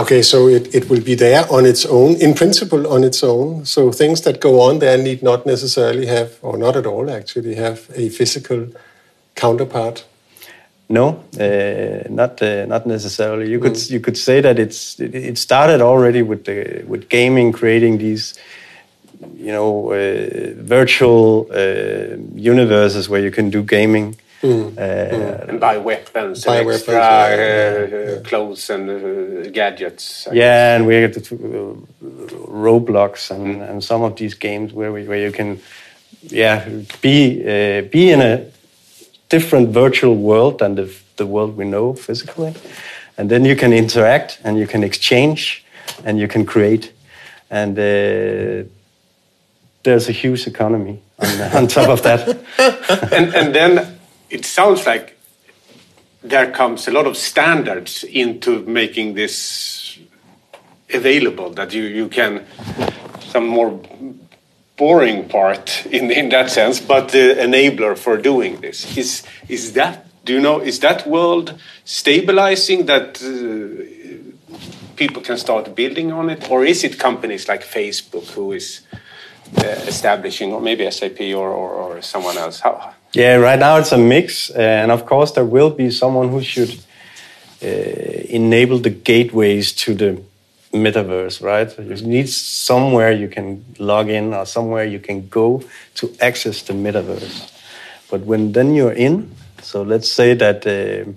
Okay, 0.00 0.22
so 0.22 0.48
it, 0.48 0.74
it 0.74 0.88
will 0.88 1.02
be 1.02 1.14
there 1.14 1.44
on 1.50 1.66
its 1.66 1.84
own, 1.86 2.14
in 2.16 2.34
principle 2.34 2.86
on 2.86 3.04
its 3.04 3.22
own. 3.22 3.64
So 3.64 3.92
things 3.92 4.22
that 4.22 4.40
go 4.40 4.60
on 4.60 4.78
there 4.78 4.96
need 4.96 5.22
not 5.22 5.44
necessarily 5.46 6.06
have, 6.06 6.38
or 6.42 6.56
not 6.56 6.76
at 6.76 6.86
all 6.86 7.10
actually, 7.10 7.54
have 7.56 7.90
a 7.94 8.08
physical 8.08 8.68
counterpart. 9.34 10.04
No, 10.88 11.24
uh, 11.40 12.08
not 12.10 12.42
uh, 12.42 12.66
not 12.66 12.86
necessarily. 12.86 13.50
You 13.50 13.60
could 13.60 13.90
you 13.90 14.00
could 14.00 14.18
say 14.18 14.42
that 14.42 14.58
it's 14.58 15.00
it, 15.00 15.14
it 15.14 15.38
started 15.38 15.80
already 15.80 16.22
with 16.22 16.44
the 16.44 16.84
with 16.86 17.08
gaming, 17.08 17.52
creating 17.52 17.98
these 17.98 18.34
you 19.36 19.52
know 19.52 19.92
uh, 19.92 20.54
virtual 20.56 21.46
uh, 21.50 22.16
universes 22.34 23.08
where 23.08 23.22
you 23.22 23.30
can 23.30 23.50
do 23.50 23.62
gaming. 23.62 24.16
Mm. 24.42 24.76
and 24.76 25.60
buy 25.60 25.76
weapons, 25.78 26.44
buy 26.44 26.56
and 26.56 26.66
weapons, 26.66 26.88
extra 26.88 27.36
yeah, 27.36 28.14
yeah. 28.14 28.20
clothes 28.24 28.70
and 28.70 28.90
uh, 28.90 29.50
gadgets. 29.50 30.26
I 30.26 30.32
yeah, 30.32 30.40
guess. 30.40 30.74
and 30.74 30.86
we 30.86 30.94
have 30.96 31.14
the, 31.14 31.76
Roblox 32.48 33.30
and, 33.30 33.46
mm. 33.46 33.70
and 33.70 33.84
some 33.84 34.02
of 34.02 34.16
these 34.16 34.34
games 34.34 34.72
where 34.72 34.90
we, 34.90 35.04
where 35.04 35.20
you 35.20 35.30
can 35.30 35.60
yeah 36.22 36.68
be 37.00 37.80
be 37.92 38.10
in 38.10 38.20
a 38.20 38.52
different 39.32 39.70
virtual 39.70 40.14
world 40.14 40.58
than 40.58 40.74
the, 40.74 40.94
the 41.16 41.26
world 41.26 41.56
we 41.56 41.64
know 41.64 41.94
physically. 41.94 42.54
And 43.16 43.30
then 43.30 43.44
you 43.46 43.56
can 43.56 43.72
interact 43.72 44.38
and 44.44 44.58
you 44.58 44.66
can 44.66 44.84
exchange 44.84 45.64
and 46.04 46.18
you 46.18 46.28
can 46.28 46.44
create. 46.44 46.92
And 47.50 47.78
uh, 47.78 48.68
there's 49.82 50.08
a 50.08 50.12
huge 50.12 50.46
economy 50.46 51.02
on, 51.18 51.40
on 51.56 51.68
top 51.68 51.88
of 51.88 52.02
that. 52.02 52.28
and, 53.12 53.34
and 53.34 53.54
then 53.54 53.98
it 54.30 54.44
sounds 54.44 54.86
like 54.86 55.18
there 56.22 56.50
comes 56.50 56.86
a 56.86 56.90
lot 56.90 57.06
of 57.06 57.16
standards 57.16 58.04
into 58.04 58.62
making 58.62 59.14
this 59.14 59.98
available 60.92 61.50
that 61.50 61.72
you, 61.72 61.82
you 61.82 62.08
can 62.08 62.44
some 63.20 63.46
more 63.46 63.80
boring 64.76 65.28
part 65.28 65.86
in, 65.86 66.10
in 66.10 66.28
that 66.30 66.50
sense, 66.50 66.80
but 66.80 67.08
the 67.10 67.36
enabler 67.38 67.96
for 67.96 68.16
doing 68.16 68.60
this. 68.60 68.96
Is, 68.96 69.22
is 69.48 69.72
that, 69.74 70.06
do 70.24 70.34
you 70.34 70.40
know, 70.40 70.60
is 70.60 70.80
that 70.80 71.06
world 71.06 71.58
stabilizing 71.84 72.86
that 72.86 73.22
uh, 73.22 74.52
people 74.96 75.22
can 75.22 75.38
start 75.38 75.74
building 75.74 76.12
on 76.12 76.30
it? 76.30 76.50
Or 76.50 76.64
is 76.64 76.84
it 76.84 76.98
companies 76.98 77.48
like 77.48 77.64
Facebook 77.64 78.30
who 78.32 78.52
is 78.52 78.82
establishing, 79.60 80.52
or 80.52 80.60
maybe 80.60 80.90
SAP 80.90 81.20
or, 81.20 81.48
or, 81.48 81.70
or 81.70 82.02
someone 82.02 82.38
else? 82.38 82.60
How? 82.60 82.94
Yeah, 83.12 83.36
right 83.36 83.58
now 83.58 83.76
it's 83.76 83.92
a 83.92 83.98
mix. 83.98 84.50
Uh, 84.50 84.58
and 84.58 84.90
of 84.90 85.04
course, 85.06 85.32
there 85.32 85.44
will 85.44 85.70
be 85.70 85.90
someone 85.90 86.30
who 86.30 86.42
should 86.42 86.78
uh, 87.62 87.66
enable 87.66 88.78
the 88.78 88.90
gateways 88.90 89.72
to 89.72 89.94
the 89.94 90.22
metaverse, 90.72 91.42
right? 91.42 91.78
You 91.78 91.94
need 92.06 92.28
somewhere 92.28 93.12
you 93.12 93.28
can 93.28 93.64
log 93.78 94.08
in 94.08 94.32
or 94.32 94.46
somewhere 94.46 94.84
you 94.84 94.98
can 94.98 95.28
go 95.28 95.62
to 95.96 96.14
access 96.20 96.62
the 96.62 96.72
metaverse. 96.72 97.50
But 98.10 98.22
when 98.22 98.52
then 98.52 98.74
you're 98.74 98.92
in, 98.92 99.30
so 99.60 99.82
let's 99.82 100.10
say 100.10 100.34
that 100.34 100.66
uh, 100.66 101.10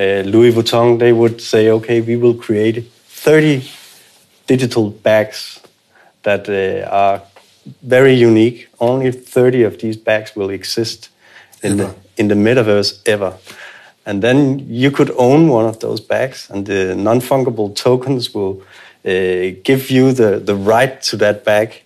uh, 0.00 0.22
Louis 0.22 0.52
Vuitton, 0.52 0.98
they 0.98 1.12
would 1.12 1.40
say, 1.40 1.70
okay, 1.70 2.00
we 2.00 2.16
will 2.16 2.34
create 2.34 2.84
30 3.06 3.66
digital 4.46 4.90
bags 4.90 5.60
that 6.24 6.48
uh, 6.48 6.88
are 6.90 7.22
very 7.82 8.14
unique. 8.14 8.68
Only 8.80 9.12
30 9.12 9.62
of 9.62 9.78
these 9.78 9.96
bags 9.96 10.36
will 10.36 10.50
exist 10.50 11.08
in 11.62 11.78
the 11.78 11.94
in 12.16 12.28
the 12.28 12.34
metaverse 12.34 13.00
ever. 13.06 13.34
And 14.06 14.22
then 14.22 14.66
you 14.68 14.90
could 14.90 15.10
own 15.16 15.48
one 15.48 15.64
of 15.64 15.78
those 15.78 16.00
bags, 16.00 16.50
and 16.50 16.66
the 16.66 16.94
non 16.94 17.20
fungible 17.20 17.74
tokens 17.74 18.34
will 18.34 18.62
uh, 19.04 19.56
give 19.62 19.90
you 19.90 20.12
the, 20.12 20.38
the 20.38 20.54
right 20.54 21.00
to 21.02 21.16
that 21.16 21.44
bag 21.44 21.82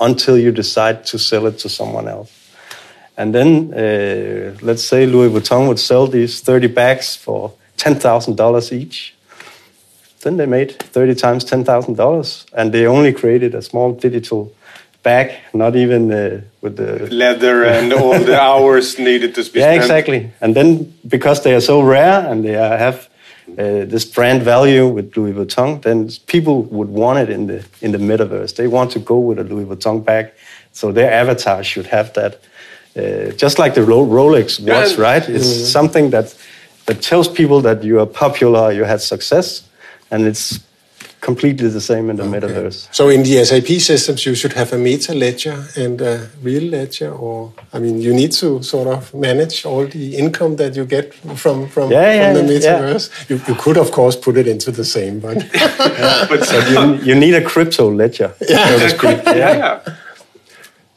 until 0.00 0.36
you 0.36 0.50
decide 0.52 1.06
to 1.06 1.18
sell 1.18 1.46
it 1.46 1.58
to 1.58 1.68
someone 1.68 2.08
else. 2.08 2.32
And 3.16 3.34
then, 3.34 3.72
uh, 3.72 4.56
let's 4.60 4.84
say 4.84 5.06
Louis 5.06 5.30
Vuitton 5.30 5.68
would 5.68 5.78
sell 5.78 6.06
these 6.06 6.40
30 6.40 6.66
bags 6.68 7.16
for 7.16 7.52
$10,000 7.78 8.72
each. 8.72 9.15
Then 10.22 10.36
they 10.36 10.46
made 10.46 10.72
30 10.72 11.14
times 11.14 11.44
$10,000, 11.44 12.46
and 12.52 12.72
they 12.72 12.86
only 12.86 13.12
created 13.12 13.54
a 13.54 13.62
small 13.62 13.92
digital 13.92 14.52
bag, 15.02 15.30
not 15.54 15.76
even 15.76 16.10
uh, 16.10 16.40
with 16.62 16.76
the 16.76 17.06
leather 17.14 17.64
and 17.64 17.92
all 17.92 18.18
the 18.18 18.40
hours 18.48 18.98
needed 18.98 19.34
to 19.36 19.42
be 19.52 19.60
yeah, 19.60 19.66
spent. 19.66 19.82
exactly. 19.82 20.30
And 20.40 20.56
then 20.56 20.92
because 21.06 21.42
they 21.44 21.54
are 21.54 21.60
so 21.60 21.80
rare 21.80 22.26
and 22.28 22.44
they 22.44 22.56
have 22.86 23.08
uh, 23.52 23.86
this 23.86 24.04
brand 24.04 24.42
value 24.42 24.88
with 24.88 25.16
Louis 25.16 25.32
Vuitton, 25.32 25.80
then 25.82 26.10
people 26.26 26.62
would 26.76 26.88
want 26.88 27.18
it 27.20 27.30
in 27.30 27.46
the 27.46 27.64
in 27.80 27.92
the 27.92 27.98
metaverse. 27.98 28.56
They 28.56 28.66
want 28.66 28.90
to 28.92 28.98
go 28.98 29.18
with 29.28 29.38
a 29.38 29.44
Louis 29.44 29.64
Vuitton 29.64 30.04
bag, 30.04 30.32
so 30.72 30.92
their 30.92 31.12
avatar 31.22 31.62
should 31.62 31.86
have 31.86 32.12
that. 32.14 32.32
Uh, 32.96 33.30
just 33.36 33.58
like 33.58 33.74
the 33.74 33.82
Rolex 33.82 34.58
watch, 34.58 34.92
yeah. 34.92 35.06
right? 35.08 35.28
It's 35.28 35.46
mm 35.46 35.58
-hmm. 35.58 35.72
something 35.78 36.10
that 36.10 36.36
that 36.86 37.08
tells 37.08 37.28
people 37.28 37.60
that 37.62 37.82
you 37.82 37.98
are 37.98 38.10
popular, 38.24 38.72
you 38.72 38.84
had 38.84 39.00
success, 39.02 39.62
and 40.10 40.26
it's 40.26 40.60
completely 41.20 41.68
the 41.68 41.80
same 41.80 42.08
in 42.10 42.16
the 42.16 42.22
okay. 42.22 42.40
metaverse. 42.40 42.88
So 42.92 43.08
in 43.08 43.22
the 43.22 43.44
SAP 43.44 43.80
systems, 43.80 44.24
you 44.26 44.34
should 44.34 44.52
have 44.52 44.72
a 44.72 44.78
meta 44.78 45.12
ledger 45.12 45.58
and 45.76 46.00
a 46.00 46.28
real 46.42 46.64
ledger, 46.70 47.10
or 47.12 47.52
I 47.72 47.78
mean, 47.78 48.00
you 48.00 48.12
need 48.14 48.32
to 48.42 48.62
sort 48.62 48.88
of 48.88 49.12
manage 49.12 49.64
all 49.64 49.86
the 49.86 50.16
income 50.16 50.56
that 50.56 50.76
you 50.76 50.84
get 50.84 51.14
from 51.14 51.68
from, 51.68 51.90
yeah, 51.90 52.12
yeah, 52.12 52.34
from 52.34 52.46
the 52.46 52.52
metaverse. 52.52 53.04
Yeah. 53.08 53.36
You, 53.36 53.42
you 53.48 53.54
could, 53.62 53.78
of 53.84 53.90
course, 53.90 54.16
put 54.26 54.36
it 54.36 54.46
into 54.46 54.70
the 54.70 54.84
same, 54.84 55.20
but, 55.20 55.36
but 56.30 56.42
you, 56.70 56.80
you, 57.08 57.14
need 57.14 57.34
a 57.34 57.44
crypto 57.52 57.90
ledger. 57.90 58.34
Yeah, 58.48 58.76
yeah, 59.44 59.80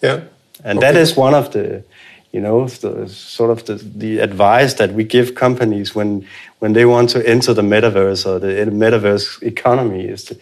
yeah. 0.02 0.22
And 0.64 0.78
okay. 0.78 0.92
that 0.92 0.96
is 1.02 1.16
one 1.16 1.34
of 1.34 1.52
the 1.54 1.84
you 2.32 2.42
know, 2.42 2.68
the, 2.68 3.08
sort 3.10 3.50
of 3.50 3.66
the, 3.66 3.76
the 3.76 4.20
advice 4.20 4.76
that 4.76 4.94
we 4.94 5.04
give 5.04 5.34
companies 5.34 5.96
when 5.96 6.26
when 6.60 6.74
they 6.74 6.86
want 6.86 7.10
to 7.10 7.28
enter 7.28 7.54
the 7.54 7.62
metaverse 7.62 8.26
or 8.26 8.40
the 8.40 8.48
metaverse 8.72 9.42
economy 9.42 10.06
is 10.06 10.26
to, 10.26 10.36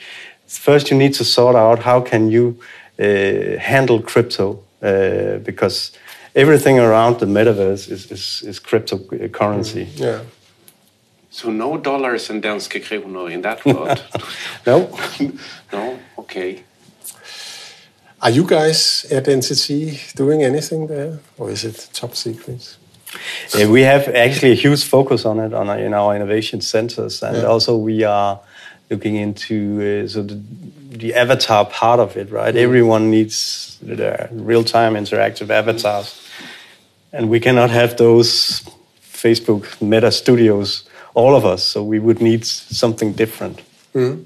first 0.48 0.90
you 0.90 0.98
need 0.98 1.14
to 1.14 1.24
sort 1.24 1.56
out 1.56 1.80
how 1.80 2.02
can 2.02 2.32
you 2.32 2.60
uh, 3.00 3.58
handle 3.60 4.02
crypto 4.02 4.60
uh, 4.82 5.38
because 5.46 5.92
everything 6.36 6.80
around 6.80 7.20
the 7.20 7.26
metaverse 7.26 7.90
is, 7.90 8.12
is, 8.12 8.44
is 8.44 8.60
cryptocurrency. 8.60 9.86
Mm, 9.86 10.00
yeah. 10.00 10.20
So 11.30 11.52
no 11.52 11.78
dollars 11.78 12.30
and 12.30 12.42
danske 12.42 12.84
kronor 12.84 13.32
in 13.32 13.42
that 13.42 13.64
world? 13.66 14.04
no. 14.66 14.90
no? 15.72 16.00
Okay. 16.18 16.64
Are 18.20 18.32
you 18.32 18.46
guys 18.46 19.06
at 19.12 19.26
doing 20.16 20.44
anything 20.44 20.88
there, 20.88 21.20
or 21.38 21.52
is 21.52 21.64
it 21.64 21.90
top 21.94 22.16
secret? 22.16 22.78
Yeah, 23.56 23.68
we 23.68 23.84
have 23.84 24.08
actually 24.10 24.52
a 24.52 24.56
huge 24.56 24.84
focus 24.84 25.24
on 25.24 25.40
it 25.40 25.54
on 25.54 25.70
our, 25.70 25.78
in 25.78 25.94
our 25.94 26.16
innovation 26.16 26.62
centers, 26.62 27.22
and 27.22 27.38
yeah. 27.38 27.44
also 27.44 27.78
we 27.78 28.04
are 28.04 28.40
looking 28.90 29.16
into 29.16 30.04
uh, 30.04 30.08
so 30.08 30.24
the, 30.24 30.42
the, 30.98 31.14
avatar 31.14 31.66
part 31.66 32.00
of 32.00 32.18
it. 32.18 32.32
Right, 32.32 32.56
mm. 32.56 32.58
everyone 32.58 33.12
needs 33.12 33.78
their 33.84 34.30
real-time 34.32 34.96
interactive 34.96 35.52
avatars, 35.52 36.20
and 37.14 37.30
we 37.30 37.40
cannot 37.40 37.70
have 37.70 37.98
those 37.98 38.64
Facebook 39.04 39.80
Meta 39.80 40.12
Studios, 40.12 40.90
all 41.14 41.36
of 41.36 41.46
us. 41.46 41.64
So 41.64 41.84
we 41.84 42.00
would 42.00 42.20
need 42.20 42.46
something 42.46 43.14
different. 43.14 43.62
Mm. 43.94 44.26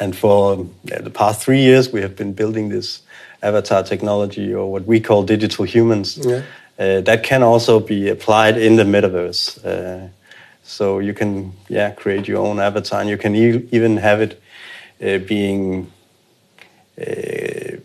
And 0.00 0.16
for 0.16 0.66
the 0.84 1.10
past 1.10 1.42
three 1.42 1.60
years, 1.60 1.92
we 1.92 2.00
have 2.02 2.14
been 2.14 2.32
building 2.32 2.68
this 2.68 3.02
avatar 3.42 3.82
technology, 3.82 4.54
or 4.54 4.70
what 4.70 4.86
we 4.86 5.00
call 5.00 5.22
digital 5.24 5.64
humans. 5.64 6.18
Yeah. 6.18 6.42
Uh, 6.78 7.00
that 7.00 7.24
can 7.24 7.42
also 7.42 7.80
be 7.80 8.08
applied 8.08 8.56
in 8.56 8.76
the 8.76 8.84
metaverse. 8.84 9.64
Uh, 9.64 10.08
so 10.62 11.00
you 11.00 11.14
can, 11.14 11.52
yeah, 11.68 11.90
create 11.90 12.28
your 12.28 12.46
own 12.46 12.60
avatar, 12.60 13.00
and 13.00 13.10
you 13.10 13.16
can 13.16 13.34
e 13.34 13.66
even 13.72 13.96
have 13.96 14.20
it 14.20 14.40
uh, 15.02 15.18
being 15.18 15.90
uh, 17.00 17.76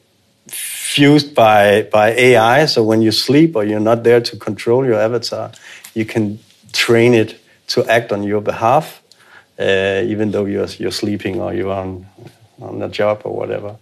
fused 0.47 1.34
by 1.34 1.84
by 1.91 2.10
AI. 2.12 2.65
So 2.67 2.84
when 2.84 3.02
you 3.02 3.12
sleep 3.12 3.56
or 3.56 3.63
you're 3.63 3.80
not 3.80 4.04
there 4.04 4.21
to 4.21 4.38
control 4.38 4.86
your 4.86 4.99
avatar, 4.99 5.52
you 5.95 6.06
can 6.06 6.39
train 6.71 7.13
it 7.13 7.39
to 7.67 7.86
act 7.86 8.12
on 8.12 8.23
your 8.23 8.41
behalf 8.41 9.02
uh, 9.59 10.01
even 10.05 10.31
though 10.31 10.45
you're 10.45 10.67
you're 10.79 10.91
sleeping 10.91 11.41
or 11.41 11.53
you're 11.53 11.71
on 11.71 12.05
on 12.61 12.81
a 12.81 12.89
job 12.89 13.21
or 13.25 13.35
whatever. 13.35 13.75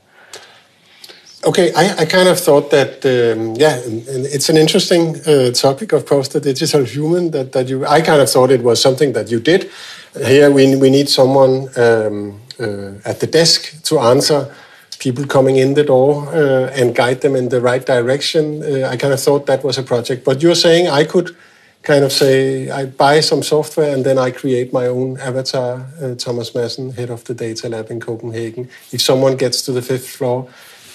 Okay, 1.44 1.74
I, 1.74 2.02
I 2.02 2.06
kind 2.06 2.30
of 2.30 2.40
thought 2.40 2.70
that 2.70 3.04
um, 3.04 3.56
yeah, 3.56 3.80
it's 3.84 4.50
an 4.50 4.58
interesting 4.58 5.16
uh, 5.26 5.52
topic, 5.52 5.92
of 5.92 6.06
course, 6.06 6.28
the 6.28 6.40
digital 6.40 6.84
human. 6.84 7.32
That 7.32 7.52
that 7.54 7.68
you, 7.68 7.86
I 7.86 8.02
kind 8.02 8.22
of 8.22 8.30
thought 8.30 8.52
it 8.52 8.62
was 8.62 8.80
something 8.80 9.14
that 9.14 9.32
you 9.32 9.40
did. 9.40 9.70
Here 10.16 10.52
we 10.52 10.76
we 10.76 10.90
need 10.90 11.10
someone 11.10 11.70
um, 11.78 12.40
uh, 12.60 13.10
at 13.10 13.20
the 13.20 13.28
desk 13.28 13.82
to 13.84 14.00
answer 14.00 14.54
people 15.00 15.26
coming 15.26 15.56
in 15.56 15.74
the 15.74 15.84
door 15.84 16.28
uh, 16.28 16.70
and 16.80 16.94
guide 16.94 17.22
them 17.22 17.36
in 17.36 17.50
the 17.50 17.60
right 17.60 17.86
direction. 17.88 18.62
Uh, 18.62 18.88
I 18.88 18.98
kind 18.98 19.14
of 19.14 19.20
thought 19.20 19.48
that 19.48 19.64
was 19.64 19.80
a 19.80 19.84
project, 19.84 20.24
but 20.24 20.44
you're 20.44 20.56
saying 20.56 20.90
I 20.90 21.06
could 21.06 21.36
kind 21.84 22.04
of 22.04 22.12
say 22.12 22.70
I 22.70 22.86
buy 22.86 23.22
some 23.22 23.44
software 23.44 23.94
and 23.94 24.06
then 24.06 24.18
I 24.18 24.32
create 24.32 24.72
my 24.72 24.88
own 24.88 25.20
avatar. 25.20 25.88
Uh, 26.02 26.16
Thomas 26.16 26.52
Madsen, 26.52 26.94
head 26.94 27.10
of 27.10 27.24
the 27.24 27.34
data 27.34 27.70
lab 27.70 27.90
in 27.90 28.00
Copenhagen. 28.00 28.70
If 28.92 29.02
someone 29.02 29.36
gets 29.38 29.64
to 29.64 29.72
the 29.72 29.82
fifth 29.82 30.10
floor, 30.10 30.48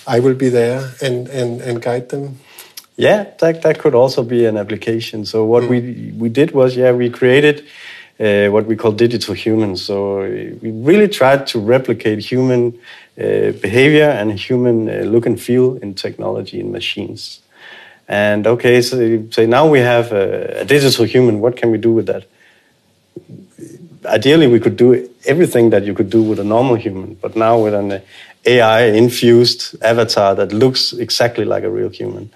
I 0.07 0.21
will 0.21 0.35
be 0.35 0.49
there 0.49 0.93
and, 1.03 1.29
and, 1.29 1.61
and 1.61 1.83
guide 1.83 2.09
them. 2.11 2.39
Yeah, 2.97 3.27
that, 3.41 3.63
that 3.63 3.79
could 3.79 3.95
also 3.95 4.23
be 4.23 4.47
an 4.47 4.57
application. 4.57 5.27
So 5.27 5.45
what 5.45 5.65
mm. 5.65 5.69
we 5.69 6.13
we 6.17 6.29
did 6.29 6.53
was, 6.53 6.77
yeah, 6.77 6.93
we 6.93 7.11
created 7.11 7.65
uh, 8.19 8.49
what 8.49 8.67
we 8.67 8.77
call 8.77 8.93
digital 8.93 9.35
humans. 9.35 9.85
So 9.85 10.21
we 10.21 10.71
really 10.71 11.09
tried 11.09 11.47
to 11.49 11.59
replicate 11.59 12.21
human 12.21 12.79
uh, 13.19 13.53
behavior 13.61 14.09
and 14.09 14.33
human 14.33 14.89
uh, 14.89 15.03
look 15.05 15.27
and 15.27 15.39
feel 15.39 15.77
in 15.77 15.95
technology 15.95 16.61
and 16.61 16.73
machines. 16.73 17.41
And 18.09 18.47
okay, 18.47 18.83
so 18.83 19.27
say 19.31 19.47
now 19.47 19.69
we 19.69 19.81
have 19.81 20.13
a, 20.13 20.61
a, 20.61 20.65
digital 20.65 21.05
human. 21.05 21.41
What 21.41 21.57
can 21.57 21.71
we 21.71 21.79
do 21.79 21.93
with 21.93 22.07
that? 22.07 22.25
Ideally, 24.05 24.47
we 24.47 24.61
could 24.61 24.77
do 24.77 25.11
everything 25.25 25.71
that 25.71 25.85
you 25.85 25.93
could 25.93 26.11
do 26.11 26.23
with 26.23 26.39
a 26.39 26.45
normal 26.45 26.77
human, 26.77 27.15
but 27.15 27.35
now 27.35 27.59
with 27.59 27.75
an 27.75 28.01
AI 28.45 28.83
infused 28.85 29.75
avatar 29.83 30.37
that 30.37 30.53
looks 30.53 30.93
exactly 30.93 31.45
like 31.45 31.65
a 31.65 31.71
real 31.71 31.89
human. 31.89 32.31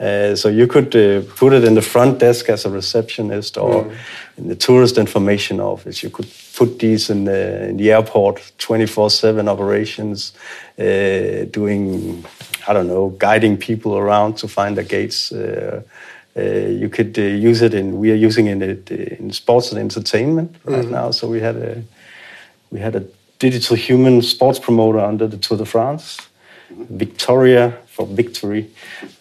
Uh, 0.00 0.34
so 0.34 0.48
you 0.48 0.66
could 0.66 0.94
uh, 0.96 1.22
put 1.36 1.52
it 1.52 1.64
in 1.64 1.74
the 1.74 1.82
front 1.82 2.18
desk 2.18 2.48
as 2.48 2.64
a 2.64 2.70
receptionist 2.70 3.56
or 3.56 3.84
mm. 3.84 3.96
in 4.36 4.48
the 4.48 4.56
tourist 4.56 4.98
information 4.98 5.60
office. 5.60 6.02
You 6.02 6.10
could 6.10 6.28
put 6.56 6.80
these 6.80 7.10
in 7.10 7.24
the, 7.24 7.68
in 7.68 7.76
the 7.76 7.92
airport 7.92 8.52
24 8.58 9.10
7 9.10 9.48
operations, 9.48 10.32
uh, 10.78 11.44
doing 11.50 12.24
I 12.66 12.72
don't 12.72 12.86
know, 12.86 13.10
guiding 13.10 13.56
people 13.56 13.96
around 13.96 14.38
to 14.38 14.48
find 14.48 14.76
the 14.76 14.84
gates. 14.84 15.32
Uh, 15.32 15.82
uh, 16.36 16.40
you 16.42 16.88
could 16.88 17.18
uh, 17.18 17.22
use 17.22 17.62
it 17.62 17.74
in. 17.74 17.98
We 17.98 18.10
are 18.10 18.16
using 18.16 18.46
it 18.46 18.90
in 18.90 19.30
sports 19.32 19.70
and 19.70 19.80
entertainment 19.80 20.56
right 20.64 20.82
mm-hmm. 20.82 20.90
now. 20.90 21.10
So 21.10 21.28
we 21.28 21.40
had 21.40 21.56
a 21.56 21.82
we 22.70 22.80
had 22.80 22.96
a 22.96 23.04
digital 23.38 23.76
human 23.76 24.22
sports 24.22 24.58
promoter 24.58 24.98
under 24.98 25.28
the 25.28 25.36
Tour 25.36 25.58
de 25.58 25.64
France, 25.64 26.18
Victoria 26.90 27.78
for 27.86 28.06
victory. 28.06 28.70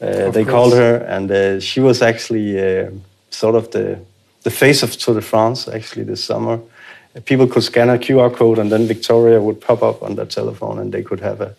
Uh, 0.01 0.31
they 0.31 0.43
course. 0.43 0.47
called 0.47 0.73
her, 0.73 0.95
and 0.97 1.31
uh, 1.31 1.59
she 1.59 1.79
was 1.79 2.01
actually 2.01 2.59
uh, 2.59 2.89
sort 3.29 3.55
of 3.55 3.71
the 3.71 3.99
the 4.43 4.51
face 4.51 4.83
of 4.83 4.91
Tour 4.97 5.15
de 5.15 5.21
France 5.21 5.67
actually 5.67 6.03
this 6.03 6.23
summer. 6.23 6.59
People 7.25 7.47
could 7.47 7.63
scan 7.63 7.89
a 7.89 7.97
QR 7.97 8.33
code, 8.33 8.59
and 8.59 8.71
then 8.71 8.87
Victoria 8.87 9.39
would 9.39 9.61
pop 9.61 9.83
up 9.83 10.01
on 10.01 10.15
their 10.15 10.25
telephone, 10.25 10.79
and 10.79 10.91
they 10.91 11.03
could 11.03 11.19
have 11.19 11.41
a 11.41 11.55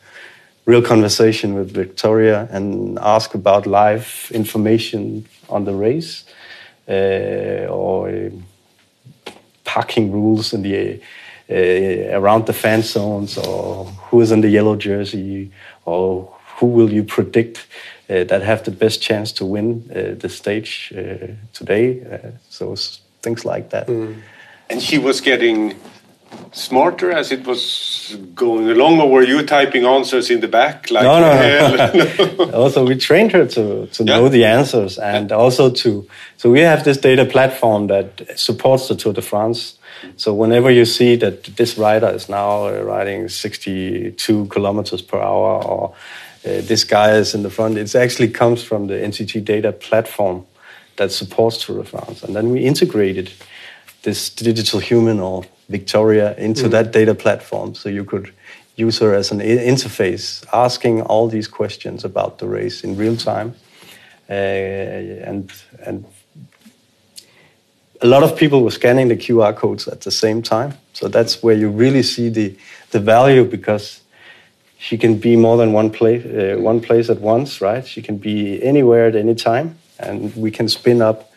real 0.67 0.83
conversation 0.83 1.55
with 1.55 1.71
Victoria 1.71 2.49
and 2.51 2.99
ask 2.99 3.35
about 3.35 3.67
live 3.67 4.31
information 4.35 5.27
on 5.49 5.65
the 5.65 5.75
race 5.75 6.25
uh, 6.89 7.67
or 7.69 8.09
uh, 8.09 9.31
parking 9.65 10.11
rules 10.11 10.53
in 10.53 10.63
the 10.63 11.01
uh, 11.51 12.19
around 12.19 12.47
the 12.47 12.53
fan 12.53 12.83
zones 12.83 13.37
or 13.37 13.85
who 14.09 14.21
is 14.23 14.33
in 14.33 14.41
the 14.41 14.49
yellow 14.49 14.77
jersey 14.77 15.51
or 15.85 16.33
who 16.57 16.67
will 16.67 16.93
you 16.93 17.05
predict 17.05 17.67
uh, 18.11 18.25
that 18.25 18.43
have 18.43 18.63
the 18.65 18.71
best 18.71 19.03
chance 19.03 19.33
to 19.33 19.45
win 19.45 19.91
uh, 19.91 20.15
the 20.19 20.29
stage 20.29 20.93
uh, 20.97 21.27
today 21.53 22.03
so 22.51 22.75
things 23.23 23.45
like 23.45 23.71
that 23.71 23.87
mm. 23.87 24.15
and 24.71 24.83
she 24.83 24.99
was 24.99 25.21
getting 25.21 25.75
smarter 26.53 27.11
as 27.11 27.33
it 27.33 27.47
was 27.47 28.17
going 28.35 28.71
along, 28.71 29.01
or 29.01 29.11
were 29.11 29.23
you 29.23 29.43
typing 29.45 29.85
answers 29.85 30.31
in 30.31 30.41
the 30.41 30.49
back? 30.49 30.91
Like 30.91 31.05
no, 31.05 31.21
no, 31.21 32.35
no. 32.45 32.53
also, 32.53 32.87
we 32.87 32.97
trained 32.97 33.33
her 33.33 33.47
to, 33.47 33.87
to 33.87 34.05
yeah. 34.05 34.17
know 34.17 34.29
the 34.29 34.45
answers 34.45 34.99
and 34.99 35.31
yeah. 35.31 35.37
also 35.37 35.71
to. 35.71 36.07
So 36.37 36.51
we 36.51 36.61
have 36.61 36.85
this 36.85 36.99
data 36.99 37.25
platform 37.25 37.89
that 37.89 38.39
supports 38.39 38.89
the 38.89 38.95
Tour 38.95 39.13
de 39.13 39.23
France. 39.23 39.79
So 40.17 40.35
whenever 40.35 40.71
you 40.71 40.85
see 40.85 41.17
that 41.17 41.45
this 41.57 41.79
rider 41.79 42.09
is 42.09 42.29
now 42.29 42.69
riding 42.83 43.29
62 43.29 44.47
kilometers 44.47 45.03
per 45.03 45.19
hour, 45.19 45.65
or 45.65 45.95
uh, 46.45 46.61
this 46.61 46.85
guy 46.85 47.13
is 47.13 47.35
in 47.35 47.43
the 47.43 47.51
front, 47.51 47.79
it 47.79 47.95
actually 47.95 48.29
comes 48.29 48.63
from 48.63 48.87
the 48.87 48.95
NTT 48.95 49.45
data 49.45 49.73
platform 49.73 50.45
that 50.97 51.11
supports 51.11 51.65
Tour 51.65 51.83
de 51.83 51.85
France, 51.85 52.23
and 52.23 52.37
then 52.37 52.51
we 52.51 52.65
integrated 52.65 53.31
this 54.05 54.31
digital 54.31 54.81
human 54.81 55.21
or 55.21 55.45
Victoria 55.69 56.37
into 56.37 56.65
mm. 56.65 56.71
that 56.71 56.93
data 56.93 57.15
platform. 57.15 57.75
So 57.75 57.89
you 57.89 58.05
could 58.05 58.33
use 58.77 58.99
her 58.99 59.15
as 59.15 59.31
an 59.31 59.41
interface, 59.41 60.45
asking 60.53 61.03
all 61.03 61.29
these 61.29 61.49
questions 61.49 62.05
about 62.05 62.39
the 62.39 62.47
race 62.47 62.85
in 62.85 62.97
real 62.97 63.17
time. 63.17 63.55
Uh, 64.29 64.33
and 64.33 65.53
and 65.85 66.05
a 68.01 68.07
lot 68.07 68.23
of 68.23 68.37
people 68.37 68.63
were 68.63 68.71
scanning 68.71 69.09
the 69.09 69.17
QR 69.17 69.55
codes 69.55 69.89
at 69.89 70.01
the 70.01 70.11
same 70.11 70.43
time. 70.43 70.75
So 70.93 71.09
that's 71.09 71.43
where 71.43 71.55
you 71.55 71.69
really 71.69 72.03
see 72.03 72.29
the 72.31 72.57
the 72.91 73.01
value 73.01 73.45
because 73.45 74.01
she 74.79 74.99
can 74.99 75.19
be 75.19 75.37
more 75.37 75.57
than 75.57 75.73
one 75.73 75.91
place 75.91 76.25
uh, 76.25 76.61
one 76.61 76.81
place 76.81 77.11
at 77.11 77.21
once, 77.21 77.61
right? 77.61 77.87
She 77.87 78.03
can 78.03 78.17
be 78.19 78.63
anywhere 78.63 79.07
at 79.07 79.17
any 79.17 79.35
time, 79.35 79.79
and 79.99 80.35
we 80.37 80.51
can 80.51 80.69
spin 80.69 81.03
up 81.03 81.31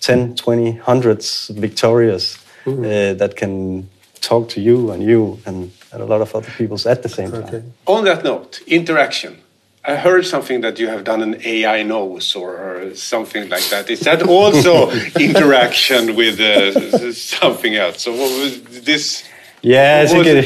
10, 0.00 0.36
20, 0.36 0.72
hundreds 0.76 1.48
Victorias 1.48 2.38
mm. 2.64 2.84
uh, 2.84 3.14
that 3.14 3.36
can 3.36 3.88
talk 4.20 4.48
to 4.50 4.60
you 4.60 4.90
and 4.90 5.02
you 5.02 5.38
and, 5.46 5.70
and, 5.92 6.02
a 6.02 6.04
lot 6.04 6.20
of 6.20 6.34
other 6.34 6.50
people 6.56 6.76
at 6.86 7.02
the 7.02 7.08
same 7.08 7.32
okay. 7.32 7.50
time. 7.50 7.72
On 7.86 8.04
that 8.04 8.24
note, 8.24 8.60
interaction. 8.66 9.38
I 9.84 9.96
heard 9.96 10.26
something 10.26 10.60
that 10.60 10.78
you 10.78 10.88
have 10.88 11.04
done 11.04 11.22
an 11.22 11.40
AI 11.44 11.82
nose 11.82 12.36
or 12.36 12.94
something 12.94 13.48
like 13.48 13.66
that. 13.70 13.88
Is 13.88 14.00
that 14.00 14.22
also 14.22 14.90
interaction 15.18 16.14
with 16.14 16.38
uh, 16.40 17.12
something 17.12 17.74
else? 17.74 18.02
So 18.02 18.10
what 18.12 18.30
was 18.38 18.82
this? 18.84 19.24
Yeah, 19.62 20.02
as 20.02 20.12
you, 20.12 20.22
can, 20.22 20.44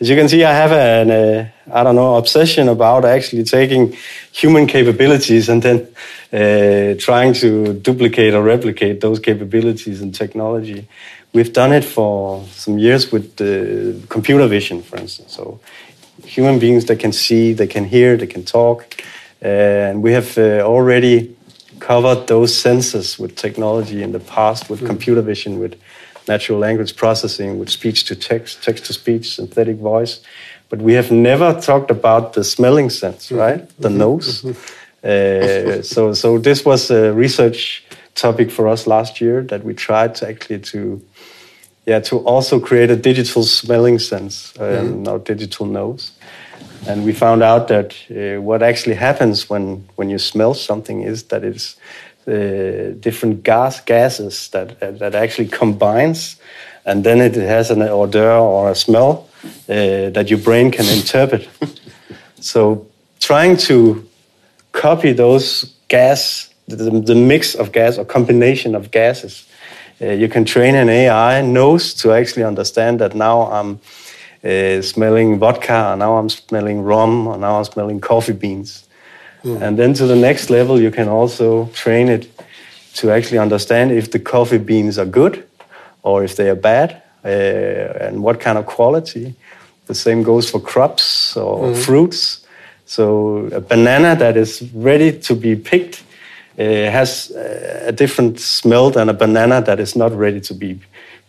as 0.00 0.10
you, 0.10 0.16
can, 0.16 0.28
see, 0.28 0.42
I 0.42 0.52
have 0.52 0.72
an 0.72 1.10
uh, 1.10 1.50
I 1.70 1.84
don't 1.84 1.94
know 1.94 2.16
obsession 2.16 2.68
about 2.68 3.04
actually 3.04 3.44
taking 3.44 3.96
human 4.32 4.66
capabilities 4.66 5.48
and 5.48 5.62
then 5.62 5.88
uh, 6.32 6.98
trying 6.98 7.34
to 7.34 7.74
duplicate 7.74 8.34
or 8.34 8.42
replicate 8.42 9.00
those 9.00 9.20
capabilities 9.20 10.00
in 10.00 10.12
technology. 10.12 10.88
We've 11.32 11.52
done 11.52 11.72
it 11.72 11.84
for 11.84 12.44
some 12.50 12.78
years 12.78 13.12
with 13.12 13.36
the 13.36 14.00
computer 14.08 14.46
vision, 14.48 14.82
for 14.82 14.96
instance. 14.96 15.32
So 15.32 15.60
human 16.24 16.58
beings 16.58 16.86
that 16.86 16.98
can 16.98 17.12
see, 17.12 17.52
they 17.52 17.66
can 17.66 17.84
hear, 17.84 18.16
they 18.16 18.26
can 18.26 18.44
talk, 18.44 19.02
uh, 19.42 19.48
and 19.88 20.02
we 20.02 20.12
have 20.12 20.36
uh, 20.36 20.60
already 20.60 21.36
covered 21.80 22.26
those 22.28 22.54
senses 22.54 23.18
with 23.18 23.34
technology 23.34 24.02
in 24.02 24.12
the 24.12 24.20
past 24.20 24.70
with 24.70 24.80
mm. 24.80 24.86
computer 24.86 25.22
vision, 25.22 25.58
with 25.58 25.80
natural 26.28 26.58
language 26.58 26.96
processing, 26.96 27.58
with 27.58 27.68
speech 27.68 28.04
to 28.04 28.14
text, 28.14 28.62
text 28.62 28.86
to 28.86 28.92
speech, 28.92 29.34
synthetic 29.34 29.76
voice. 29.76 30.20
But 30.72 30.80
we 30.80 30.94
have 30.94 31.10
never 31.10 31.52
talked 31.60 31.90
about 31.90 32.32
the 32.32 32.42
smelling 32.42 32.88
sense, 32.88 33.26
mm-hmm. 33.26 33.42
right? 33.42 33.68
The 33.78 33.88
mm 33.88 33.94
-hmm. 33.94 33.98
nose. 33.98 34.40
Mm 34.42 34.54
-hmm. 35.02 35.76
uh, 35.76 35.82
so, 35.82 36.14
so 36.14 36.40
this 36.40 36.62
was 36.62 36.90
a 36.90 37.12
research 37.12 37.82
topic 38.12 38.50
for 38.50 38.66
us 38.66 38.86
last 38.86 39.18
year 39.18 39.46
that 39.46 39.62
we 39.64 39.74
tried 39.74 40.18
to 40.18 40.26
actually 40.26 40.60
to 40.60 40.78
yeah, 41.84 42.02
to 42.02 42.16
also 42.26 42.60
create 42.60 42.92
a 42.92 42.96
digital 42.96 43.42
smelling 43.42 44.00
sense, 44.00 44.54
um, 44.60 44.66
mm. 44.66 45.02
now 45.02 45.18
digital 45.18 45.66
nose. 45.66 46.12
And 46.88 47.04
we 47.04 47.12
found 47.12 47.42
out 47.42 47.66
that 47.66 47.94
uh, 48.10 48.40
what 48.40 48.62
actually 48.62 48.96
happens 48.96 49.50
when, 49.50 49.84
when 49.96 50.10
you 50.10 50.18
smell 50.18 50.54
something 50.54 51.06
is 51.06 51.22
that 51.24 51.42
it's 51.42 51.76
uh, 52.26 52.32
different 53.00 53.42
gas 53.42 53.84
gases 53.84 54.48
that, 54.48 54.68
that 54.98 55.14
actually 55.14 55.48
combines, 55.58 56.40
and 56.84 57.02
then 57.02 57.20
it 57.20 57.34
has 57.34 57.70
an 57.70 57.82
odor 57.82 58.32
or 58.38 58.70
a 58.70 58.74
smell 58.74 59.26
uh, 59.44 60.10
that 60.10 60.26
your 60.28 60.38
brain 60.38 60.70
can 60.70 60.86
interpret. 60.86 61.48
so 62.40 62.86
trying 63.20 63.56
to 63.56 64.08
copy 64.72 65.12
those 65.12 65.74
gas, 65.88 66.52
the, 66.68 66.76
the 66.76 67.14
mix 67.14 67.54
of 67.54 67.72
gas 67.72 67.98
or 67.98 68.04
combination 68.04 68.74
of 68.74 68.90
gases 68.90 69.46
uh, 70.02 70.10
you 70.10 70.28
can 70.28 70.44
train 70.44 70.74
an 70.74 70.88
AI 70.88 71.42
nose 71.42 71.94
to 71.94 72.12
actually 72.12 72.42
understand 72.42 72.98
that 73.00 73.14
now 73.14 73.42
I'm 73.42 73.78
uh, 74.44 74.82
smelling 74.82 75.38
vodka, 75.38 75.92
or 75.92 75.96
now 75.96 76.16
I'm 76.16 76.28
smelling 76.28 76.82
rum, 76.82 77.28
or 77.28 77.38
now 77.38 77.58
I'm 77.58 77.64
smelling 77.64 78.00
coffee 78.00 78.32
beans. 78.32 78.84
Mm. 79.44 79.62
And 79.62 79.78
then 79.78 79.94
to 79.94 80.06
the 80.06 80.16
next 80.16 80.50
level, 80.50 80.80
you 80.80 80.90
can 80.90 81.08
also 81.08 81.66
train 81.66 82.08
it 82.08 82.28
to 82.94 83.10
actually 83.10 83.38
understand 83.38 83.92
if 83.92 84.10
the 84.10 84.18
coffee 84.18 84.58
beans 84.58 84.98
are 84.98 85.06
good 85.06 85.46
or 86.02 86.24
if 86.24 86.36
they 86.36 86.50
are 86.50 86.56
bad 86.56 87.01
and 87.24 88.22
what 88.22 88.40
kind 88.40 88.58
of 88.58 88.66
quality. 88.66 89.34
The 89.86 89.94
same 89.94 90.22
goes 90.22 90.50
for 90.50 90.60
crops 90.60 91.36
or 91.36 91.68
mm. 91.68 91.84
fruits. 91.84 92.46
So 92.86 93.48
a 93.52 93.60
banana 93.60 94.16
that 94.16 94.36
is 94.36 94.62
ready 94.74 95.18
to 95.20 95.34
be 95.34 95.56
picked 95.56 96.02
uh, 96.58 96.62
has 96.62 97.30
uh, 97.30 97.84
a 97.86 97.92
different 97.92 98.38
smell 98.38 98.90
than 98.90 99.08
a 99.08 99.14
banana 99.14 99.62
that 99.62 99.80
is 99.80 99.96
not 99.96 100.12
ready 100.12 100.40
to 100.42 100.54
be 100.54 100.78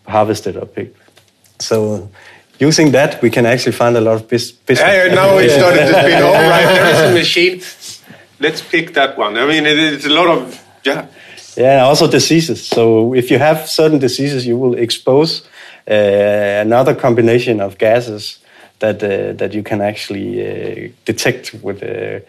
harvested 0.07 0.57
or 0.57 0.65
picked. 0.65 0.97
So 1.59 2.09
using 2.59 2.91
that, 2.91 3.21
we 3.21 3.29
can 3.29 3.45
actually 3.45 3.71
find 3.71 3.95
a 3.95 4.01
lot 4.01 4.15
of 4.15 4.27
business. 4.27 4.79
Yeah, 4.79 5.13
now 5.13 5.37
it 5.37 5.49
started 5.49 5.85
to 5.85 5.93
spin. 5.93 6.23
All 6.29 6.33
right, 6.33 6.65
there 6.65 6.93
is 6.93 7.11
a 7.11 7.13
machine. 7.13 7.61
Let's 8.39 8.61
pick 8.61 8.93
that 8.93 9.17
one. 9.17 9.37
I 9.37 9.45
mean, 9.45 9.65
it's 9.65 10.05
a 10.05 10.09
lot 10.09 10.27
of 10.27 10.61
yeah. 10.83 11.07
Yeah, 11.55 11.85
also 11.85 12.07
diseases. 12.07 12.65
So 12.65 13.13
if 13.13 13.29
you 13.31 13.37
have 13.37 13.69
certain 13.69 13.99
diseases, 13.99 14.45
you 14.45 14.57
will 14.57 14.75
expose 14.75 15.41
uh, 15.41 15.47
another 15.87 16.95
combination 16.95 17.59
of 17.59 17.77
gases 17.77 18.39
that 18.79 19.03
uh, 19.03 19.33
that 19.33 19.53
you 19.53 19.63
can 19.63 19.81
actually 19.81 20.41
uh, 20.41 20.89
detect 21.05 21.53
with 21.61 21.83
uh, 21.83 22.19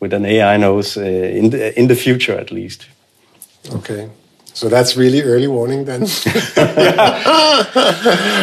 with 0.00 0.12
an 0.12 0.24
AI 0.24 0.56
nose 0.56 0.96
uh, 0.96 1.02
in 1.02 1.50
the, 1.50 1.78
in 1.78 1.88
the 1.88 1.94
future 1.94 2.38
at 2.38 2.50
least. 2.50 2.86
Okay. 3.72 4.08
So 4.52 4.68
that's 4.68 4.96
really 4.96 5.22
early 5.22 5.46
warning 5.46 5.84
then. 5.84 6.00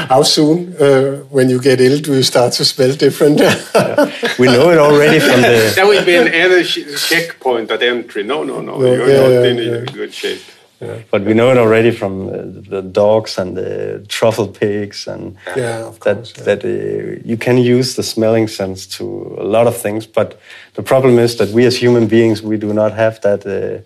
How 0.09 0.23
soon, 0.23 0.73
uh, 0.79 1.17
when 1.29 1.49
you 1.49 1.59
get 1.59 1.81
ill, 1.81 1.99
do 1.99 2.13
you 2.15 2.23
start 2.23 2.53
to 2.53 2.65
smell 2.65 2.95
different? 2.95 3.39
yeah. 3.39 4.11
We 4.39 4.47
know 4.47 4.69
it 4.71 4.77
already 4.77 5.19
from 5.19 5.41
the. 5.41 5.73
That 5.75 5.85
would 5.85 6.05
be 6.05 6.15
an 6.15 6.29
energy 6.29 6.85
checkpoint 6.95 7.71
at 7.71 7.83
entry. 7.83 8.23
No, 8.23 8.43
no, 8.43 8.61
no, 8.61 8.79
no 8.79 8.85
you're 8.85 9.09
yeah, 9.09 9.21
not 9.21 9.29
yeah, 9.29 9.43
in 9.43 9.57
yeah. 9.57 9.93
good 9.93 10.13
shape. 10.13 10.41
Yeah. 10.79 10.99
But 11.09 11.23
we 11.23 11.33
know 11.33 11.51
it 11.51 11.57
already 11.57 11.91
from 11.91 12.27
the 12.69 12.81
dogs 12.81 13.37
and 13.39 13.57
the 13.57 14.05
truffle 14.07 14.47
pigs, 14.47 15.07
and 15.07 15.35
yeah, 15.55 15.91
course, 15.99 16.33
that 16.33 16.45
that 16.45 16.63
uh, 16.63 17.19
you 17.25 17.37
can 17.37 17.57
use 17.57 17.95
the 17.95 18.03
smelling 18.03 18.47
sense 18.47 18.85
to 18.97 19.03
a 19.39 19.43
lot 19.43 19.65
of 19.67 19.75
things. 19.75 20.05
But 20.05 20.39
the 20.75 20.83
problem 20.83 21.17
is 21.17 21.37
that 21.37 21.49
we 21.49 21.65
as 21.65 21.75
human 21.75 22.07
beings 22.07 22.43
we 22.43 22.57
do 22.57 22.73
not 22.73 22.93
have 22.93 23.19
that 23.21 23.45
uh, 23.45 23.81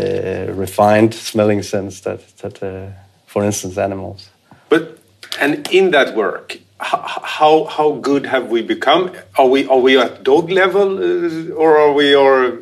uh, 0.00 0.52
refined 0.54 1.14
smelling 1.14 1.62
sense 1.62 2.00
that 2.00 2.20
that, 2.38 2.62
uh, 2.62 2.86
for 3.26 3.44
instance, 3.44 3.76
animals. 3.76 4.30
But 4.70 4.98
and 5.40 5.68
in 5.70 5.90
that 5.90 6.14
work, 6.16 6.58
how 6.84 7.64
how 7.64 7.92
good 7.92 8.26
have 8.26 8.48
we 8.48 8.62
become? 8.62 9.10
Are 9.38 9.48
we 9.48 9.66
are 9.66 9.78
we 9.78 9.98
at 9.98 10.22
dog 10.22 10.50
level, 10.50 10.98
uh, 10.98 11.54
or 11.54 11.78
are 11.78 11.92
we 11.92 12.14
are 12.14 12.58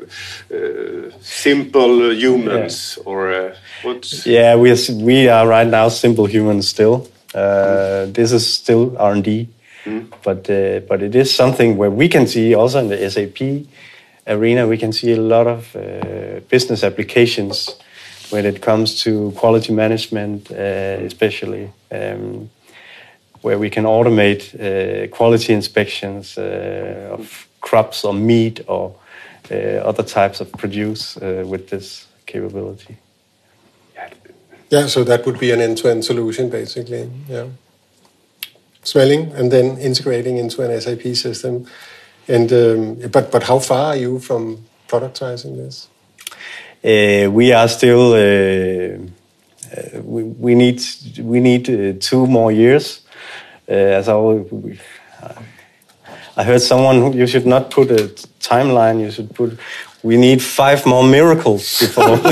uh, 0.55 1.11
simple 1.21 2.13
humans, 2.13 2.99
yeah. 2.99 3.05
or 3.05 3.33
uh, 3.33 3.57
what? 3.83 4.27
Yeah, 4.27 4.57
we 4.57 4.71
are, 4.71 4.95
we 4.95 5.29
are 5.29 5.47
right 5.47 5.67
now 5.67 5.89
simple 5.89 6.27
humans 6.27 6.69
still. 6.69 7.09
Mm. 7.35 8.15
This 8.15 8.33
is 8.33 8.47
still 8.47 8.97
R 8.99 9.13
and 9.13 9.25
D, 9.25 9.49
mm. 9.85 10.07
but 10.23 10.49
uh, 10.49 10.81
but 10.89 11.03
it 11.03 11.15
is 11.15 11.35
something 11.35 11.77
where 11.77 11.91
we 11.91 12.09
can 12.09 12.27
see 12.27 12.55
also 12.55 12.79
in 12.79 12.89
the 12.89 13.11
SAP 13.11 13.67
arena 14.27 14.69
we 14.69 14.79
can 14.79 14.93
see 14.93 15.13
a 15.13 15.21
lot 15.21 15.49
of 15.49 15.75
uh, 15.75 16.39
business 16.49 16.85
applications 16.85 17.75
when 18.31 18.47
it 18.47 18.63
comes 18.63 19.03
to 19.03 19.33
quality 19.33 19.73
management, 19.73 20.51
especially. 20.51 21.71
Um, 21.91 22.49
where 23.42 23.59
we 23.59 23.68
can 23.68 23.85
automate 23.85 24.55
uh, 24.55 25.09
quality 25.09 25.52
inspections 25.52 26.38
uh, 26.38 27.11
of 27.12 27.48
crops 27.61 28.05
or 28.05 28.14
meat 28.14 28.61
or 28.66 28.94
uh, 29.50 29.55
other 29.85 30.02
types 30.02 30.40
of 30.40 30.50
produce 30.52 31.16
with 31.16 31.68
this 31.68 32.07
capability. 32.26 32.96
Yeah, 34.70 34.87
so 34.87 35.05
that 35.05 35.26
would 35.26 35.38
be 35.38 35.50
an 35.50 35.61
end-to-end 35.61 36.02
solution, 36.02 36.48
basically. 36.48 37.11
Yeah, 37.28 37.48
smelling 38.83 39.33
and 39.33 39.52
then 39.52 39.76
integrating 39.78 40.38
into 40.38 40.62
an 40.62 40.81
SAP 40.81 41.14
system. 41.14 41.66
And 42.28 42.52
um, 42.52 43.11
but 43.11 43.31
but 43.31 43.42
how 43.42 43.59
far 43.59 43.87
are 43.88 43.96
you 43.96 44.18
from 44.18 44.64
productizing 44.88 45.57
this? 45.57 45.88
Uh, 46.83 47.31
we 47.31 47.52
are 47.52 47.68
still. 47.68 48.12
Uh, 48.14 48.98
uh, 49.76 50.00
we, 50.02 50.22
we 50.22 50.55
need 50.55 50.83
we 51.18 51.40
need 51.40 52.00
two 52.00 52.26
more 52.26 52.52
years 52.52 53.02
as 53.68 54.09
I, 54.09 54.14
I 56.37 56.44
heard 56.44 56.62
someone, 56.62 57.12
you 57.12 57.27
should 57.27 57.46
not 57.46 57.70
put 57.70 57.90
a 57.90 58.09
timeline, 58.40 59.01
you 59.01 59.11
should 59.11 59.35
put, 59.35 59.59
we 60.03 60.16
need 60.16 60.42
five 60.42 60.85
more 60.85 61.05
miracles 61.05 61.79
before. 61.79 62.16
we, 62.16 62.29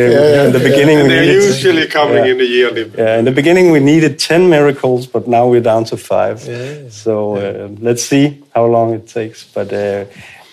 yeah, 0.00 0.46
in 0.46 0.52
the 0.52 0.60
beginning, 0.62 0.98
yeah. 0.98 1.08
they're 1.08 1.24
usually 1.24 1.86
coming 1.86 2.24
yeah. 2.24 2.32
in 2.32 2.40
a 2.40 2.44
yearly. 2.44 2.92
Yeah, 2.96 3.18
in 3.18 3.24
the 3.24 3.32
beginning 3.32 3.70
we 3.70 3.80
needed 3.80 4.18
ten 4.18 4.50
miracles, 4.50 5.06
but 5.06 5.26
now 5.26 5.48
we're 5.48 5.62
down 5.62 5.84
to 5.84 5.96
five. 5.96 6.44
Yeah. 6.46 6.88
So 6.90 7.36
uh, 7.36 7.68
let's 7.80 8.02
see 8.04 8.42
how 8.54 8.66
long 8.66 8.92
it 8.92 9.08
takes. 9.08 9.44
But 9.44 9.72
uh, 9.72 10.04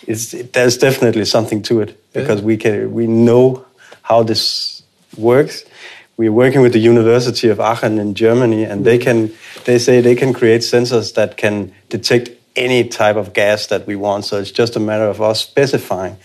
it, 0.08 0.54
there's 0.54 0.78
definitely 0.78 1.26
something 1.26 1.62
to 1.64 1.82
it 1.82 1.98
because 2.14 2.42
we 2.42 2.56
can 2.58 2.94
we 2.94 3.08
know 3.08 3.66
how 4.02 4.24
this 4.24 4.84
works, 5.18 5.66
we're 6.22 6.32
working 6.32 6.62
with 6.62 6.72
the 6.72 6.80
University 6.80 7.50
of 7.50 7.60
Aachen 7.60 7.98
in 7.98 8.14
Germany, 8.14 8.64
and 8.64 8.86
they 8.86 9.00
can 9.00 9.34
they 9.66 9.80
say 9.80 10.02
they 10.02 10.14
can 10.14 10.34
create 10.34 10.62
sensors 10.62 11.16
that 11.16 11.36
can 11.36 11.74
detect 11.90 12.30
any 12.56 12.88
type 12.88 13.16
of 13.16 13.34
gas 13.34 13.66
that 13.68 13.88
we 13.88 13.96
want. 13.96 14.26
So 14.26 14.38
it's 14.38 14.52
just 14.52 14.76
a 14.76 14.80
matter 14.80 15.06
of 15.06 15.20
us 15.20 15.42
specifying 15.42 16.18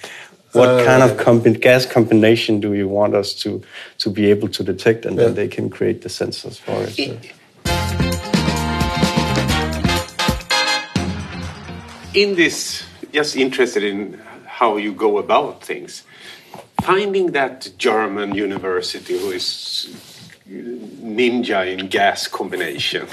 what 0.52 0.68
uh, 0.68 0.84
kind 0.84 1.02
of 1.02 1.16
combi 1.16 1.58
gas 1.58 1.86
combination 1.86 2.60
do 2.60 2.74
you 2.74 2.88
want 2.88 3.14
us 3.14 3.32
to 3.44 3.62
to 4.00 4.10
be 4.10 4.30
able 4.30 4.48
to 4.48 4.62
detect, 4.62 5.06
and 5.06 5.16
yeah. 5.16 5.24
then 5.24 5.34
they 5.34 5.48
can 5.48 5.70
create 5.70 6.02
the 6.02 6.10
sensors 6.10 6.58
for 6.58 6.76
it. 6.84 7.32
In 12.12 12.34
this, 12.34 12.84
just 13.12 13.34
interested 13.34 13.82
in 13.82 14.20
how 14.44 14.76
you 14.76 14.92
go 14.92 15.16
about 15.16 15.64
things 15.64 16.04
finding 16.82 17.32
that 17.32 17.70
German 17.78 18.34
university 18.34 19.18
who 19.18 19.30
is 19.30 19.88
ninja 20.48 21.66
in 21.66 21.88
gas 21.88 22.28
combination, 22.28 23.06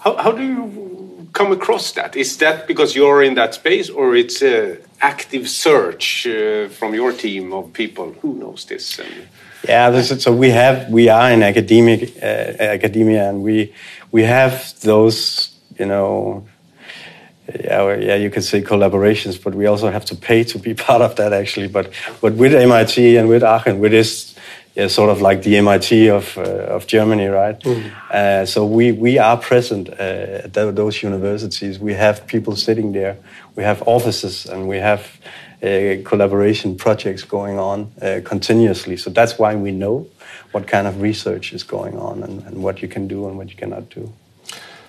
how, 0.00 0.16
how 0.16 0.32
do 0.32 0.42
you 0.42 1.28
come 1.32 1.52
across 1.52 1.92
that? 1.92 2.16
Is 2.16 2.36
that 2.38 2.66
because 2.66 2.96
you're 2.96 3.22
in 3.22 3.34
that 3.34 3.54
space, 3.54 3.90
or 3.90 4.16
it's 4.16 4.42
an 4.42 4.78
active 5.00 5.48
search 5.48 6.26
uh, 6.26 6.68
from 6.68 6.94
your 6.94 7.12
team 7.12 7.52
of 7.52 7.72
people 7.72 8.12
who 8.22 8.34
knows 8.34 8.64
this? 8.64 8.98
And, 8.98 9.28
yeah, 9.68 9.90
this, 9.90 10.22
so 10.22 10.32
we 10.32 10.50
have 10.50 10.90
we 10.90 11.08
are 11.08 11.30
in 11.30 11.42
academic 11.42 12.16
uh, 12.22 12.26
academia, 12.76 13.28
and 13.28 13.42
we 13.42 13.72
we 14.12 14.22
have 14.22 14.74
those 14.80 15.50
you 15.78 15.86
know 15.86 16.46
yeah, 17.54 17.94
yeah, 17.96 18.14
you 18.16 18.30
can 18.30 18.42
say 18.42 18.62
collaborations, 18.62 19.42
but 19.42 19.54
we 19.54 19.66
also 19.66 19.90
have 19.90 20.04
to 20.06 20.16
pay 20.16 20.44
to 20.44 20.58
be 20.58 20.74
part 20.86 21.02
of 21.02 21.16
that 21.16 21.32
actually. 21.32 21.68
But 21.68 21.90
but 22.20 22.34
with 22.34 22.54
MIT 22.54 23.16
and 23.16 23.28
with 23.28 23.42
Aachen, 23.42 23.78
with 23.78 23.92
this 23.92 24.34
yeah, 24.74 24.88
sort 24.88 25.10
of 25.10 25.22
like 25.22 25.42
the 25.42 25.56
MIT 25.56 26.10
of 26.10 26.36
uh, 26.36 26.42
of 26.76 26.86
Germany, 26.86 27.26
right? 27.26 27.58
Mm. 27.60 27.90
Uh, 28.10 28.46
so 28.46 28.66
we 28.66 28.92
we 28.92 29.18
are 29.18 29.36
present 29.36 29.88
uh, 29.88 30.44
at 30.44 30.52
those 30.52 31.02
universities. 31.02 31.78
We 31.78 31.94
have 31.94 32.26
people 32.26 32.56
sitting 32.56 32.92
there. 32.92 33.16
We 33.54 33.62
have 33.62 33.82
offices, 33.86 34.46
and 34.46 34.68
we 34.68 34.76
have 34.76 35.00
uh, 35.62 36.02
collaboration 36.04 36.76
projects 36.76 37.22
going 37.22 37.58
on 37.58 37.90
uh, 38.02 38.20
continuously. 38.24 38.96
So 38.96 39.10
that's 39.10 39.38
why 39.38 39.54
we 39.54 39.70
know 39.70 40.06
what 40.52 40.66
kind 40.66 40.86
of 40.86 41.00
research 41.00 41.52
is 41.52 41.62
going 41.62 41.96
on 41.98 42.22
and, 42.22 42.42
and 42.46 42.62
what 42.62 42.82
you 42.82 42.88
can 42.88 43.08
do 43.08 43.28
and 43.28 43.38
what 43.38 43.48
you 43.50 43.56
cannot 43.56 43.88
do. 43.88 44.12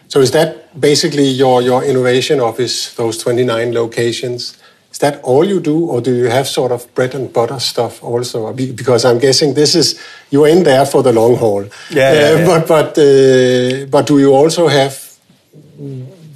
So 0.07 0.21
is 0.21 0.31
that 0.31 0.79
basically 0.79 1.27
your, 1.27 1.61
your 1.61 1.83
innovation 1.83 2.39
office, 2.39 2.93
those 2.95 3.17
29 3.17 3.73
locations? 3.73 4.57
Is 4.91 4.99
that 4.99 5.21
all 5.21 5.43
you 5.45 5.59
do, 5.59 5.85
or 5.85 6.01
do 6.01 6.15
you 6.15 6.29
have 6.29 6.47
sort 6.47 6.71
of 6.71 6.93
bread 6.95 7.13
and 7.13 7.31
butter 7.31 7.59
stuff 7.59 8.03
also? 8.03 8.53
Because 8.53 9.03
I'm 9.03 9.19
guessing 9.19 9.53
this 9.53 9.75
is 9.75 9.99
you're 10.29 10.47
in 10.47 10.63
there 10.63 10.85
for 10.85 11.03
the 11.03 11.11
long 11.11 11.35
haul. 11.35 11.65
Yeah. 11.91 12.09
Uh, 12.09 12.13
yeah, 12.13 12.37
yeah. 12.39 12.45
But 12.45 12.67
but 12.67 12.97
uh, 12.97 13.85
but 13.91 14.07
do 14.07 14.17
you 14.17 14.33
also 14.33 14.67
have 14.67 14.97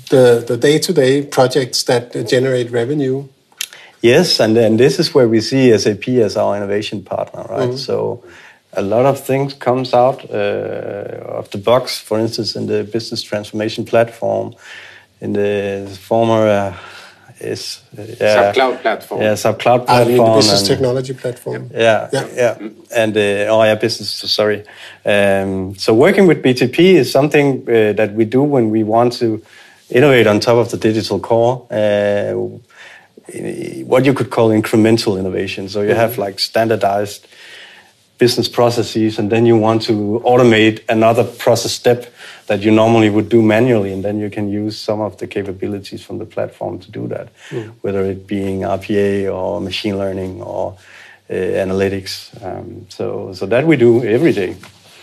the 0.09 0.43
the 0.45 0.57
day 0.57 0.79
to 0.79 0.93
day 0.93 1.23
projects 1.23 1.83
that 1.83 2.11
generate 2.27 2.71
revenue? 2.71 3.27
Yes, 4.01 4.39
and 4.39 4.57
and 4.57 4.77
this 4.77 4.99
is 4.99 5.13
where 5.13 5.29
we 5.29 5.41
see 5.41 5.75
SAP 5.77 6.09
as 6.09 6.35
our 6.35 6.57
innovation 6.57 7.03
partner, 7.03 7.43
right? 7.49 7.69
Mm 7.69 7.75
-hmm. 7.75 7.85
So 7.85 8.23
a 8.73 8.81
lot 8.81 9.05
of 9.05 9.19
things 9.19 9.53
comes 9.53 9.93
out 9.93 10.29
uh, 10.29 11.39
of 11.39 11.49
the 11.51 11.57
box. 11.57 11.99
For 11.99 12.19
instance, 12.19 12.55
in 12.55 12.67
the 12.67 12.83
business 12.83 13.21
transformation 13.21 13.85
platform, 13.85 14.55
in 15.19 15.33
the 15.33 15.87
former 15.99 16.47
uh, 16.47 16.77
is 17.41 17.81
uh, 17.97 18.03
yeah, 18.19 18.53
cloud 18.53 18.81
platform. 18.81 19.21
Yeah, 19.21 19.35
SAP 19.35 19.59
cloud 19.59 19.85
platform. 19.85 20.19
Ah, 20.19 20.33
the 20.33 20.35
business 20.37 20.59
and, 20.59 20.67
technology 20.69 21.13
platform. 21.13 21.69
Yeah, 21.73 22.09
yeah, 22.13 22.27
yeah. 22.35 22.69
and 22.95 23.17
uh, 23.17 23.51
oh 23.51 23.63
yeah, 23.63 23.75
business. 23.75 24.09
Sorry. 24.09 24.63
Um, 25.05 25.75
so 25.75 25.93
working 25.93 26.27
with 26.27 26.41
BTP 26.41 26.79
is 26.95 27.11
something 27.11 27.61
uh, 27.67 27.93
that 27.93 28.13
we 28.13 28.25
do 28.25 28.43
when 28.43 28.69
we 28.69 28.83
want 28.83 29.13
to 29.13 29.41
innovate 29.89 30.27
on 30.27 30.39
top 30.39 30.57
of 30.57 30.71
the 30.71 30.77
digital 30.77 31.19
core. 31.19 31.67
Uh, 31.69 32.59
what 33.85 34.03
you 34.05 34.13
could 34.13 34.29
call 34.29 34.49
incremental 34.49 35.17
innovation. 35.17 35.69
So 35.69 35.81
you 35.81 35.93
have 35.93 36.17
like 36.17 36.39
standardized 36.39 37.27
business 38.21 38.47
processes 38.47 39.17
and 39.17 39.31
then 39.31 39.47
you 39.47 39.57
want 39.57 39.81
to 39.81 40.21
automate 40.23 40.77
another 40.89 41.23
process 41.23 41.71
step 41.71 42.13
that 42.45 42.59
you 42.61 42.69
normally 42.69 43.09
would 43.09 43.29
do 43.29 43.41
manually 43.41 43.91
and 43.91 44.05
then 44.05 44.19
you 44.19 44.29
can 44.29 44.47
use 44.47 44.77
some 44.77 45.01
of 45.01 45.17
the 45.17 45.25
capabilities 45.25 46.03
from 46.03 46.19
the 46.19 46.25
platform 46.35 46.77
to 46.77 46.91
do 46.91 47.07
that 47.07 47.27
mm. 47.49 47.73
whether 47.81 48.01
it 48.05 48.27
being 48.27 48.59
rpa 48.59 49.07
or 49.35 49.59
machine 49.59 49.97
learning 49.97 50.39
or 50.39 50.77
uh, 51.31 51.33
analytics 51.65 52.13
um, 52.45 52.85
so 52.89 53.33
so 53.33 53.47
that 53.47 53.65
we 53.65 53.75
do 53.75 54.03
every 54.05 54.33
day 54.33 54.55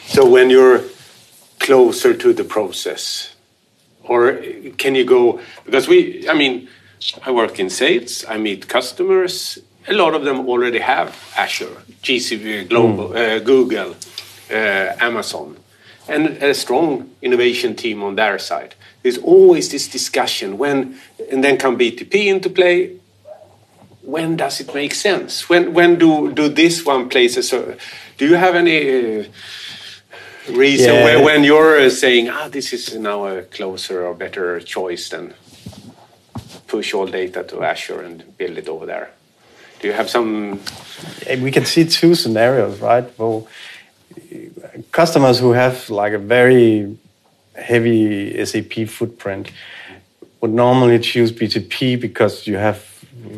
so 0.06 0.20
when 0.24 0.48
you're 0.48 0.80
closer 1.58 2.14
to 2.14 2.32
the 2.32 2.44
process 2.44 3.34
or 4.04 4.38
can 4.82 4.94
you 4.94 5.04
go 5.04 5.40
because 5.64 5.88
we 5.88 5.98
i 6.28 6.34
mean 6.34 6.68
i 7.26 7.32
work 7.32 7.58
in 7.58 7.68
sales 7.68 8.24
i 8.28 8.36
meet 8.38 8.68
customers 8.68 9.58
a 9.88 9.92
lot 9.94 10.14
of 10.14 10.24
them 10.24 10.48
already 10.48 10.78
have 10.78 11.16
Azure, 11.36 11.82
GCP, 12.02 12.68
Global, 12.68 13.16
uh, 13.16 13.38
Google, 13.38 13.94
uh, 14.50 14.54
Amazon, 15.00 15.56
and 16.08 16.26
a 16.42 16.54
strong 16.54 17.10
innovation 17.22 17.74
team 17.74 18.02
on 18.02 18.14
their 18.16 18.38
side. 18.38 18.74
There's 19.02 19.18
always 19.18 19.68
this 19.70 19.88
discussion 19.88 20.58
when, 20.58 20.98
and 21.30 21.42
then 21.42 21.56
come 21.56 21.78
BTP 21.78 22.26
into 22.26 22.50
play. 22.50 22.96
When 24.02 24.36
does 24.36 24.60
it 24.60 24.74
make 24.74 24.94
sense? 24.94 25.48
When 25.50 25.74
when 25.74 25.98
do 25.98 26.32
do 26.32 26.48
this 26.48 26.84
one 26.86 27.08
places? 27.08 27.50
Do 27.50 28.26
you 28.26 28.36
have 28.36 28.54
any? 28.54 29.20
Uh, 29.20 29.24
reason 30.50 30.94
Yeah. 30.94 31.04
where, 31.04 31.22
when 31.22 31.44
you're 31.44 31.78
uh, 31.78 31.90
saying, 31.90 32.30
ah, 32.30 32.48
this 32.48 32.72
is 32.72 32.94
now 32.96 33.26
a 33.26 33.42
closer 33.42 34.06
or 34.06 34.14
better 34.14 34.60
choice 34.60 35.10
than 35.10 35.34
push 36.66 36.94
all 36.94 37.06
data 37.06 37.42
to 37.44 37.62
Azure 37.62 38.00
and 38.00 38.36
build 38.38 38.56
it 38.58 38.68
over 38.68 38.86
there? 38.86 39.10
Do 39.80 39.86
you 39.86 39.92
have 39.92 40.10
some? 40.10 40.60
We 41.40 41.50
can 41.50 41.64
see 41.64 41.84
two 41.84 42.14
scenarios, 42.14 42.80
right? 42.80 43.06
Well, 43.18 43.46
customers 44.90 45.38
who 45.38 45.52
have 45.52 45.88
like 45.90 46.12
a 46.12 46.18
very 46.18 46.96
heavy 47.54 48.44
SAP 48.44 48.88
footprint 48.88 49.52
would 50.40 50.52
normally 50.52 50.98
choose 50.98 51.32
BTP 51.32 52.00
because 52.00 52.46
you 52.46 52.56
have 52.56 52.84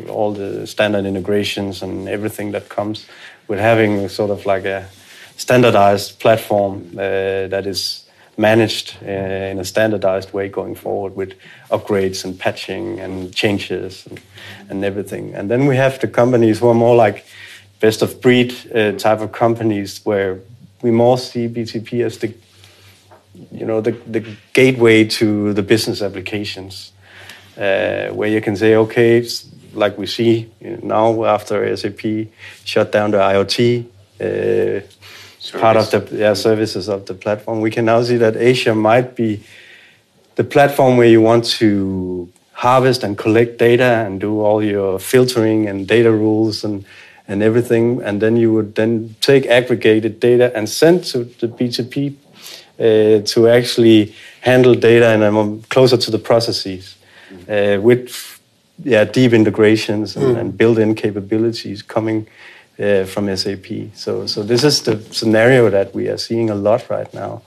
all 0.07 0.33
the 0.33 0.65
standard 0.67 1.05
integrations 1.05 1.81
and 1.81 2.07
everything 2.07 2.51
that 2.51 2.69
comes 2.69 3.07
with 3.47 3.59
having 3.59 4.07
sort 4.09 4.31
of 4.31 4.45
like 4.45 4.65
a 4.65 4.87
standardized 5.37 6.19
platform 6.19 6.87
uh, 6.93 7.47
that 7.47 7.65
is 7.65 8.05
managed 8.41 8.97
uh, 9.03 9.51
in 9.51 9.59
a 9.59 9.63
standardized 9.63 10.33
way 10.33 10.49
going 10.49 10.75
forward 10.75 11.15
with 11.15 11.33
upgrades 11.69 12.25
and 12.25 12.37
patching 12.37 12.99
and 12.99 13.33
changes 13.33 14.05
and, 14.07 14.19
and 14.69 14.83
everything. 14.83 15.35
And 15.35 15.49
then 15.49 15.67
we 15.67 15.77
have 15.77 15.99
the 15.99 16.07
companies 16.07 16.59
who 16.59 16.67
are 16.67 16.73
more 16.73 16.95
like 16.95 17.25
best 17.79 18.01
of 18.01 18.19
breed 18.21 18.53
uh, 18.75 18.91
type 18.93 19.21
of 19.21 19.31
companies 19.31 20.01
where 20.03 20.39
we 20.81 20.91
more 20.91 21.17
see 21.17 21.47
BTP 21.47 22.03
as 22.05 22.17
the 22.17 22.33
you 23.51 23.65
know 23.65 23.81
the, 23.81 23.91
the 24.07 24.23
gateway 24.53 25.05
to 25.05 25.53
the 25.53 25.63
business 25.63 26.01
applications 26.01 26.91
uh, 27.57 28.07
where 28.09 28.29
you 28.29 28.41
can 28.41 28.55
say 28.55 28.75
okay 28.75 29.25
like 29.73 29.97
we 29.97 30.05
see 30.05 30.51
now 30.83 31.23
after 31.23 31.75
SAP 31.77 32.27
shut 32.65 32.91
down 32.91 33.11
the 33.11 33.17
IoT 33.17 33.85
uh, 35.53 35.59
part 35.59 35.77
of 35.77 35.89
the 35.91 36.17
yeah, 36.17 36.33
services 36.33 36.87
of 36.87 37.05
the 37.05 37.13
platform. 37.13 37.61
We 37.61 37.71
can 37.71 37.85
now 37.85 38.03
see 38.03 38.17
that 38.17 38.35
Azure 38.35 38.75
might 38.75 39.15
be 39.15 39.43
the 40.35 40.43
platform 40.43 40.97
where 40.97 41.07
you 41.07 41.21
want 41.21 41.45
to 41.59 42.29
harvest 42.53 43.03
and 43.03 43.17
collect 43.17 43.57
data 43.57 44.05
and 44.05 44.19
do 44.19 44.39
all 44.39 44.63
your 44.63 44.99
filtering 44.99 45.67
and 45.67 45.87
data 45.87 46.11
rules 46.11 46.63
and 46.63 46.85
and 47.27 47.41
everything. 47.41 48.01
And 48.03 48.21
then 48.21 48.35
you 48.35 48.51
would 48.53 48.75
then 48.75 49.15
take 49.21 49.45
aggregated 49.45 50.19
data 50.19 50.51
and 50.55 50.69
send 50.69 51.05
to 51.05 51.23
the 51.23 51.47
BTP 51.47 52.15
uh, 52.79 53.21
to 53.25 53.47
actually 53.47 54.13
handle 54.41 54.75
data 54.75 55.07
and 55.09 55.23
um, 55.23 55.61
closer 55.69 55.97
to 55.97 56.11
the 56.11 56.19
processes 56.19 56.95
uh, 57.47 57.77
with 57.81 58.39
yeah 58.83 59.03
deep 59.05 59.33
integrations 59.33 60.15
and, 60.17 60.37
and 60.37 60.57
built-in 60.57 60.95
capabilities 60.95 61.81
coming 61.83 62.27
uh, 62.81 63.05
from 63.05 63.35
SAP. 63.35 63.65
So 63.93 64.25
so 64.27 64.43
this 64.43 64.63
is 64.63 64.81
the 64.81 64.99
scenario 65.11 65.69
that 65.69 65.93
we 65.93 66.07
are 66.09 66.17
seeing 66.17 66.49
a 66.49 66.55
lot 66.55 66.89
right 66.89 67.13
now, 67.13 67.41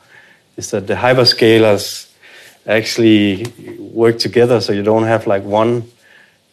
is 0.56 0.70
that 0.70 0.86
the 0.86 0.94
hyperscalers 0.94 2.10
actually 2.66 3.46
work 3.78 4.18
together, 4.18 4.60
so 4.60 4.72
you 4.72 4.82
don't 4.82 5.04
have 5.04 5.26
like 5.26 5.42
one 5.44 5.82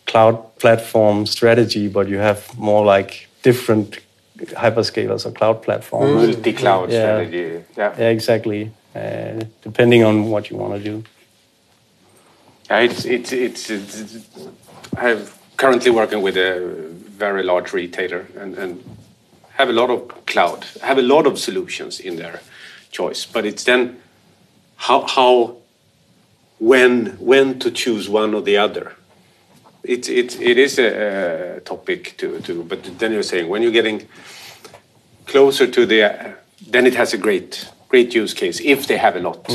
cloud 0.08 0.36
platform 0.60 1.26
strategy, 1.26 1.88
but 1.88 2.08
you 2.10 2.18
have 2.18 2.58
more 2.58 2.86
like 2.86 3.28
different 3.44 4.00
hyperscalers 4.38 5.26
or 5.26 5.32
cloud 5.32 5.62
platforms. 5.62 6.28
Multi-cloud 6.28 6.92
Yeah. 6.92 7.00
strategy. 7.00 7.64
Yeah. 7.78 7.96
Yeah, 7.98 8.10
exactly. 8.10 8.72
Uh, 8.96 9.40
depending 9.64 10.04
on 10.04 10.30
what 10.30 10.50
you 10.50 10.58
want 10.58 10.74
to 10.74 10.84
do. 10.84 11.04
Yeah, 12.70 12.80
it's, 12.80 13.06
it's, 13.06 13.32
it's, 13.32 13.70
it's, 13.70 14.18
I'm 14.98 15.26
currently 15.58 15.92
working 15.92 16.22
with 16.22 16.36
a 16.38 16.92
very 17.28 17.44
large 17.44 17.72
retailer 17.74 18.24
and, 18.42 18.58
and 18.58 18.72
have 19.60 19.70
a 19.70 19.74
lot 19.82 19.90
of 19.90 20.26
cloud, 20.26 20.66
have 20.82 20.98
a 20.98 21.08
lot 21.14 21.26
of 21.28 21.38
solutions 21.38 22.00
in 22.00 22.16
their 22.16 22.42
choice. 22.92 23.22
But 23.26 23.46
it's 23.46 23.64
then 23.64 24.02
how, 24.88 25.00
how 25.16 25.58
when, 26.60 27.18
when 27.32 27.60
to 27.60 27.70
choose 27.72 28.10
one 28.10 28.34
or 28.34 28.42
the 28.42 28.58
other. 28.58 28.96
It, 29.84 30.10
it, 30.10 30.40
it 30.40 30.58
is 30.58 30.80
a, 30.80 31.58
a 31.58 31.60
topic 31.62 32.16
to, 32.18 32.40
to, 32.42 32.64
but 32.64 32.80
then 33.00 33.12
you're 33.14 33.30
saying 33.34 33.50
when 33.50 33.62
you're 33.64 33.78
getting 33.82 34.08
closer 35.26 35.68
to 35.68 35.86
the, 35.86 36.04
uh, 36.04 36.32
then 36.68 36.86
it 36.86 36.96
has 36.96 37.14
a 37.14 37.18
great, 37.18 37.70
great 37.88 38.16
use 38.16 38.34
case 38.34 38.60
if 38.60 38.88
they 38.88 38.98
have 38.98 39.16
a 39.16 39.20
lot. 39.20 39.46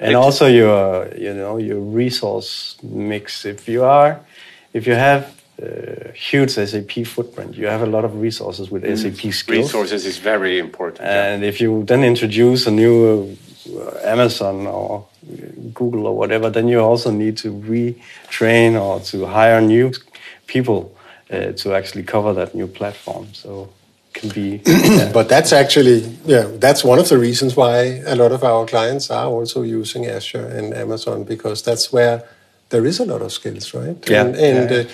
and 0.00 0.16
also 0.16 0.46
your 0.46 1.08
you 1.16 1.32
know 1.32 1.56
your 1.56 1.80
resource 1.80 2.76
mix 2.82 3.44
if 3.44 3.68
you 3.68 3.84
are 3.84 4.20
if 4.72 4.86
you 4.86 4.94
have 4.94 5.22
a 5.62 6.12
huge 6.12 6.50
sap 6.50 6.90
footprint 7.06 7.54
you 7.54 7.66
have 7.66 7.82
a 7.82 7.86
lot 7.86 8.04
of 8.04 8.20
resources 8.20 8.70
with 8.70 8.82
sap 8.98 9.32
skills 9.32 9.66
Resources 9.66 10.04
is 10.04 10.18
very 10.18 10.58
important. 10.58 11.00
yeah. 11.02 11.32
and 11.34 11.44
if 11.44 11.60
you 11.60 11.84
then 11.84 12.02
introduce 12.02 12.66
a 12.66 12.70
new 12.70 13.36
uh, 13.76 13.98
amazon 14.04 14.66
or 14.66 15.06
google 15.72 16.06
or 16.06 16.16
whatever 16.16 16.50
then 16.50 16.66
you 16.68 16.80
also 16.80 17.10
need 17.10 17.36
to 17.36 17.52
retrain 17.52 18.80
or 18.80 19.00
to 19.00 19.26
hire 19.26 19.60
new 19.60 19.92
people 20.46 20.94
uh, 21.30 21.52
to 21.52 21.74
actually 21.74 22.02
cover 22.02 22.32
that 22.32 22.54
new 22.54 22.66
platform 22.66 23.26
so 23.32 23.68
it 24.14 24.20
can 24.20 24.28
be 24.30 24.58
But 25.12 25.28
that's 25.28 25.52
actually, 25.52 26.00
yeah, 26.24 26.46
that's 26.58 26.84
one 26.84 26.98
of 26.98 27.08
the 27.08 27.18
reasons 27.18 27.56
why 27.56 28.02
a 28.06 28.14
lot 28.14 28.32
of 28.32 28.44
our 28.44 28.66
clients 28.66 29.10
are 29.10 29.26
also 29.26 29.62
using 29.62 30.06
Azure 30.06 30.46
and 30.46 30.74
Amazon 30.74 31.24
because 31.24 31.62
that's 31.62 31.92
where 31.92 32.22
there 32.70 32.84
is 32.86 33.00
a 33.00 33.04
lot 33.04 33.22
of 33.22 33.32
skills, 33.32 33.74
right? 33.74 33.96
Yeah. 34.08 34.24
And, 34.24 34.36
and 34.36 34.70
Yeah. 34.70 34.76
Uh, 34.78 34.84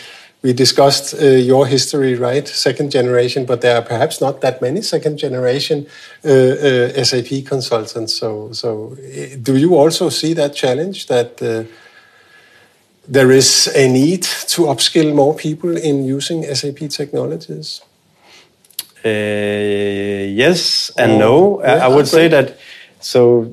we 0.43 0.53
discussed 0.53 1.15
uh, 1.15 1.27
your 1.27 1.67
history, 1.67 2.15
right? 2.15 2.49
Second 2.49 2.91
generation, 2.91 3.45
but 3.45 3.61
there 3.61 3.77
are 3.77 3.83
perhaps 3.83 4.21
not 4.21 4.41
that 4.41 4.63
many 4.63 4.81
second 4.83 5.19
generation 5.19 5.87
uh, 6.25 6.29
uh, 6.29 7.05
SAP 7.05 7.45
consultants. 7.47 8.15
So, 8.15 8.53
so 8.53 8.97
uh, 8.99 9.37
do 9.43 9.57
you 9.57 9.77
also 9.77 10.09
see 10.09 10.35
that 10.35 10.55
challenge 10.55 11.07
that? 11.07 11.41
Uh, 11.43 11.65
there 13.11 13.33
is 13.33 13.67
a 13.75 13.89
need 13.89 14.23
to 14.23 14.63
upskill 14.67 15.13
more 15.15 15.35
people 15.35 15.77
in 15.77 16.05
using 16.05 16.45
SAP 16.55 16.89
technologies. 16.91 17.81
Uh, 19.05 19.09
yes 19.09 20.91
and 20.97 21.19
no. 21.19 21.61
I- 21.61 21.77
yeah, 21.77 21.87
I 21.87 21.89
would 21.89 22.07
say 22.07 22.29
that 22.29 22.57
so 23.01 23.53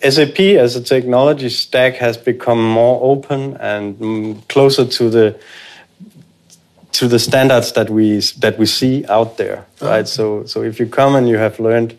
SAP 0.00 0.38
as 0.40 0.76
a 0.76 0.80
technology 0.82 1.50
stack 1.50 1.96
has 1.96 2.16
become 2.16 2.62
more 2.62 2.98
open 3.02 3.56
and 3.58 3.98
mm, 3.98 4.48
closer 4.48 4.86
to 4.86 5.10
the 5.10 5.36
to 6.96 7.08
the 7.08 7.18
standards 7.18 7.72
that 7.72 7.90
we 7.90 8.20
that 8.40 8.58
we 8.58 8.66
see 8.66 9.04
out 9.08 9.36
there, 9.36 9.66
right? 9.82 10.08
So 10.08 10.46
so 10.46 10.62
if 10.62 10.80
you 10.80 10.86
come 10.86 11.14
and 11.14 11.28
you 11.28 11.36
have 11.36 11.60
learned 11.60 11.94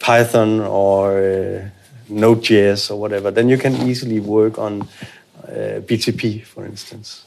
Python 0.00 0.60
or 0.60 1.18
uh, 1.18 1.68
Node.js 2.08 2.90
or 2.90 2.96
whatever, 2.98 3.30
then 3.30 3.48
you 3.48 3.58
can 3.58 3.74
easily 3.88 4.20
work 4.20 4.58
on 4.58 4.82
uh, 4.82 5.80
BTP, 5.86 6.44
for 6.44 6.64
instance. 6.64 7.24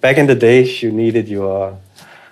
Back 0.00 0.18
in 0.18 0.26
the 0.26 0.34
days, 0.34 0.82
you 0.82 0.92
needed 0.92 1.28
your 1.28 1.76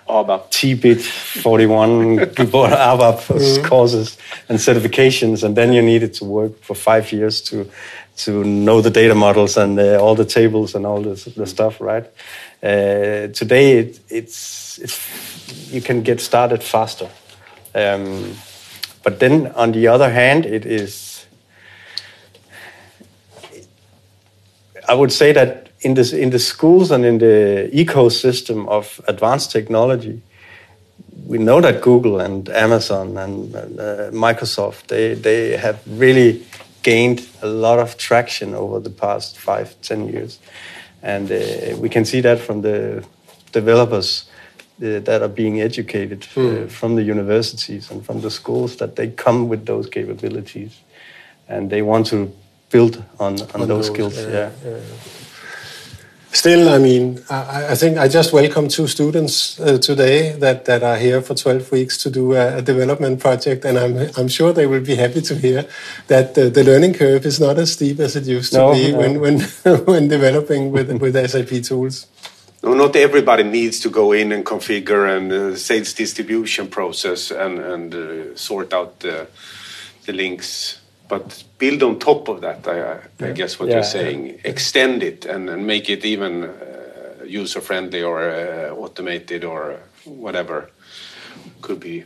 ABAP. 0.07 0.49
T-bit 0.49 1.01
41 1.01 2.33
keyboard 2.35 2.71
ABAP 2.71 3.63
courses 3.65 4.17
and 4.47 4.57
certifications, 4.57 5.43
and 5.43 5.55
then 5.55 5.73
you 5.73 5.81
needed 5.81 6.13
to 6.15 6.25
work 6.25 6.61
for 6.61 6.75
five 6.75 7.11
years 7.11 7.41
to 7.41 7.69
to 8.17 8.43
know 8.43 8.81
the 8.81 8.89
data 8.89 9.15
models 9.15 9.57
and 9.57 9.79
uh, 9.79 9.97
all 9.97 10.13
the 10.13 10.25
tables 10.25 10.75
and 10.75 10.85
all 10.85 11.01
this, 11.01 11.23
the 11.23 11.47
stuff, 11.47 11.79
right? 11.79 12.05
Uh, 12.61 13.27
today, 13.33 13.79
it, 13.79 13.99
it's, 14.09 14.77
it's 14.79 15.71
you 15.71 15.81
can 15.81 16.01
get 16.01 16.19
started 16.19 16.61
faster, 16.61 17.09
um, 17.73 18.35
but 19.03 19.19
then 19.19 19.47
on 19.55 19.71
the 19.71 19.87
other 19.87 20.09
hand, 20.09 20.45
it 20.45 20.65
is. 20.65 21.25
I 24.87 24.93
would 24.93 25.11
say 25.11 25.31
that 25.31 25.69
in 25.81 25.93
this 25.93 26.11
in 26.11 26.31
the 26.31 26.39
schools 26.39 26.91
and 26.91 27.05
in 27.05 27.19
the 27.19 27.69
ecosystem 27.71 28.67
of 28.67 28.99
advanced 29.07 29.51
technology, 29.51 30.21
we 31.25 31.37
know 31.37 31.61
that 31.61 31.81
Google 31.81 32.19
and 32.19 32.49
Amazon 32.49 33.17
and 33.17 33.55
uh, 33.55 34.11
Microsoft 34.11 34.87
they 34.87 35.13
they 35.13 35.55
have 35.57 35.79
really 35.87 36.45
gained 36.83 37.27
a 37.41 37.47
lot 37.47 37.79
of 37.79 37.97
traction 37.97 38.53
over 38.53 38.79
the 38.79 38.89
past 38.89 39.37
five 39.37 39.75
ten 39.81 40.09
years, 40.09 40.39
and 41.01 41.31
uh, 41.31 41.77
we 41.77 41.89
can 41.89 42.05
see 42.05 42.21
that 42.21 42.39
from 42.39 42.61
the 42.61 43.03
developers 43.51 44.29
uh, 44.81 44.99
that 44.99 45.21
are 45.21 45.29
being 45.29 45.61
educated 45.61 46.25
uh, 46.35 46.67
from 46.67 46.95
the 46.95 47.03
universities 47.03 47.91
and 47.91 48.05
from 48.05 48.21
the 48.21 48.31
schools 48.31 48.77
that 48.77 48.95
they 48.95 49.09
come 49.09 49.47
with 49.49 49.65
those 49.65 49.89
capabilities, 49.89 50.79
and 51.47 51.69
they 51.69 51.81
want 51.81 52.07
to 52.07 52.31
build 52.69 53.03
on 53.19 53.41
on, 53.53 53.67
those, 53.67 53.67
those, 53.67 53.87
skills. 53.87 54.17
yeah, 54.17 54.51
yeah. 54.63 54.79
Still, 56.31 56.69
I 56.69 56.77
mean, 56.77 57.19
I, 57.29 57.67
I, 57.71 57.75
think 57.75 57.97
I 57.97 58.07
just 58.07 58.33
welcome 58.33 58.67
two 58.67 58.87
students 58.87 59.59
uh, 59.59 59.77
today 59.77 60.33
that, 60.33 60.65
that 60.65 60.83
are 60.83 60.97
here 60.97 61.21
for 61.21 61.35
12 61.35 61.71
weeks 61.71 61.97
to 61.99 62.09
do 62.09 62.33
a, 62.33 62.57
a, 62.57 62.61
development 62.61 63.19
project, 63.19 63.65
and 63.65 63.77
I'm, 63.77 64.09
I'm 64.17 64.27
sure 64.27 64.53
they 64.53 64.67
will 64.67 64.81
be 64.81 64.95
happy 64.95 65.21
to 65.21 65.35
hear 65.35 65.67
that 66.07 66.35
the, 66.35 66.49
the 66.49 66.63
learning 66.63 66.93
curve 66.93 67.25
is 67.25 67.39
not 67.39 67.57
as 67.57 67.73
steep 67.73 67.99
as 67.99 68.15
it 68.15 68.25
used 68.25 68.53
to 68.53 68.59
no, 68.59 68.73
be 68.73 68.91
no. 68.91 68.97
when, 68.97 69.19
when, 69.19 69.39
when 69.85 70.07
developing 70.07 70.71
with, 70.71 70.91
with 71.01 71.29
SAP 71.29 71.63
tools. 71.63 72.07
No, 72.61 72.73
not 72.73 72.95
everybody 72.95 73.43
needs 73.43 73.79
to 73.81 73.89
go 73.89 74.11
in 74.11 74.31
and 74.31 74.45
configure 74.45 75.15
and 75.15 75.31
uh, 75.31 75.55
sales 75.55 75.93
distribution 75.93 76.67
process 76.67 77.31
and, 77.31 77.59
and 77.59 77.95
uh, 77.95 78.35
sort 78.35 78.73
out 78.73 78.99
the, 78.99 79.27
the 80.05 80.11
links 80.11 80.78
but 81.09 81.43
build 81.57 81.83
on 81.83 81.99
top 81.99 82.29
of 82.29 82.39
that. 82.41 82.65
I, 82.67 82.93
I 82.93 82.99
yeah. 83.19 83.31
guess 83.33 83.59
what 83.59 83.67
yeah, 83.67 83.75
you're 83.75 83.83
saying, 83.83 84.27
yeah. 84.27 84.35
extend 84.45 85.03
it 85.03 85.25
and, 85.25 85.49
and, 85.49 85.67
make 85.67 85.89
it 85.89 86.05
even 86.05 86.43
uh, 86.43 87.23
user 87.25 87.59
friendly 87.59 88.01
or 88.03 88.29
uh, 88.29 88.69
automated 88.69 89.43
or 89.43 89.79
whatever 90.05 90.69
could 91.61 91.79
be. 91.81 92.03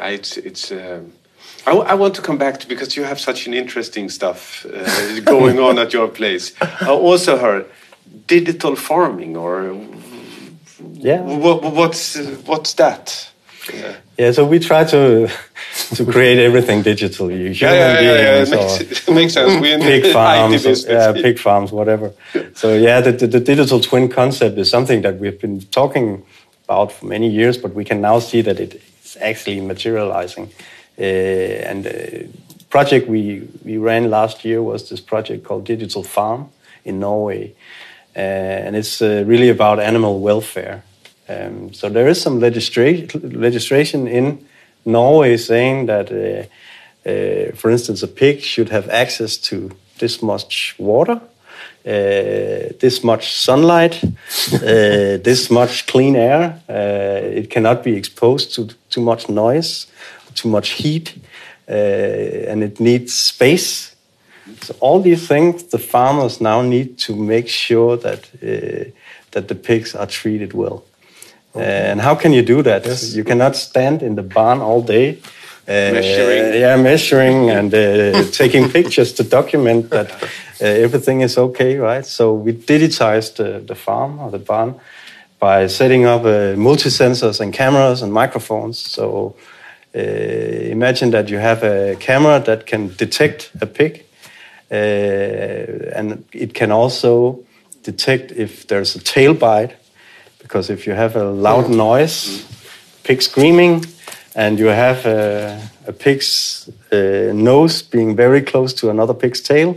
Uh, 0.00 0.04
it's 0.04 0.38
it's. 0.38 0.72
Um, 0.72 1.12
I, 1.66 1.72
I, 1.72 1.94
want 1.94 2.14
to 2.14 2.22
come 2.22 2.38
back 2.38 2.60
to 2.60 2.68
because 2.68 2.96
you 2.96 3.02
have 3.04 3.18
such 3.18 3.48
an 3.48 3.54
interesting 3.54 4.08
stuff 4.08 4.64
uh, 4.66 5.20
going 5.24 5.58
on 5.58 5.78
at 5.78 5.92
your 5.92 6.08
place. 6.08 6.52
I 6.60 6.90
also 6.90 7.36
heard 7.36 7.66
digital 8.26 8.76
farming 8.76 9.36
or 9.36 9.76
yeah. 10.92 11.22
What, 11.22 11.62
what's 11.62 12.16
what's 12.46 12.74
that? 12.74 13.30
Yeah. 13.72 13.96
Yeah, 14.18 14.32
so 14.32 14.46
we 14.46 14.58
try 14.58 14.84
to 14.84 15.28
to 15.94 16.04
create 16.04 16.38
everything 16.38 16.82
digitally. 16.82 17.52
Human 17.52 17.54
yeah, 17.54 17.72
yeah, 17.72 18.00
yeah, 18.00 18.20
yeah. 18.20 18.42
It 18.42 18.50
makes, 18.50 19.08
it 19.08 19.14
makes 19.14 19.34
sense. 19.34 19.60
We 19.60 19.76
pig 19.76 20.12
farms, 20.12 20.84
yeah, 20.84 21.12
pig 21.12 21.38
farms, 21.38 21.70
whatever. 21.70 22.12
So 22.54 22.74
yeah, 22.74 23.00
the, 23.00 23.12
the, 23.12 23.26
the, 23.26 23.40
digital 23.40 23.80
twin 23.80 24.08
concept 24.08 24.58
is 24.58 24.70
something 24.70 25.02
that 25.02 25.18
we've 25.18 25.38
been 25.40 25.60
talking 25.60 26.24
about 26.64 26.92
for 26.92 27.06
many 27.06 27.28
years, 27.28 27.58
but 27.58 27.74
we 27.74 27.84
can 27.84 28.00
now 28.00 28.18
see 28.18 28.40
that 28.40 28.58
it 28.58 28.82
is 29.04 29.16
actually 29.20 29.60
materializing. 29.60 30.50
Uh, 30.98 31.02
and 31.02 31.84
the 31.84 32.28
project 32.70 33.08
we 33.08 33.46
we 33.64 33.76
ran 33.76 34.08
last 34.10 34.44
year 34.44 34.62
was 34.62 34.88
this 34.88 35.00
project 35.00 35.44
called 35.44 35.64
Digital 35.64 36.02
Farm 36.02 36.48
in 36.84 37.00
Norway, 37.00 37.52
uh, 38.16 38.64
and 38.64 38.76
it's 38.76 39.02
uh, 39.02 39.24
really 39.26 39.50
about 39.50 39.78
animal 39.78 40.20
welfare. 40.20 40.82
Um, 41.28 41.72
so 41.72 41.88
there 41.88 42.08
is 42.08 42.20
some 42.20 42.40
legistra 42.40 43.10
legislation 43.34 44.06
in 44.06 44.46
Norway 44.84 45.36
saying 45.36 45.86
that, 45.86 46.12
uh, 46.12 47.08
uh, 47.08 47.56
for 47.56 47.70
instance, 47.70 48.02
a 48.02 48.08
pig 48.08 48.40
should 48.40 48.68
have 48.68 48.88
access 48.88 49.36
to 49.38 49.70
this 49.98 50.22
much 50.22 50.76
water, 50.78 51.20
uh, 51.84 52.72
this 52.78 53.02
much 53.02 53.32
sunlight, 53.32 54.02
uh, 54.04 55.18
this 55.22 55.50
much 55.50 55.86
clean 55.86 56.14
air. 56.14 56.60
Uh, 56.68 57.38
it 57.38 57.50
cannot 57.50 57.82
be 57.82 57.96
exposed 57.96 58.54
to 58.54 58.68
too 58.90 59.00
much 59.00 59.28
noise, 59.28 59.86
too 60.34 60.48
much 60.48 60.70
heat, 60.70 61.14
uh, 61.68 61.72
and 61.72 62.62
it 62.62 62.78
needs 62.78 63.12
space. 63.12 63.96
So 64.62 64.76
all 64.78 65.00
these 65.00 65.26
things, 65.26 65.64
the 65.64 65.78
farmers 65.78 66.40
now 66.40 66.62
need 66.62 66.98
to 66.98 67.16
make 67.16 67.48
sure 67.48 67.96
that 67.96 68.30
that 69.32 69.48
the 69.48 69.54
pigs 69.54 69.94
are 69.94 70.06
treated 70.06 70.52
well. 70.52 70.84
And 71.58 72.00
how 72.00 72.14
can 72.14 72.32
you 72.32 72.42
do 72.42 72.62
that? 72.62 72.84
Yes. 72.84 73.14
You 73.14 73.24
cannot 73.24 73.56
stand 73.56 74.02
in 74.02 74.14
the 74.14 74.22
barn 74.22 74.60
all 74.60 74.82
day. 74.82 75.18
Uh, 75.68 75.92
measuring. 75.92 76.60
Yeah, 76.60 76.76
measuring 76.76 77.50
and 77.50 77.74
uh, 77.74 78.24
taking 78.30 78.70
pictures 78.70 79.12
to 79.14 79.24
document 79.24 79.90
that 79.90 80.12
uh, 80.12 80.64
everything 80.64 81.22
is 81.22 81.36
okay, 81.36 81.76
right? 81.76 82.06
So 82.06 82.34
we 82.34 82.52
digitized 82.52 83.66
the 83.66 83.74
farm 83.74 84.20
or 84.20 84.30
the 84.30 84.38
barn 84.38 84.76
by 85.38 85.66
setting 85.66 86.06
up 86.06 86.24
uh, 86.24 86.54
multi-sensors 86.56 87.40
and 87.40 87.52
cameras 87.52 88.02
and 88.02 88.12
microphones. 88.12 88.78
So 88.78 89.34
uh, 89.94 90.00
imagine 90.00 91.10
that 91.10 91.28
you 91.28 91.38
have 91.38 91.62
a 91.62 91.96
camera 91.96 92.40
that 92.40 92.66
can 92.66 92.94
detect 92.96 93.50
a 93.60 93.66
pig, 93.66 94.04
uh, 94.70 94.74
and 94.74 96.24
it 96.32 96.54
can 96.54 96.70
also 96.70 97.40
detect 97.82 98.32
if 98.32 98.66
there's 98.66 98.96
a 98.96 99.00
tail 99.00 99.34
bite 99.34 99.74
because 100.46 100.70
if 100.70 100.86
you 100.86 100.94
have 100.94 101.16
a 101.16 101.24
loud 101.24 101.68
noise, 101.68 102.46
pig 103.02 103.20
screaming, 103.20 103.84
and 104.36 104.58
you 104.60 104.66
have 104.66 105.04
a, 105.04 105.60
a 105.86 105.92
pig's 105.92 106.70
uh, 106.92 107.32
nose 107.34 107.82
being 107.82 108.14
very 108.14 108.40
close 108.40 108.72
to 108.74 108.88
another 108.88 109.12
pig's 109.14 109.40
tail, 109.40 109.76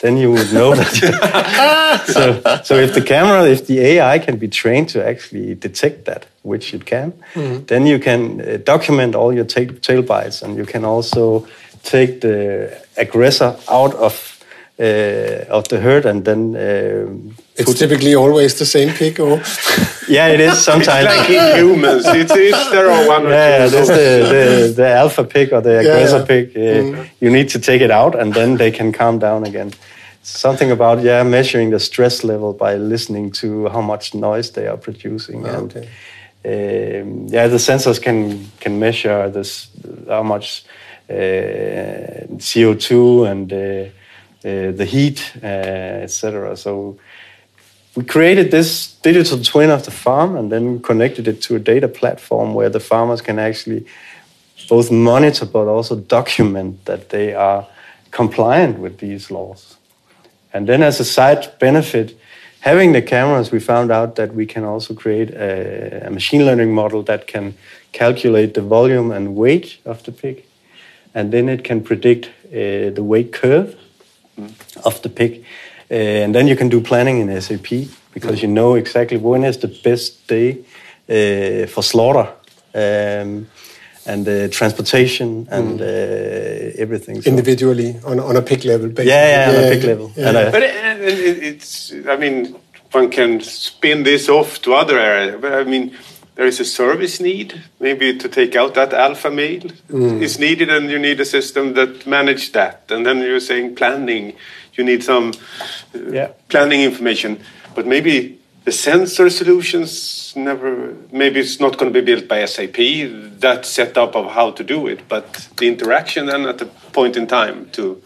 then 0.00 0.16
you 0.16 0.32
would 0.32 0.52
know 0.52 0.74
that. 0.74 2.02
so, 2.06 2.40
so 2.64 2.74
if 2.74 2.92
the 2.94 3.02
camera, 3.02 3.48
if 3.48 3.68
the 3.68 3.78
AI 3.78 4.18
can 4.18 4.36
be 4.36 4.48
trained 4.48 4.88
to 4.88 5.06
actually 5.06 5.54
detect 5.54 6.06
that, 6.06 6.26
which 6.42 6.74
it 6.74 6.86
can, 6.86 7.12
mm. 7.34 7.64
then 7.68 7.86
you 7.86 8.00
can 8.00 8.40
uh, 8.40 8.56
document 8.64 9.14
all 9.14 9.32
your 9.32 9.44
tail, 9.44 9.68
tail 9.80 10.02
bites, 10.02 10.42
and 10.42 10.56
you 10.56 10.66
can 10.66 10.84
also 10.84 11.46
take 11.84 12.20
the 12.20 12.76
aggressor 12.96 13.56
out 13.68 13.94
of 13.94 14.29
of 14.80 15.68
the 15.68 15.78
herd 15.80 16.06
and 16.06 16.24
then 16.24 16.56
uh, 16.56 17.06
it's 17.56 17.78
typically 17.78 18.14
always 18.14 18.58
the 18.58 18.64
same 18.64 18.92
pig 18.94 19.20
or? 19.20 19.40
Yeah 20.08 20.26
it 20.26 20.40
is 20.40 20.58
sometimes. 20.58 21.06
It's 21.06 21.18
like 21.18 21.30
in 21.30 21.56
humans. 21.56 22.04
It's, 22.06 22.32
it's 22.34 22.70
there 22.70 22.90
are 22.90 23.06
one 23.06 23.26
or 23.26 23.30
yeah 23.30 23.68
there's 23.68 23.86
the, 23.86 23.94
the, 24.34 24.72
the 24.74 24.88
alpha 24.88 25.22
pig 25.22 25.52
or 25.52 25.60
the 25.60 25.78
aggressor 25.78 26.18
yeah. 26.18 26.24
pig. 26.24 26.56
Uh, 26.56 26.60
mm. 26.60 27.10
you 27.20 27.30
need 27.30 27.48
to 27.50 27.60
take 27.60 27.80
it 27.80 27.92
out 27.92 28.18
and 28.18 28.34
then 28.34 28.56
they 28.56 28.72
can 28.72 28.90
calm 28.90 29.18
down 29.20 29.44
again. 29.44 29.72
Something 30.22 30.70
about 30.72 31.02
yeah 31.02 31.22
measuring 31.22 31.70
the 31.70 31.78
stress 31.78 32.24
level 32.24 32.52
by 32.52 32.74
listening 32.74 33.30
to 33.32 33.68
how 33.68 33.82
much 33.82 34.14
noise 34.14 34.50
they 34.50 34.66
are 34.66 34.76
producing 34.76 35.46
oh, 35.46 35.54
and 35.54 35.76
okay. 35.76 37.00
um, 37.00 37.26
yeah 37.28 37.46
the 37.46 37.58
sensors 37.58 38.00
can 38.02 38.50
can 38.58 38.78
measure 38.78 39.30
this 39.30 39.68
how 40.08 40.24
much 40.24 40.64
uh, 41.08 42.26
CO2 42.38 43.30
and 43.30 43.52
uh, 43.52 43.56
uh, 43.56 43.99
the 44.42 44.84
heat, 44.84 45.32
uh, 45.42 45.46
etc. 45.46 46.56
So 46.56 46.98
we 47.96 48.04
created 48.04 48.50
this 48.50 48.94
digital 49.02 49.42
twin 49.42 49.70
of 49.70 49.84
the 49.84 49.90
farm 49.90 50.36
and 50.36 50.50
then 50.50 50.80
connected 50.80 51.26
it 51.26 51.42
to 51.42 51.56
a 51.56 51.58
data 51.58 51.88
platform 51.88 52.54
where 52.54 52.70
the 52.70 52.80
farmers 52.80 53.20
can 53.20 53.38
actually 53.38 53.84
both 54.68 54.90
monitor 54.90 55.44
but 55.44 55.66
also 55.66 55.96
document 55.96 56.84
that 56.84 57.08
they 57.08 57.34
are 57.34 57.66
compliant 58.10 58.78
with 58.78 58.98
these 58.98 59.30
laws. 59.30 59.76
And 60.52 60.68
then, 60.68 60.82
as 60.82 61.00
a 61.00 61.04
side 61.04 61.52
benefit, 61.58 62.18
having 62.60 62.92
the 62.92 63.02
cameras, 63.02 63.50
we 63.50 63.60
found 63.60 63.90
out 63.90 64.16
that 64.16 64.34
we 64.34 64.46
can 64.46 64.64
also 64.64 64.94
create 64.94 65.30
a, 65.30 66.06
a 66.06 66.10
machine 66.10 66.44
learning 66.44 66.74
model 66.74 67.02
that 67.04 67.26
can 67.26 67.54
calculate 67.92 68.54
the 68.54 68.62
volume 68.62 69.10
and 69.10 69.36
weight 69.36 69.78
of 69.84 70.02
the 70.04 70.12
pig. 70.12 70.44
And 71.14 71.32
then 71.32 71.48
it 71.48 71.64
can 71.64 71.82
predict 71.82 72.26
uh, 72.26 72.90
the 72.90 73.02
weight 73.02 73.32
curve 73.32 73.76
of 74.84 75.00
the 75.02 75.08
pig. 75.08 75.44
Uh, 75.90 76.24
and 76.24 76.34
then 76.34 76.46
you 76.46 76.56
can 76.56 76.68
do 76.68 76.80
planning 76.80 77.20
in 77.20 77.40
SAP 77.40 77.88
because 78.14 78.42
you 78.42 78.48
know 78.48 78.74
exactly 78.74 79.16
when 79.16 79.44
is 79.44 79.58
the 79.58 79.68
best 79.84 80.26
day 80.28 80.58
uh, 81.08 81.66
for 81.66 81.82
slaughter. 81.82 82.28
Um, 82.74 83.48
and 84.06 84.26
uh, 84.26 84.48
transportation 84.48 85.46
and 85.50 85.78
mm. 85.78 85.82
uh, 85.82 86.82
everything. 86.82 87.20
So. 87.22 87.30
Individually 87.30 88.00
on, 88.04 88.18
on 88.18 88.36
a 88.36 88.42
pig 88.42 88.64
level, 88.64 88.88
basically. 88.88 89.10
Yeah, 89.10 89.52
yeah, 89.52 89.58
on 89.58 89.64
a 89.64 89.68
pig 89.68 89.84
level. 89.84 90.12
Yeah. 90.16 90.30
Uh, 90.30 90.50
but 90.50 90.62
it, 90.62 91.42
it's, 91.42 91.92
I 92.08 92.16
mean, 92.16 92.56
one 92.92 93.10
can 93.10 93.40
spin 93.40 94.02
this 94.02 94.28
off 94.28 94.60
to 94.62 94.74
other 94.74 94.98
areas. 94.98 95.40
But 95.40 95.52
I 95.52 95.64
mean, 95.64 95.96
there 96.40 96.48
is 96.48 96.58
a 96.58 96.64
service 96.64 97.20
need, 97.20 97.64
maybe 97.80 98.16
to 98.16 98.26
take 98.26 98.56
out 98.56 98.72
that 98.72 98.94
alpha 98.94 99.30
male 99.30 99.68
mm. 99.90 100.22
is 100.22 100.38
needed, 100.38 100.70
and 100.70 100.90
you 100.90 100.98
need 100.98 101.20
a 101.20 101.24
system 101.26 101.74
that 101.74 102.06
manage 102.06 102.52
that. 102.52 102.82
And 102.88 103.04
then 103.04 103.18
you're 103.18 103.40
saying 103.40 103.74
planning, 103.74 104.32
you 104.72 104.82
need 104.82 105.04
some 105.04 105.34
uh, 105.94 105.98
yeah. 106.10 106.28
planning 106.48 106.80
information, 106.80 107.42
but 107.74 107.86
maybe 107.86 108.40
the 108.64 108.72
sensor 108.72 109.28
solutions 109.28 110.32
never. 110.34 110.96
Maybe 111.12 111.40
it's 111.40 111.60
not 111.60 111.76
going 111.76 111.92
to 111.92 112.00
be 112.00 112.06
built 112.10 112.26
by 112.26 112.46
SAP. 112.46 112.78
That 113.40 113.66
setup 113.66 114.16
of 114.16 114.32
how 114.32 114.52
to 114.52 114.64
do 114.64 114.86
it, 114.86 115.10
but 115.10 115.46
the 115.58 115.68
interaction 115.68 116.24
then 116.24 116.46
at 116.46 116.62
a 116.62 116.66
point 116.94 117.18
in 117.18 117.26
time 117.26 117.68
to 117.72 118.00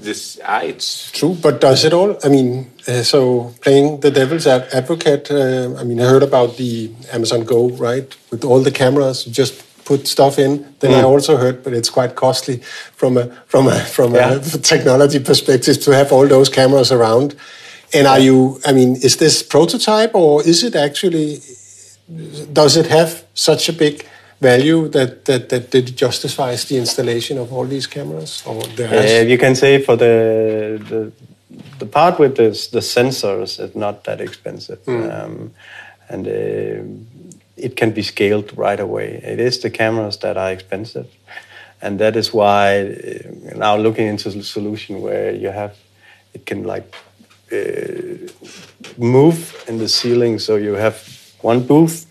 this 0.00 0.38
ah, 0.44 0.60
it's 0.60 1.10
true 1.12 1.36
but 1.40 1.60
does 1.60 1.84
it 1.84 1.92
all 1.92 2.16
i 2.24 2.28
mean 2.28 2.70
uh, 2.88 3.02
so 3.02 3.52
playing 3.60 4.00
the 4.00 4.10
devil's 4.10 4.46
advocate 4.46 5.30
uh, 5.30 5.74
i 5.78 5.84
mean 5.84 6.00
i 6.00 6.04
heard 6.04 6.22
about 6.22 6.56
the 6.56 6.90
amazon 7.12 7.44
go 7.44 7.70
right 7.70 8.16
with 8.30 8.44
all 8.44 8.60
the 8.60 8.70
cameras 8.70 9.26
you 9.26 9.32
just 9.32 9.62
put 9.84 10.06
stuff 10.06 10.38
in 10.38 10.74
then 10.80 10.90
mm. 10.90 10.98
i 10.98 11.02
also 11.02 11.36
heard 11.36 11.62
but 11.62 11.72
it's 11.72 11.90
quite 11.90 12.14
costly 12.14 12.58
from 12.94 13.16
a 13.16 13.26
from 13.46 13.68
a 13.68 13.78
from 13.80 14.14
yeah. 14.14 14.34
a 14.34 14.40
technology 14.72 15.20
perspective 15.20 15.80
to 15.80 15.90
have 15.90 16.12
all 16.12 16.26
those 16.26 16.48
cameras 16.48 16.90
around 16.90 17.34
and 17.94 18.06
are 18.06 18.18
you 18.18 18.60
i 18.66 18.72
mean 18.72 18.96
is 18.96 19.16
this 19.16 19.42
prototype 19.42 20.14
or 20.14 20.42
is 20.46 20.62
it 20.62 20.74
actually 20.74 21.40
does 22.52 22.76
it 22.76 22.86
have 22.86 23.24
such 23.34 23.68
a 23.68 23.72
big 23.72 24.06
value 24.40 24.88
that, 24.88 25.24
that, 25.24 25.48
that, 25.48 25.96
justifies 25.96 26.64
the 26.66 26.76
installation 26.76 27.38
of 27.38 27.52
all 27.52 27.64
these 27.64 27.86
cameras? 27.86 28.42
Or 28.46 28.62
uh, 28.62 29.22
you 29.22 29.38
can 29.38 29.54
say 29.54 29.82
for 29.82 29.96
the, 29.96 30.82
the 30.88 31.12
the 31.78 31.86
part 31.86 32.18
with 32.18 32.36
this, 32.36 32.68
the 32.68 32.80
sensors 32.80 33.60
is 33.60 33.74
not 33.74 34.04
that 34.04 34.20
expensive, 34.20 34.86
um, 34.88 35.52
and 36.08 36.26
uh, 36.26 36.82
it 37.56 37.76
can 37.76 37.90
be 37.92 38.02
scaled 38.02 38.56
right 38.56 38.80
away. 38.80 39.20
It 39.22 39.40
is 39.40 39.60
the 39.60 39.70
cameras 39.70 40.18
that 40.18 40.36
are 40.36 40.50
expensive, 40.50 41.06
and 41.82 41.98
that 41.98 42.16
is 42.16 42.32
why 42.32 42.80
uh, 42.80 43.56
now 43.56 43.76
looking 43.76 44.06
into 44.06 44.30
the 44.30 44.42
solution 44.42 45.00
where 45.00 45.32
you 45.32 45.48
have 45.48 45.76
it 46.34 46.46
can 46.46 46.64
like 46.64 46.94
uh, 47.52 47.56
move 48.98 49.64
in 49.68 49.78
the 49.78 49.88
ceiling, 49.88 50.38
so 50.38 50.56
you 50.56 50.74
have 50.74 50.96
one 51.40 51.66
booth, 51.66 52.06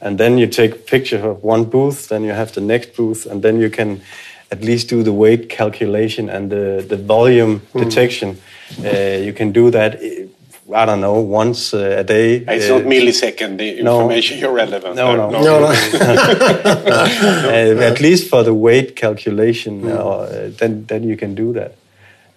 and 0.00 0.18
then 0.18 0.38
you 0.38 0.46
take 0.46 0.72
a 0.72 0.78
picture 0.78 1.30
of 1.30 1.42
one 1.42 1.64
booth, 1.64 2.08
then 2.08 2.22
you 2.22 2.32
have 2.32 2.52
the 2.52 2.60
next 2.60 2.94
booth, 2.96 3.26
and 3.26 3.42
then 3.42 3.60
you 3.60 3.70
can 3.70 4.00
at 4.50 4.62
least 4.62 4.88
do 4.88 5.02
the 5.02 5.12
weight 5.12 5.48
calculation 5.48 6.28
and 6.28 6.50
the, 6.50 6.84
the 6.88 6.96
volume 6.96 7.62
detection. 7.74 8.38
Uh, 8.84 8.88
you 9.22 9.32
can 9.32 9.52
do 9.52 9.70
that, 9.70 10.00
I 10.74 10.84
don't 10.86 11.00
know, 11.00 11.20
once 11.20 11.72
uh, 11.74 11.96
a 11.98 12.04
day. 12.04 12.36
It's 12.48 12.68
Uh, 12.68 12.78
not 12.78 12.86
millisecond 12.86 13.58
the 13.58 13.82
no. 13.82 14.00
information 14.00 14.38
you're 14.38 14.52
relevant. 14.52 14.96
No, 14.96 15.06
there. 15.06 15.16
no. 15.16 15.30
No, 15.30 15.60
no. 15.60 15.66
uh, 15.68 17.90
at 17.92 18.00
least 18.00 18.28
for 18.28 18.42
the 18.42 18.54
weight 18.54 18.96
calculation, 18.96 19.86
uh, 19.88 20.50
then 20.58 20.84
then 20.86 21.04
you 21.04 21.16
can 21.16 21.34
do 21.34 21.52
that. 21.52 21.74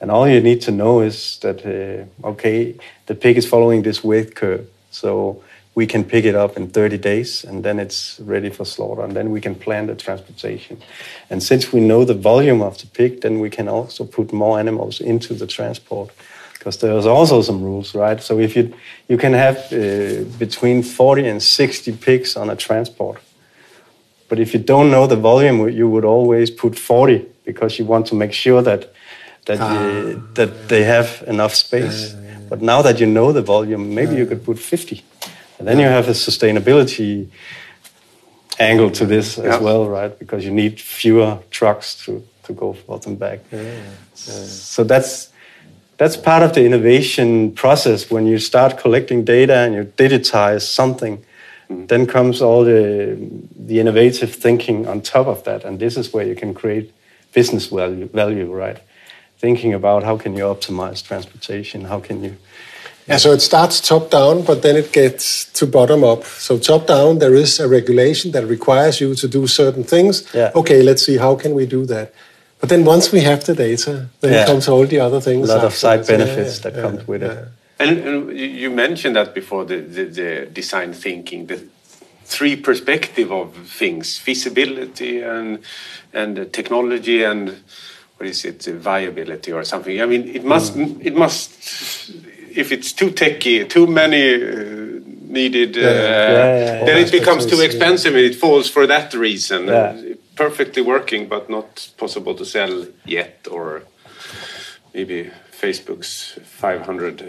And 0.01 0.11
all 0.11 0.28
you 0.28 0.41
need 0.41 0.61
to 0.61 0.72
know 0.72 1.01
is 1.01 1.38
that 1.39 1.66
uh, 1.66 2.28
okay, 2.28 2.76
the 3.05 3.16
pig 3.16 3.38
is 3.38 3.45
following 3.47 3.84
this 3.84 4.03
weight 4.03 4.36
curve, 4.36 4.66
so 4.91 5.41
we 5.76 5.88
can 5.88 6.03
pick 6.03 6.26
it 6.26 6.36
up 6.36 6.55
in 6.55 6.69
30 6.69 6.97
days, 6.97 7.43
and 7.43 7.63
then 7.63 7.80
it's 7.80 8.19
ready 8.19 8.49
for 8.49 8.65
slaughter, 8.65 9.01
and 9.01 9.15
then 9.15 9.32
we 9.32 9.41
can 9.41 9.55
plan 9.55 9.88
the 9.88 9.95
transportation. 9.95 10.78
And 11.30 11.41
since 11.41 11.74
we 11.74 11.80
know 11.80 12.05
the 12.05 12.13
volume 12.13 12.61
of 12.61 12.78
the 12.78 12.88
pig, 12.88 13.21
then 13.21 13.39
we 13.39 13.49
can 13.49 13.67
also 13.67 14.05
put 14.05 14.32
more 14.32 14.59
animals 14.59 15.01
into 15.01 15.34
the 15.34 15.47
transport. 15.47 16.11
Because 16.53 16.78
there's 16.78 17.05
also 17.05 17.41
some 17.41 17.61
rules, 17.61 17.93
right? 17.95 18.21
So 18.21 18.39
if 18.39 18.55
you 18.55 18.74
you 19.09 19.17
can 19.17 19.34
have 19.34 19.57
uh, 19.74 20.24
between 20.38 20.84
40 20.84 21.28
and 21.28 21.43
60 21.43 21.91
pigs 21.93 22.38
on 22.38 22.49
a 22.49 22.55
transport, 22.55 23.19
but 24.30 24.39
if 24.39 24.53
you 24.53 24.59
don't 24.63 24.89
know 24.89 25.07
the 25.07 25.17
volume, 25.17 25.69
you 25.69 25.89
would 25.89 26.05
always 26.05 26.49
put 26.49 26.80
40 26.80 27.26
because 27.45 27.80
you 27.80 27.86
want 27.86 28.07
to 28.07 28.15
make 28.15 28.32
sure 28.32 28.61
that 28.61 28.93
that 29.45 29.59
you, 29.59 30.24
that 30.36 30.69
they 30.69 30.84
have 30.84 31.24
enough 31.28 31.53
space. 31.53 32.15
But 32.49 32.61
now 32.61 32.82
that 32.82 32.99
you 32.99 33.07
know 33.07 33.34
the 33.34 33.41
volume, 33.41 33.93
maybe 33.93 34.15
you 34.15 34.26
could 34.26 34.45
put 34.45 34.57
50, 34.59 35.03
and 35.64 35.70
then 35.70 35.80
you 35.80 35.86
have 35.86 36.09
a 36.09 36.11
sustainability 36.11 37.30
angle 38.59 38.91
to 38.91 39.05
this 39.05 39.39
as 39.39 39.61
well, 39.61 39.88
right? 39.88 40.20
Because 40.20 40.43
you 40.43 40.51
need 40.51 40.78
fewer 40.78 41.39
trucks 41.51 41.95
to 42.03 42.22
to 42.43 42.51
go 42.51 42.74
forth 42.74 43.07
and 43.07 43.18
back. 43.18 43.39
So 44.14 44.84
that's 44.84 45.32
that's 45.95 46.18
part 46.18 46.43
of 46.43 46.51
the 46.51 46.66
innovation 46.66 47.53
process. 47.53 48.11
When 48.11 48.28
you 48.28 48.39
start 48.39 48.78
collecting 48.78 49.24
data 49.24 49.55
and 49.55 49.74
you 49.74 49.86
digitize 49.86 50.64
something 50.64 51.24
mm. 51.70 51.88
then 51.88 52.07
comes 52.07 52.41
all 52.41 52.66
the 52.66 53.18
the 53.55 53.80
innovative 53.80 54.36
thinking 54.36 54.86
on 54.86 54.99
top 54.99 55.28
of 55.28 55.45
that. 55.45 55.64
And 55.64 55.80
this 55.80 55.95
is 55.95 56.11
where 56.11 56.28
you 56.28 56.36
can 56.36 56.53
create 56.53 56.91
business 57.32 57.68
value 57.68 58.09
value 58.09 58.51
right? 58.51 58.80
Thinking 59.38 59.74
about 59.74 60.03
how 60.03 60.18
can 60.18 60.36
you 60.36 60.43
optimize 60.43 61.01
transportation? 61.01 61.86
How 61.86 62.01
can 62.01 62.22
you 62.22 62.36
Yeah, 63.08 63.18
so 63.18 63.34
it 63.34 63.41
starts 63.41 63.82
top 63.82 64.10
down, 64.10 64.43
but 64.43 64.62
then 64.62 64.78
it 64.78 64.93
gets 64.93 65.45
to 65.54 65.68
bottom 65.68 66.04
up. 66.04 66.24
So 66.24 66.58
top 66.58 66.88
down, 66.88 67.20
there 67.20 67.36
is 67.36 67.60
a 67.60 67.68
regulation 67.68 68.32
that 68.32 68.45
requires 68.47 69.01
you 69.01 69.14
to 69.16 69.28
do 69.28 69.45
certain 69.47 69.84
things. 69.84 70.24
Yeah. 70.34 70.51
Okay, 70.56 70.82
let's 70.82 71.06
see 71.06 71.18
how 71.18 71.36
can 71.36 71.54
we 71.54 71.66
do 71.66 71.86
that. 71.88 72.14
But 72.60 72.70
then 72.70 72.86
once 72.86 73.12
we 73.12 73.20
have 73.22 73.43
the 73.43 73.54
data, 73.54 74.08
then 74.22 74.32
Yeah. 74.32 74.45
comes 74.45 74.70
all 74.70 74.86
the 74.86 74.99
other 75.01 75.20
things. 75.20 75.49
a 75.49 75.54
things. 75.54 75.64
lot 75.64 75.66
of 75.66 75.74
side 75.74 75.99
afterwards. 75.99 76.10
Yeah, 76.10 76.36
benefits 76.36 76.56
yeah, 76.58 76.64
that 76.64 76.76
yeah, 76.76 76.82
comes 76.82 77.08
with 77.08 77.24
it. 77.24 77.38
And, 77.80 77.97
and 78.08 78.38
you 78.39 78.45
you 78.45 78.70
mentioned 78.70 79.16
that 79.18 79.34
before 79.34 79.66
the, 79.66 79.82
the, 79.82 80.04
the 80.06 80.45
design 80.54 80.93
thinking, 80.93 81.47
the 81.47 81.60
three 82.24 82.56
perspective 82.56 83.34
of 83.34 83.54
things: 83.68 84.18
feasibility 84.18 85.22
and 85.22 85.60
and 86.14 86.38
the 86.38 86.45
technology 86.45 87.24
and 87.24 87.49
what 88.18 88.30
is 88.30 88.45
it, 88.45 88.64
viability 88.64 89.51
or 89.51 89.66
something. 89.66 90.01
I 90.01 90.06
mean, 90.06 90.28
it 90.28 90.45
must 90.45 90.74
hmm. 90.74 91.01
it 91.01 91.16
must 91.16 91.49
if 92.56 92.72
it's 92.72 92.93
too 92.93 93.12
techy, 93.12 93.66
too 93.66 93.88
many 93.88 94.36
uh, 94.36 94.99
needed, 95.28 95.78
uh, 95.78 95.82
yeah, 95.82 95.89
yeah. 95.89 96.86
then 96.86 96.97
it 97.06 97.12
becomes 97.12 97.45
too 97.45 97.58
Yeah. 97.58 97.66
expensive 97.66 98.16
and 98.16 98.26
it 98.26 98.36
falls 98.36 98.70
for 98.70 98.88
that 98.88 99.14
reason. 99.14 99.68
Yeah. 99.68 99.74
Uh, 99.74 100.16
perfectly 100.36 100.82
working, 100.82 101.28
but 101.28 101.49
not 101.49 101.89
possible 101.97 102.34
to 102.36 102.45
sell 102.45 102.86
yet, 103.06 103.47
or 103.51 103.84
maybe 104.93 105.30
Facebook's 105.62 106.39
500 106.43 107.22
uh, 107.22 107.26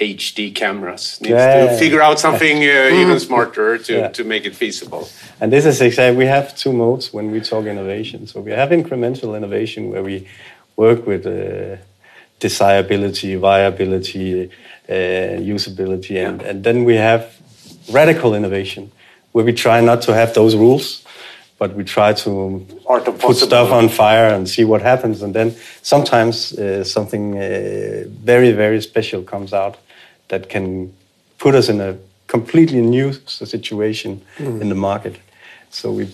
HD 0.00 0.54
cameras 0.54 1.20
needs 1.20 1.30
Yeah, 1.32 1.54
to 1.54 1.64
yeah, 1.64 1.70
yeah. 1.72 1.78
figure 1.78 2.00
out 2.00 2.18
something 2.18 2.56
uh, 2.58 3.00
even 3.02 3.18
smarter 3.20 3.78
to, 3.78 3.92
Yeah. 3.92 4.08
to 4.08 4.24
make 4.24 4.44
it 4.46 4.54
feasible. 4.56 5.08
And 5.40 5.52
this 5.52 5.64
is 5.66 5.80
exactly, 5.80 6.16
we 6.16 6.26
have 6.26 6.54
two 6.56 6.72
modes 6.72 7.12
when 7.12 7.30
we 7.30 7.40
talk 7.40 7.66
innovation. 7.66 8.26
So 8.26 8.40
we 8.40 8.52
have 8.52 8.70
incremental 8.70 9.36
innovation 9.36 9.90
where 9.90 10.02
we 10.02 10.26
work 10.76 11.06
with 11.06 11.26
uh, 11.26 11.76
desirability, 12.42 13.36
viability, 13.36 14.50
uh, 14.88 14.92
usability, 15.54 16.16
and, 16.26 16.42
and 16.42 16.64
then 16.64 16.84
we 16.84 16.96
have 16.96 17.22
radical 17.90 18.34
innovation 18.34 18.90
where 19.32 19.44
we 19.44 19.52
try 19.52 19.80
not 19.80 20.02
to 20.02 20.12
have 20.12 20.34
those 20.34 20.54
rules, 20.56 21.04
but 21.58 21.74
we 21.74 21.84
try 21.84 22.12
to 22.12 22.66
put 23.24 23.36
stuff 23.36 23.70
on 23.70 23.88
fire 23.88 24.34
and 24.34 24.48
see 24.48 24.64
what 24.64 24.82
happens. 24.82 25.22
And 25.22 25.32
then 25.34 25.54
sometimes 25.82 26.52
uh, 26.52 26.84
something 26.84 27.24
uh, 27.36 28.04
very, 28.24 28.52
very 28.52 28.80
special 28.82 29.22
comes 29.22 29.52
out 29.52 29.76
that 30.28 30.48
can 30.48 30.92
put 31.38 31.54
us 31.54 31.68
in 31.68 31.80
a 31.80 31.96
completely 32.26 32.80
new 32.80 33.12
situation 33.26 34.20
in 34.38 34.68
the 34.68 34.74
market. 34.74 35.14
So 35.70 35.92
we 35.92 36.04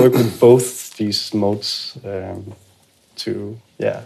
work 0.00 0.12
with 0.12 0.40
both 0.40 0.96
these 0.96 1.32
modes 1.32 1.96
um, 2.04 2.54
to, 3.16 3.56
yeah, 3.78 4.00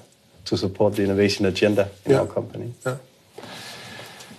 to 0.45 0.57
support 0.57 0.95
the 0.97 1.03
innovation 1.03 1.47
agenda 1.47 1.89
in 2.05 2.13
Yeah. 2.13 2.21
our 2.21 2.27
company. 2.27 2.73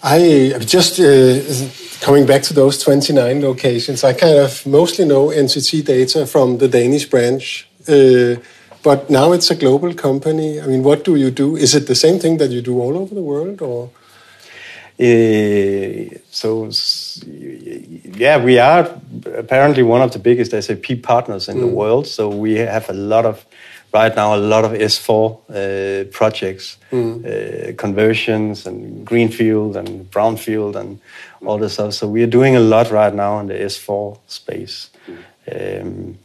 I 0.04 0.52
I'm 0.56 0.66
just 0.66 1.00
uh, 1.00 1.40
coming 2.06 2.26
back 2.26 2.42
to 2.44 2.54
those 2.54 2.78
29 2.84 3.42
locations. 3.42 4.04
I 4.04 4.14
kind 4.14 4.38
of 4.40 4.66
mostly 4.66 5.06
know 5.06 5.28
NTT 5.30 5.84
data 5.86 6.26
from 6.26 6.58
the 6.58 6.68
Danish 6.68 7.06
branch, 7.10 7.68
uh, 7.88 8.36
but 8.84 9.10
now 9.10 9.32
it's 9.34 9.52
a 9.52 9.56
global 9.56 9.94
company. 9.94 10.60
I 10.60 10.66
mean, 10.66 10.84
what 10.84 11.04
do 11.06 11.16
you 11.16 11.30
do? 11.32 11.56
Is 11.56 11.76
it 11.76 11.86
the 11.86 11.96
same 11.96 12.18
thing 12.20 12.38
that 12.38 12.50
you 12.50 12.62
do 12.62 12.80
all 12.82 12.98
over 12.98 13.14
the 13.14 13.22
world, 13.22 13.62
or? 13.62 13.90
Uh, 15.00 16.18
so 16.32 16.70
yeah, 18.18 18.38
we 18.44 18.60
are 18.60 18.90
apparently 19.38 19.84
one 19.84 20.02
of 20.02 20.12
the 20.12 20.20
biggest 20.20 20.52
SAP 20.52 21.02
partners 21.04 21.48
in 21.48 21.60
the 21.60 21.68
world. 21.68 22.08
So 22.08 22.28
we 22.30 22.54
have 22.58 22.90
a 22.90 22.94
lot 22.94 23.26
of 23.26 23.46
right 23.94 24.16
now 24.16 24.36
a 24.36 24.38
lot 24.38 24.66
of 24.66 24.72
S4 24.72 25.32
uh, 25.50 26.10
projects, 26.12 26.78
uh, 27.26 27.74
conversions 27.78 28.66
and 28.66 29.06
greenfield 29.06 29.76
and 29.76 30.10
brownfield 30.12 30.76
and 30.76 31.00
all 31.46 31.58
this 31.58 31.74
stuff. 31.74 31.94
So 31.94 32.08
we 32.08 32.24
are 32.24 32.32
doing 32.32 32.56
a 32.56 32.60
lot 32.60 32.92
right 32.92 33.14
now 33.14 33.40
in 33.40 33.48
the 33.48 33.56
S4 33.56 34.18
space. 34.28 34.90
Um, 35.52 36.18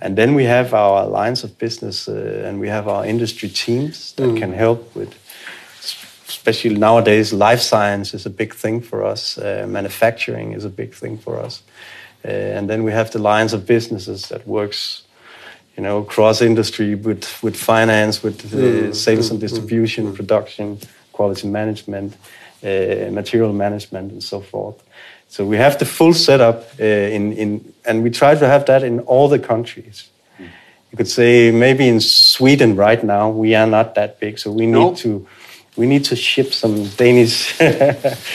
and 0.00 0.16
then 0.16 0.34
we 0.34 0.44
have 0.44 0.74
our 0.74 1.06
lines 1.06 1.44
of 1.44 1.58
business 1.58 2.08
uh, 2.08 2.42
and 2.44 2.58
we 2.58 2.68
have 2.68 2.88
our 2.88 3.06
industry 3.06 3.48
teams 3.48 4.12
that 4.14 4.36
can 4.36 4.52
help 4.52 4.94
with 4.96 5.14
especially 6.32 6.74
nowadays, 6.74 7.32
life 7.32 7.60
science 7.60 8.14
is 8.14 8.26
a 8.26 8.30
big 8.30 8.54
thing 8.54 8.80
for 8.80 9.04
us. 9.04 9.38
Uh, 9.38 9.66
manufacturing 9.68 10.52
is 10.54 10.64
a 10.64 10.68
big 10.68 10.94
thing 10.94 11.18
for 11.18 11.38
us, 11.38 11.62
uh, 12.24 12.28
and 12.28 12.68
then 12.68 12.82
we 12.82 12.92
have 12.92 13.10
the 13.10 13.18
lines 13.18 13.52
of 13.52 13.66
businesses 13.66 14.28
that 14.28 14.46
works, 14.46 15.02
you 15.76 15.82
know, 15.82 16.02
cross 16.02 16.40
industry 16.42 16.94
with 16.94 17.24
with 17.42 17.56
finance, 17.56 18.22
with 18.22 18.52
uh, 18.54 18.92
sales 18.92 19.30
and 19.30 19.40
distribution, 19.40 20.12
production, 20.14 20.78
quality 21.12 21.48
management, 21.48 22.14
uh, 22.62 23.10
material 23.10 23.52
management, 23.52 24.12
and 24.12 24.22
so 24.22 24.40
forth. 24.40 24.82
So 25.28 25.44
we 25.46 25.56
have 25.56 25.78
the 25.78 25.84
full 25.86 26.14
setup 26.14 26.64
uh, 26.80 26.84
in 26.84 27.32
in, 27.32 27.72
and 27.84 28.02
we 28.02 28.10
try 28.10 28.34
to 28.34 28.46
have 28.46 28.64
that 28.66 28.82
in 28.82 29.00
all 29.00 29.28
the 29.28 29.38
countries. 29.38 30.08
You 30.90 30.96
could 30.98 31.08
say 31.08 31.50
maybe 31.50 31.88
in 31.88 32.00
Sweden 32.00 32.76
right 32.76 33.02
now 33.02 33.30
we 33.30 33.54
are 33.54 33.66
not 33.66 33.94
that 33.94 34.20
big, 34.20 34.38
so 34.38 34.50
we 34.52 34.66
need 34.66 34.72
No. 34.72 34.94
to 34.94 35.26
we 35.76 35.86
need 35.86 36.04
to 36.04 36.16
ship 36.16 36.52
some 36.52 36.84
Danish 36.96 37.58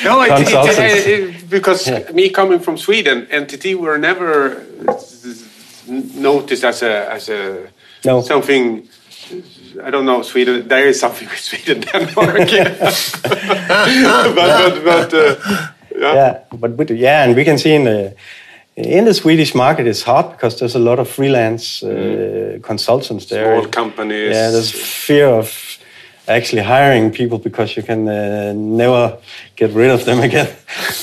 No, 0.03 0.21
it, 0.23 0.31
it, 0.31 1.07
it, 1.07 1.49
because 1.49 1.87
Yeah. 1.87 2.11
me 2.13 2.29
coming 2.29 2.59
from 2.59 2.77
Sweden, 2.77 3.27
NTT 3.31 3.75
were 3.75 3.99
never 3.99 4.63
noticed 5.87 6.63
as 6.63 6.83
a 6.83 7.13
as 7.13 7.29
a 7.29 7.67
No. 8.05 8.21
something. 8.21 8.87
I 9.83 9.89
don't 9.91 10.05
know 10.05 10.23
Sweden. 10.23 10.67
There 10.67 10.87
is 10.87 10.99
something 10.99 11.27
with 11.29 11.39
Sweden, 11.39 11.81
Denmark, 11.91 12.37
but 13.23 14.35
but 14.35 14.83
but 14.83 15.13
uh, 15.13 15.35
yeah. 15.99 16.13
yeah, 16.13 16.39
but 16.59 16.71
with, 16.77 16.91
yeah, 16.91 17.23
and 17.23 17.35
we 17.35 17.43
can 17.43 17.57
see 17.57 17.73
in 17.75 17.83
the 17.83 18.13
in 18.75 19.05
the 19.05 19.13
Swedish 19.13 19.53
market 19.55 19.87
it's 19.87 20.03
hard 20.03 20.31
because 20.31 20.59
there's 20.59 20.75
a 20.75 20.79
lot 20.79 20.99
of 20.99 21.07
freelance 21.09 21.83
uh, 21.83 22.59
consultants 22.61 23.25
there. 23.25 23.59
Small 23.59 23.67
companies. 23.71 24.35
Yeah, 24.35 24.51
there's 24.51 24.71
fear 24.71 25.27
of 25.27 25.47
actually 26.27 26.63
hiring 26.63 27.11
people 27.11 27.37
because 27.39 27.75
you 27.77 27.83
can 27.83 28.07
uh, 28.07 28.53
never 28.55 29.17
get 29.55 29.71
rid 29.73 29.91
of 29.91 30.03
them 30.05 30.19
again. 30.29 30.47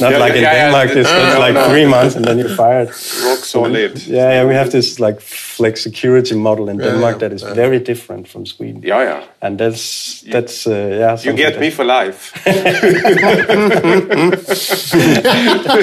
Not 0.01 0.12
Yeah, 0.12 0.18
like 0.25 0.35
in 0.37 0.43
yeah, 0.43 0.53
yeah, 0.53 0.64
Denmark, 0.64 0.89
yeah. 0.91 1.01
it's 1.01 1.11
No, 1.11 1.35
no, 1.35 1.41
like 1.47 1.55
no. 1.55 1.68
three 1.68 1.87
months 1.87 2.16
and 2.16 2.25
then 2.25 2.39
you're 2.39 2.57
fired. 2.57 2.89
Rock 3.25 3.45
solid. 3.45 4.07
Yeah, 4.07 4.31
yeah, 4.33 4.45
we 4.49 4.55
have 4.55 4.70
this 4.70 4.99
like 5.01 5.20
flex 5.20 5.83
security 5.83 6.35
model 6.35 6.68
in 6.68 6.79
Denmark 6.79 7.18
that 7.18 7.33
is 7.33 7.43
very 7.43 7.79
different 7.79 8.29
from 8.29 8.47
Sweden. 8.47 8.83
Yeah, 8.83 9.03
yeah. 9.03 9.22
And 9.41 9.59
that's 9.59 10.22
that's 10.33 10.66
uh, 10.66 10.70
yeah. 10.72 11.18
You 11.22 11.33
get 11.37 11.53
that- 11.55 11.61
me 11.61 11.70
for 11.70 11.85
life. 11.85 12.33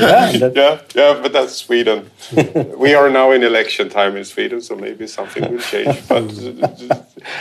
Yeah, 0.00 0.50
yeah, 0.54 0.78
yeah, 0.94 1.18
but 1.22 1.32
that's 1.32 1.56
Sweden. 1.56 2.10
we 2.76 2.94
are 2.94 3.10
now 3.10 3.32
in 3.32 3.42
election 3.42 3.88
time 3.88 4.16
in 4.16 4.24
Sweden, 4.24 4.60
so 4.60 4.76
maybe 4.76 5.06
something 5.06 5.50
will 5.50 5.60
change. 5.60 5.96
But 6.08 6.24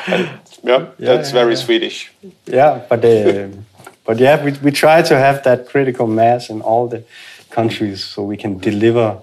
yeah, 0.07 0.85
that's 0.97 1.29
yeah, 1.29 1.33
very 1.33 1.53
yeah. 1.53 1.65
Swedish. 1.65 2.11
yeah, 2.45 2.81
but 2.89 3.05
uh, 3.05 3.47
but 4.05 4.19
yeah, 4.19 4.43
we 4.43 4.51
we 4.63 4.71
try 4.71 5.01
to 5.01 5.15
have 5.15 5.43
that 5.43 5.67
critical 5.67 6.07
mass 6.07 6.49
in 6.49 6.61
all 6.61 6.87
the 6.87 7.03
countries 7.49 8.03
so 8.03 8.23
we 8.23 8.37
can 8.37 8.59
deliver 8.59 9.17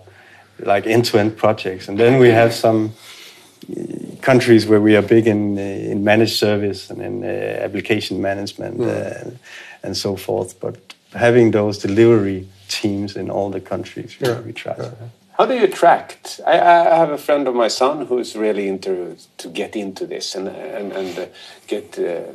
like 0.58 0.86
end-to-end 0.86 1.36
projects, 1.36 1.88
and 1.88 1.98
then 1.98 2.18
we 2.20 2.28
have 2.28 2.52
some 2.52 2.92
uh, 3.70 4.16
countries 4.20 4.66
where 4.66 4.80
we 4.80 4.96
are 4.96 5.02
big 5.02 5.26
in 5.26 5.58
uh, 5.58 5.90
in 5.92 6.04
managed 6.04 6.36
service 6.36 6.90
and 6.90 7.02
in 7.02 7.24
uh, 7.24 7.64
application 7.64 8.20
management 8.20 8.80
uh, 8.80 9.30
and 9.82 9.96
so 9.96 10.16
forth. 10.16 10.60
But 10.60 10.76
having 11.12 11.52
those 11.52 11.78
delivery 11.78 12.46
teams 12.68 13.16
in 13.16 13.30
all 13.30 13.50
the 13.50 13.60
countries, 13.60 14.16
we, 14.20 14.28
we 14.46 14.52
try 14.52 14.74
to. 14.74 14.82
Have. 14.82 15.21
How 15.38 15.46
do 15.46 15.54
you 15.54 15.64
attract? 15.64 16.40
I, 16.46 16.60
I 16.60 16.96
have 16.96 17.10
a 17.10 17.18
friend 17.18 17.48
of 17.48 17.54
my 17.54 17.68
son 17.68 18.06
who's 18.06 18.36
really 18.36 18.68
into 18.68 19.16
to 19.38 19.48
get 19.48 19.74
into 19.76 20.06
this 20.06 20.34
and 20.34 20.48
and, 20.48 20.92
and 20.92 21.18
uh, 21.18 21.26
get 21.66 21.98
uh, 21.98 22.32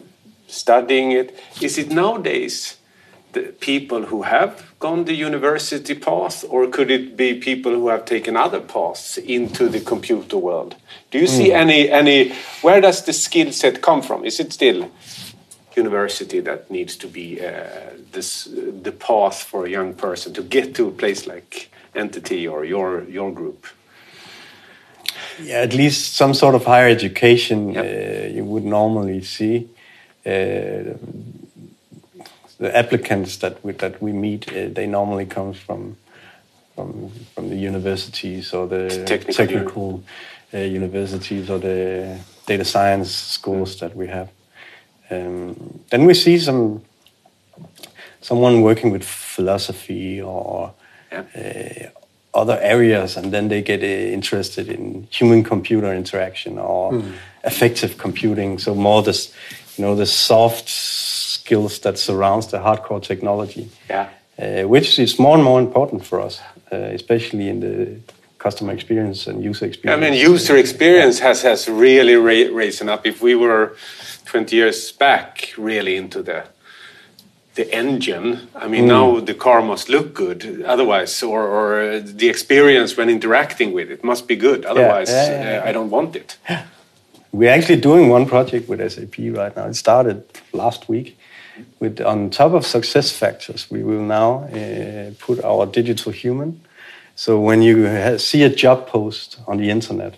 studying 0.47 1.11
it. 1.11 1.37
Is 1.61 1.77
it 1.77 1.89
nowadays 1.91 2.77
the 3.33 3.53
people 3.59 4.05
who 4.05 4.23
have 4.23 4.73
gone 4.79 5.05
the 5.05 5.13
university 5.13 5.93
path, 5.93 6.43
or 6.49 6.67
could 6.67 6.89
it 6.89 7.15
be 7.15 7.35
people 7.35 7.71
who 7.71 7.89
have 7.89 8.05
taken 8.05 8.35
other 8.35 8.61
paths 8.61 9.17
into 9.17 9.69
the 9.69 9.79
computer 9.79 10.37
world? 10.37 10.75
Do 11.11 11.19
you 11.19 11.27
see 11.27 11.53
any 11.53 11.89
any? 11.91 12.33
Where 12.61 12.81
does 12.81 13.03
the 13.05 13.13
skill 13.13 13.51
set 13.51 13.81
come 13.81 14.01
from? 14.01 14.25
Is 14.25 14.39
it 14.39 14.53
still 14.53 14.89
university 15.75 16.39
that 16.41 16.71
needs 16.71 16.97
to 16.97 17.07
be 17.07 17.39
uh, 17.39 17.63
this 18.11 18.49
the 18.83 18.91
path 18.91 19.43
for 19.43 19.65
a 19.65 19.69
young 19.69 19.93
person 19.93 20.33
to 20.33 20.41
get 20.41 20.73
to 20.75 20.87
a 20.87 20.91
place 20.91 21.27
like 21.27 21.69
NTT 21.97 22.51
or 22.51 22.65
your 22.65 23.03
your 23.09 23.31
group 23.33 23.65
Yeah, 25.41 25.63
at 25.63 25.73
least 25.73 26.15
some 26.15 26.33
sort 26.33 26.55
of 26.55 26.65
higher 26.65 26.89
education 26.89 27.73
Yep. 27.73 27.85
uh, 27.85 28.35
you 28.35 28.43
would 28.45 28.65
normally 28.65 29.23
see. 29.23 29.67
Uh, 30.25 30.97
the 32.59 32.75
applicants 32.75 33.37
that 33.37 33.63
we, 33.63 33.71
that 33.73 34.01
we 34.01 34.11
meet, 34.11 34.49
uh, 34.49 34.67
they 34.73 34.87
normally 34.87 35.25
come 35.25 35.53
from 35.53 35.95
from 36.75 37.11
from 37.33 37.49
the 37.49 37.55
universities 37.55 38.53
or 38.53 38.67
the 38.67 39.03
Technical 39.05 39.33
technical 39.33 40.03
uh, 40.53 40.57
universities 40.57 41.49
or 41.49 41.59
the 41.59 42.19
data 42.45 42.63
science 42.63 43.11
schools 43.11 43.79
that 43.79 43.95
we 43.95 44.07
have. 44.07 44.29
Um, 45.09 45.79
then 45.89 46.05
we 46.05 46.13
see 46.13 46.37
some 46.39 46.81
someone 48.21 48.61
working 48.61 48.91
with 48.91 49.03
philosophy 49.03 50.21
or 50.21 50.73
Yeah. 51.35 51.87
uh, 51.87 51.89
other 52.41 52.59
areas, 52.61 53.17
and 53.17 53.31
then 53.31 53.47
they 53.47 53.61
get 53.61 53.81
uh, 53.81 53.85
interested 54.13 54.67
in 54.67 55.07
human-computer 55.09 55.93
interaction 55.93 56.59
or 56.59 57.01
affective 57.43 57.97
computing. 57.97 58.59
So 58.59 58.75
more 58.75 59.01
this, 59.03 59.33
you 59.77 59.85
know, 59.85 59.95
the 59.95 60.05
soft 60.05 60.69
skills 60.69 61.79
that 61.79 61.97
surrounds 61.97 62.47
the 62.47 62.57
hardcore 62.57 63.01
technology, 63.01 63.69
Yeah. 63.89 64.07
uh, 64.39 64.67
which 64.67 64.99
is 64.99 65.17
more 65.19 65.33
and 65.35 65.43
more 65.43 65.59
important 65.59 66.05
for 66.05 66.19
us, 66.25 66.39
uh, 66.71 66.75
especially 66.75 67.47
in 67.49 67.59
the 67.59 67.87
customer 68.37 68.73
experience 68.73 69.25
and 69.27 69.43
user 69.43 69.65
experience. 69.65 70.05
I 70.05 70.09
mean, 70.09 70.31
user 70.31 70.57
experience 70.57 71.19
has 71.23 71.41
has 71.43 71.67
really 71.67 72.15
ra- 72.15 72.55
risen 72.55 72.89
up. 72.89 73.05
If 73.07 73.21
we 73.21 73.35
were 73.35 73.71
20 74.25 74.55
years 74.55 74.91
back, 74.91 75.53
really 75.57 75.95
into 75.95 76.21
the 76.23 76.43
the 77.57 77.67
engine, 77.73 78.47
I 78.55 78.67
mean, 78.67 78.87
now 78.87 79.19
the 79.19 79.33
car 79.33 79.61
must 79.61 79.89
look 79.89 80.13
good. 80.13 80.63
Otherwise, 80.65 81.21
or, 81.23 81.41
or 81.45 81.81
uh, 81.81 82.01
the 82.03 82.29
experience 82.29 82.95
when 82.95 83.09
interacting 83.09 83.73
with 83.73 83.91
it 83.91 84.03
must 84.03 84.27
be 84.27 84.35
good. 84.35 84.63
Otherwise, 84.65 85.09
yeah, 85.09 85.29
yeah, 85.29 85.51
yeah. 85.51 85.59
Uh, 85.59 85.69
I 85.69 85.71
don't 85.73 85.89
want 85.89 86.15
it. 86.15 86.37
We're 87.31 87.51
actually 87.51 87.81
doing 87.81 88.09
one 88.09 88.25
project 88.25 88.69
with 88.69 88.79
SAP 88.91 89.17
right 89.35 89.55
now. 89.55 89.65
It 89.65 89.75
started 89.75 90.23
last 90.53 90.87
week. 90.87 91.17
With 91.79 91.99
on 92.01 92.29
top 92.29 92.53
of 92.53 92.63
SuccessFactors, 92.63 93.69
we 93.71 93.83
will 93.83 94.03
now 94.03 94.43
uh, 94.43 95.11
put 95.19 95.43
our 95.43 95.65
digital 95.65 96.11
human. 96.11 96.61
So 97.15 97.39
when 97.39 97.63
you 97.63 97.87
ha- 97.87 98.17
see 98.17 98.43
a 98.43 98.49
job 98.49 98.87
post 98.87 99.39
on 99.47 99.57
the 99.57 99.69
internet, 99.71 100.13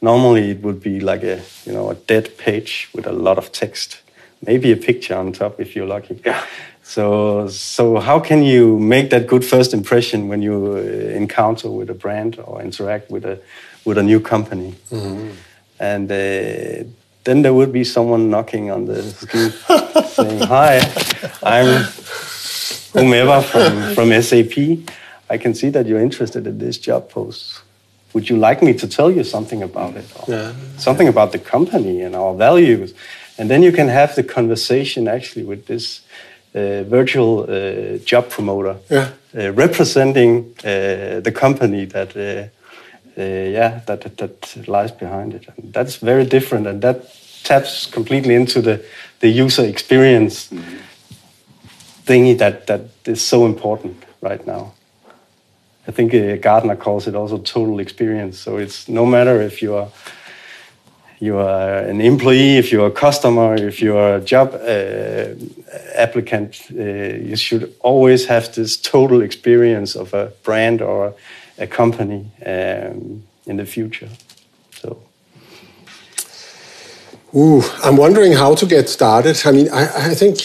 normally 0.00 0.50
it 0.50 0.62
would 0.62 0.80
be 0.80 1.00
like 1.00 1.22
a 1.22 1.42
you 1.66 1.72
know 1.72 1.90
a 1.90 1.94
dead 1.94 2.36
page 2.38 2.88
with 2.94 3.06
a 3.06 3.12
lot 3.12 3.36
of 3.38 3.52
text, 3.52 4.00
maybe 4.46 4.72
a 4.72 4.76
picture 4.76 5.16
on 5.18 5.32
top 5.32 5.60
if 5.60 5.76
you're 5.76 5.86
lucky. 5.86 6.20
Yeah. 6.24 6.42
So 6.90 7.46
so 7.48 8.00
how 8.00 8.18
can 8.18 8.42
you 8.42 8.76
make 8.76 9.10
that 9.10 9.28
good 9.28 9.44
first 9.44 9.72
impression 9.72 10.26
when 10.26 10.42
you 10.42 10.54
uh, 10.74 11.16
encounter 11.22 11.70
with 11.70 11.88
a 11.88 11.94
brand 11.94 12.40
or 12.44 12.60
interact 12.60 13.12
with 13.12 13.24
a 13.24 13.38
with 13.84 13.96
a 13.96 14.02
new 14.02 14.18
company? 14.18 14.74
and 15.78 16.10
uh, 16.10 16.84
then 17.22 17.42
there 17.42 17.54
would 17.54 17.72
be 17.72 17.84
someone 17.84 18.28
knocking 18.28 18.72
on 18.72 18.86
the 18.86 19.02
screen 19.02 19.50
saying, 20.16 20.40
"Hi, 20.48 20.80
I'm 21.44 21.84
whomever 22.92 23.40
from 23.40 23.94
from 23.94 24.22
SAP. 24.22 24.56
I 25.34 25.38
can 25.38 25.54
see 25.54 25.70
that 25.70 25.86
you're 25.86 26.02
interested 26.02 26.44
in 26.44 26.58
this 26.58 26.76
job 26.76 27.08
post. 27.08 27.62
Would 28.14 28.28
you 28.28 28.36
like 28.36 28.64
me 28.64 28.74
to 28.74 28.88
tell 28.88 29.12
you 29.12 29.22
something 29.22 29.62
about 29.62 29.94
it? 29.94 30.06
Or 30.18 30.24
Something 30.76 31.06
about 31.06 31.30
the 31.30 31.38
company 31.38 32.02
and 32.02 32.16
our 32.16 32.34
values?" 32.34 32.94
And 33.38 33.48
then 33.48 33.62
you 33.62 33.72
can 33.72 33.88
have 33.88 34.14
the 34.16 34.22
conversation 34.22 35.08
actually 35.08 35.46
with 35.46 35.64
this 35.66 36.00
virtual 36.52 37.46
uh, 37.48 37.98
job 38.04 38.28
promoter, 38.28 38.76
Yeah. 38.90 39.08
uh, 39.36 39.52
representing 39.52 40.54
uh, 40.64 41.20
the 41.22 41.32
company 41.32 41.86
that 41.86 42.16
uh, 42.16 42.20
uh, 43.18 43.22
yeah 43.52 43.80
that, 43.86 44.00
that 44.00 44.16
that 44.16 44.68
lies 44.68 44.90
behind 44.92 45.34
it. 45.34 45.46
And 45.56 45.72
that's 45.72 45.96
very 45.96 46.24
different, 46.26 46.66
and 46.66 46.80
that 46.82 46.96
taps 47.44 47.86
completely 47.86 48.34
into 48.34 48.60
the 48.62 48.80
the 49.20 49.28
user 49.28 49.64
experience 49.64 50.48
thingy 52.06 52.36
that 52.38 52.66
that 52.66 52.80
is 53.04 53.22
so 53.22 53.46
important 53.46 53.96
right 54.22 54.46
now. 54.46 54.72
I 55.88 55.92
think 55.92 56.14
uh, 56.14 56.36
Gartner 56.36 56.76
calls 56.76 57.06
it 57.06 57.14
also 57.14 57.38
total 57.38 57.80
experience. 57.80 58.38
So 58.38 58.58
it's 58.58 58.88
no 58.88 59.06
matter 59.06 59.40
if 59.42 59.62
you 59.62 59.74
are 59.76 59.88
you 61.20 61.36
are 61.36 61.78
an 61.78 62.00
employee, 62.00 62.56
if 62.56 62.72
you're 62.72 62.86
a 62.86 62.90
customer, 62.90 63.54
if 63.54 63.82
you're 63.82 64.16
a 64.16 64.20
job 64.20 64.54
uh, 64.54 65.34
applicant, 65.94 66.62
uh, 66.72 66.82
you 66.82 67.36
should 67.36 67.74
always 67.80 68.26
have 68.26 68.54
this 68.54 68.78
total 68.78 69.20
experience 69.20 69.94
of 69.94 70.14
a 70.14 70.32
brand 70.42 70.80
or 70.80 71.14
a 71.58 71.66
company 71.66 72.30
um, 72.46 73.22
in 73.46 73.58
the 73.58 73.66
future. 73.66 74.08
So 74.72 74.96
Ooh, 77.36 77.62
I'm 77.84 77.96
wondering 77.96 78.32
how 78.32 78.54
to 78.54 78.66
get 78.66 78.88
started. 78.88 79.40
I 79.44 79.52
mean, 79.52 79.68
I, 79.70 80.10
I 80.10 80.14
think 80.14 80.38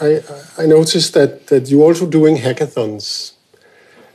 I, 0.00 0.62
I 0.62 0.66
noticed 0.66 1.12
that, 1.12 1.46
that 1.48 1.68
you're 1.68 1.84
also 1.84 2.06
doing 2.06 2.38
hackathons. 2.38 3.34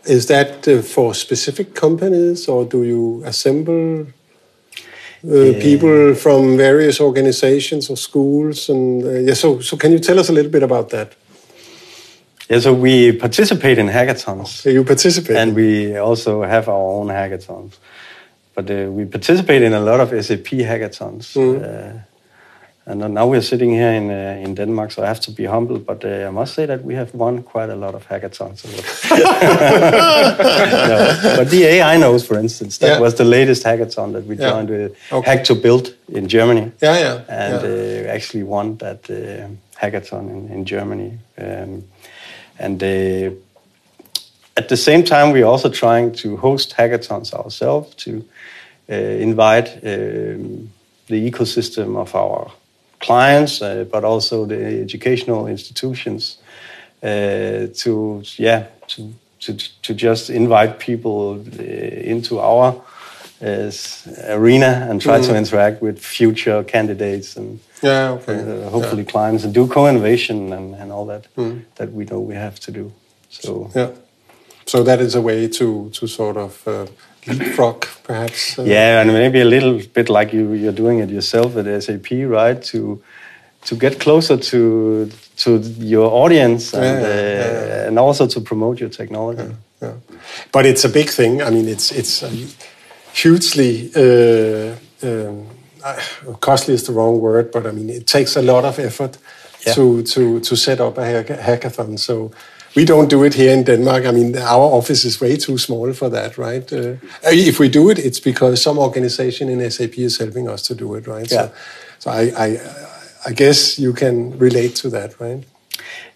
Is 0.04 0.26
that 0.28 0.68
uh, 0.68 0.82
for 0.82 1.14
specific 1.14 1.74
companies 1.76 2.48
or 2.48 2.66
do 2.66 2.84
you 2.84 3.24
assemble 3.24 4.08
uh, 5.28 5.54
people 5.60 6.16
from 6.16 6.58
various 6.58 7.00
organizations 7.00 7.90
or 7.90 7.98
schools? 7.98 8.70
And 8.70 9.04
uh, 9.04 9.10
yeah, 9.12 9.34
so, 9.34 9.60
so 9.60 9.78
can 9.78 9.92
you 9.92 10.00
tell 10.00 10.20
us 10.20 10.30
a 10.30 10.34
little 10.34 10.52
bit 10.52 10.64
about 10.64 10.90
that? 10.90 11.16
yeah, 12.50 12.60
so 12.60 12.74
we 12.74 13.12
participate 13.12 13.78
in 13.78 13.88
hackathons. 13.88 14.72
You 14.72 14.84
participate. 14.84 15.38
and 15.38 15.56
we 15.56 15.98
also 15.98 16.44
have 16.44 16.70
our 16.70 16.76
own 16.76 17.08
hackathons. 17.08 17.78
But 18.54 18.70
uh, 18.72 18.90
we 18.92 19.06
participate 19.06 19.64
in 19.64 19.74
a 19.74 19.80
lot 19.80 20.00
of 20.00 20.10
SAP 20.26 20.46
hackathons. 20.46 21.36
Uh, 21.36 22.00
and 22.88 23.00
now 23.14 23.28
we're 23.28 23.42
sitting 23.42 23.72
here 23.72 23.92
in 23.92 24.10
uh, 24.12 24.44
in 24.46 24.56
Denmark, 24.56 24.92
so 24.92 25.02
I 25.04 25.08
have 25.08 25.20
to 25.22 25.32
be 25.32 25.46
humble. 25.46 25.80
But 25.80 26.04
uh, 26.06 26.28
I 26.28 26.30
must 26.32 26.54
say 26.54 26.66
that 26.68 26.84
we 26.84 26.96
have 26.96 27.10
won 27.14 27.44
quite 27.44 27.70
a 27.72 27.76
lot 27.76 27.96
of 27.96 28.08
hackathons. 28.08 28.64
No, 30.88 31.36
but 31.38 31.50
the 31.50 31.64
AI 31.66 31.98
knows, 31.98 32.26
for 32.28 32.38
instance, 32.40 32.78
that 32.80 32.88
Yeah. 32.90 33.00
was 33.02 33.14
the 33.16 33.24
latest 33.24 33.64
hackathon 33.66 34.12
that 34.14 34.26
we 34.28 34.36
Yeah. 34.36 34.50
joined 34.52 34.70
with 34.70 34.92
Okay. 35.12 35.32
Hack 35.32 35.44
to 35.46 35.56
Build 35.56 35.94
in 36.08 36.28
Germany 36.28 36.72
yeah, 36.82 37.00
yeah. 37.00 37.20
and 37.28 37.62
yeah. 37.64 38.10
uh, 38.12 38.16
actually 38.16 38.44
won 38.44 38.78
that 38.78 39.10
uh, 39.10 39.48
hackathon 39.82 40.30
in, 40.30 40.50
in 40.54 40.66
Germany. 40.66 41.12
Um, 41.38 41.84
and 42.60 42.84
uh, 42.84 43.32
at 44.58 44.68
the 44.70 44.78
same 44.78 45.04
time, 45.04 45.32
we're 45.32 45.48
also 45.52 45.70
trying 45.70 46.12
to 46.22 46.38
host 46.38 46.76
hackathons 46.78 47.34
ourselves 47.34 47.96
to 47.96 48.12
uh, 48.90 48.96
invite 49.22 49.70
um, 49.84 50.70
the 51.08 51.32
ecosystem 51.32 51.96
of 51.98 52.16
our 52.16 52.52
clients, 53.06 53.62
uh, 53.62 53.86
but 53.92 54.04
also 54.04 54.46
the 54.46 54.82
educational 54.82 55.48
institutions 55.48 56.38
uh, 57.04 57.68
to 57.74 58.24
yeah 58.38 58.68
to, 58.88 59.14
to 59.40 59.54
to 59.82 59.94
just 59.94 60.30
invite 60.30 60.80
people 60.80 61.40
uh, 61.60 61.64
into 62.12 62.40
our 62.40 62.82
uh, 63.42 63.72
arena 64.30 64.88
and 64.90 65.02
try 65.02 65.20
mm. 65.20 65.26
to 65.26 65.36
interact 65.36 65.82
with 65.82 66.00
future 66.00 66.64
candidates 66.64 67.38
and 67.38 67.60
yeah, 67.84 68.12
okay. 68.12 68.40
uh, 68.40 68.70
hopefully 68.70 69.04
yeah. 69.04 69.12
clients 69.12 69.44
and 69.44 69.54
do 69.54 69.68
co-innovation 69.68 70.54
and, 70.54 70.76
and 70.76 70.92
all 70.92 71.06
that 71.06 71.28
mm. 71.36 71.62
that 71.76 71.92
we 71.92 72.06
know 72.06 72.20
we 72.20 72.36
have 72.36 72.60
to 72.60 72.72
do. 72.72 72.92
So 73.30 73.70
yeah, 73.76 73.92
so 74.66 74.84
that 74.84 75.00
is 75.00 75.16
a 75.16 75.22
way 75.22 75.48
to 75.48 75.90
to 75.90 76.08
sort 76.08 76.38
of 76.38 76.68
uh, 76.68 76.86
leapfrog, 77.28 77.86
perhaps. 78.04 78.60
Uh, 78.60 78.64
yeah, 78.64 79.02
and 79.02 79.12
maybe 79.14 79.42
a 79.42 79.46
little 79.46 79.82
bit 79.94 80.10
like 80.10 80.34
you 80.34 80.54
you're 80.54 80.72
doing 80.72 81.00
it 81.00 81.10
yourself 81.10 81.58
at 81.58 81.84
SAP, 81.84 82.12
right? 82.28 82.62
To 82.64 83.02
to 83.66 83.76
get 83.76 84.00
closer 84.00 84.38
to 84.38 85.10
to 85.38 85.58
your 85.80 86.12
audience 86.12 86.74
and 86.74 86.84
yeah, 86.84 87.02
yeah, 87.02 87.38
yeah. 87.38 87.84
Uh, 87.84 87.88
and 87.88 88.00
also 88.00 88.28
to 88.28 88.42
promote 88.42 88.80
your 88.80 88.90
technology. 88.90 89.56
But 90.52 90.66
it's 90.66 90.86
a 90.86 90.90
big 90.90 91.10
thing. 91.10 91.42
I 91.42 91.50
mean, 91.50 91.68
it's 91.68 91.92
it's 91.92 92.24
hugely. 93.14 93.92
Uh, 93.96 94.76
um, 95.04 95.48
costly 96.40 96.74
is 96.74 96.84
the 96.84 96.94
wrong 96.94 97.20
word, 97.20 97.52
but 97.52 97.66
I 97.66 97.72
mean 97.72 97.90
it 97.90 98.08
takes 98.08 98.36
a 98.36 98.42
lot 98.42 98.66
of 98.66 98.80
effort 98.80 99.18
to 99.74 100.04
to 100.04 100.40
to 100.40 100.56
set 100.56 100.80
up 100.80 100.98
a 100.98 101.24
hackathon. 101.24 102.00
So 102.00 102.32
we 102.76 102.86
don't 102.86 103.10
do 103.10 103.24
it 103.24 103.34
here 103.34 103.54
in 103.54 103.64
Denmark. 103.64 104.06
I 104.06 104.12
mean, 104.12 104.36
our 104.38 104.66
office 104.74 105.06
is 105.06 105.22
way 105.22 105.38
too 105.38 105.58
small 105.58 105.94
for 105.94 106.10
that, 106.10 106.38
right? 106.38 106.72
Uh, 106.74 106.96
if 107.24 107.60
we 107.60 107.70
do 107.70 107.90
it, 107.90 108.00
it's 108.00 108.20
because 108.20 108.62
some 108.62 108.78
organization 108.78 109.50
in 109.50 109.72
SAP 109.72 109.98
is 109.98 110.18
helping 110.18 110.50
us 110.50 110.62
to 110.64 110.76
do 110.76 110.96
it, 110.96 111.08
right? 111.08 111.32
Yeah. 111.32 111.48
So, 111.48 111.54
so 112.00 112.12
I, 112.12 112.22
I, 112.38 112.60
I 113.28 113.32
guess 113.32 113.80
you 113.80 113.94
can 113.94 114.38
relate 114.38 114.76
to 114.78 114.90
that, 114.90 115.20
right? 115.20 115.44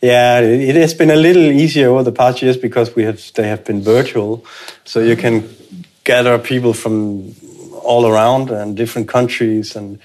Yeah, 0.01 0.39
it 0.39 0.75
has 0.75 0.93
been 0.93 1.11
a 1.11 1.15
little 1.15 1.43
easier 1.43 1.89
over 1.89 2.03
the 2.03 2.11
past 2.11 2.41
years 2.41 2.57
because 2.57 2.95
we 2.95 3.03
have 3.03 3.21
they 3.33 3.47
have 3.47 3.65
been 3.65 3.81
virtual, 3.81 4.45
so 4.85 4.99
you 5.01 5.17
can 5.17 5.43
gather 6.05 6.39
people 6.39 6.73
from 6.73 7.35
all 7.83 8.05
around 8.05 8.49
and 8.49 8.77
different 8.77 9.09
countries 9.09 9.75
and 9.75 9.99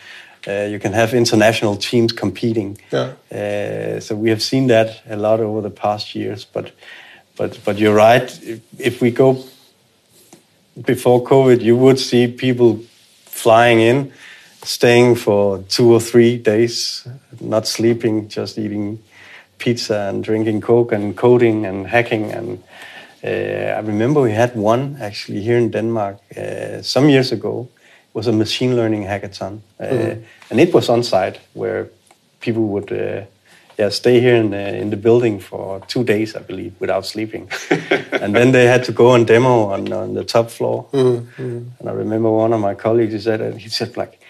uh, 0.46 0.66
you 0.70 0.78
can 0.78 0.92
have 0.92 1.14
international 1.14 1.76
teams 1.76 2.12
competing. 2.12 2.78
Yeah. 2.92 3.14
Uh, 3.32 4.00
so 4.00 4.14
we 4.14 4.30
have 4.30 4.42
seen 4.42 4.66
that 4.68 5.02
a 5.08 5.16
lot 5.16 5.40
over 5.40 5.60
the 5.60 5.70
past 5.70 6.14
years. 6.14 6.44
But 6.44 6.72
but 7.36 7.58
but 7.64 7.78
you're 7.78 7.94
right. 7.94 8.22
If, 8.42 8.60
if, 8.78 9.00
we 9.00 9.10
go 9.10 9.44
before 10.84 11.24
COVID, 11.24 11.62
you 11.62 11.76
would 11.76 11.98
see 11.98 12.26
people 12.26 12.80
flying 13.24 13.80
in, 13.80 14.12
staying 14.62 15.16
for 15.16 15.58
two 15.68 15.92
or 15.92 16.00
three 16.00 16.36
days, 16.38 17.06
not 17.40 17.66
sleeping, 17.66 18.28
just 18.28 18.58
eating 18.58 18.98
pizza 19.58 20.08
and 20.08 20.22
drinking 20.22 20.60
coke 20.60 20.92
and 20.92 21.16
coding 21.16 21.66
and 21.66 21.86
hacking 21.86 22.32
and. 22.32 22.62
Uh, 23.26 23.72
I 23.74 23.80
remember 23.80 24.20
we 24.20 24.32
had 24.32 24.54
one 24.54 24.98
actually 25.00 25.40
here 25.40 25.56
in 25.56 25.70
Denmark 25.70 26.18
uh, 26.36 26.82
some 26.82 27.08
years 27.08 27.32
ago 27.32 27.70
was 28.14 28.26
a 28.26 28.32
machine 28.32 28.76
learning 28.76 29.04
hackathon, 29.04 29.60
uh, 29.78 29.84
mm-hmm. 29.84 30.22
and 30.50 30.60
it 30.60 30.72
was 30.72 30.88
on 30.88 31.02
site 31.02 31.38
where 31.52 31.88
people 32.40 32.68
would 32.68 32.90
uh, 32.92 33.22
yeah 33.78 33.90
stay 33.90 34.20
here 34.20 34.36
in 34.36 34.50
the, 34.50 34.76
in 34.76 34.90
the 34.90 34.96
building 34.96 35.40
for 35.40 35.80
two 35.88 36.04
days, 36.04 36.36
I 36.36 36.40
believe, 36.40 36.72
without 36.80 37.04
sleeping, 37.04 37.50
and 38.22 38.34
then 38.34 38.52
they 38.52 38.66
had 38.66 38.84
to 38.84 38.92
go 38.92 39.14
and 39.14 39.26
demo 39.26 39.66
on, 39.66 39.92
on 39.92 40.14
the 40.14 40.24
top 40.24 40.48
floor. 40.50 40.86
Mm-hmm. 40.92 41.58
And 41.78 41.88
I 41.88 41.92
remember 41.92 42.30
one 42.30 42.52
of 42.52 42.60
my 42.60 42.74
colleagues 42.74 43.12
he 43.12 43.20
said 43.20 43.56
he 43.56 43.68
said 43.68 43.96
like, 43.96 44.20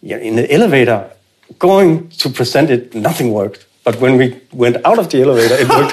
yeah, 0.00 0.18
in 0.18 0.36
the 0.36 0.50
elevator, 0.52 1.10
going 1.58 2.08
to 2.08 2.30
present 2.30 2.70
it, 2.70 2.94
nothing 2.94 3.32
worked. 3.32 3.66
But 3.84 4.00
when 4.00 4.16
we 4.16 4.40
went 4.50 4.78
out 4.86 4.98
of 4.98 5.10
the 5.10 5.20
elevator, 5.22 5.56
it 5.58 5.68
worked. 5.68 5.92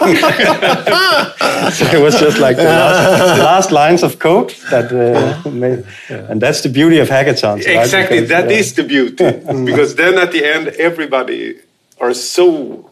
so 1.75 1.85
it 1.97 2.01
was 2.01 2.17
just 2.17 2.39
like 2.39 2.55
the 2.55 2.63
last, 2.63 3.37
the 3.37 3.43
last 3.43 3.71
lines 3.71 4.01
of 4.01 4.17
code 4.17 4.55
that 4.69 4.87
uh, 4.93 5.49
made, 5.49 5.83
and 6.07 6.41
that's 6.41 6.61
the 6.61 6.69
beauty 6.69 6.99
of 6.99 7.09
hackathons. 7.09 7.65
Right? 7.65 7.83
Exactly, 7.83 8.21
because, 8.21 8.29
that 8.29 8.47
uh, 8.47 8.59
is 8.59 8.73
the 8.75 8.83
beauty. 8.83 9.15
because 9.65 9.95
then 9.95 10.17
at 10.17 10.31
the 10.31 10.45
end, 10.45 10.69
everybody 10.69 11.57
are 11.99 12.13
so 12.13 12.89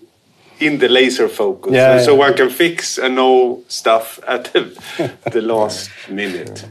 in 0.59 0.79
the 0.79 0.89
laser 0.89 1.29
focus, 1.29 1.71
yeah, 1.71 2.01
so, 2.01 2.11
yeah. 2.11 2.19
one 2.19 2.33
can 2.33 2.49
fix 2.49 2.97
and 2.97 3.15
know 3.15 3.63
stuff 3.69 4.19
at 4.27 4.51
the, 4.51 5.17
the 5.31 5.41
last 5.41 5.89
minute. 6.09 6.65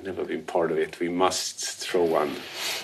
I've 0.00 0.06
never 0.06 0.24
been 0.24 0.44
part 0.44 0.72
of 0.72 0.78
it. 0.78 0.98
We 0.98 1.10
must 1.10 1.60
throw 1.60 2.04
one 2.04 2.34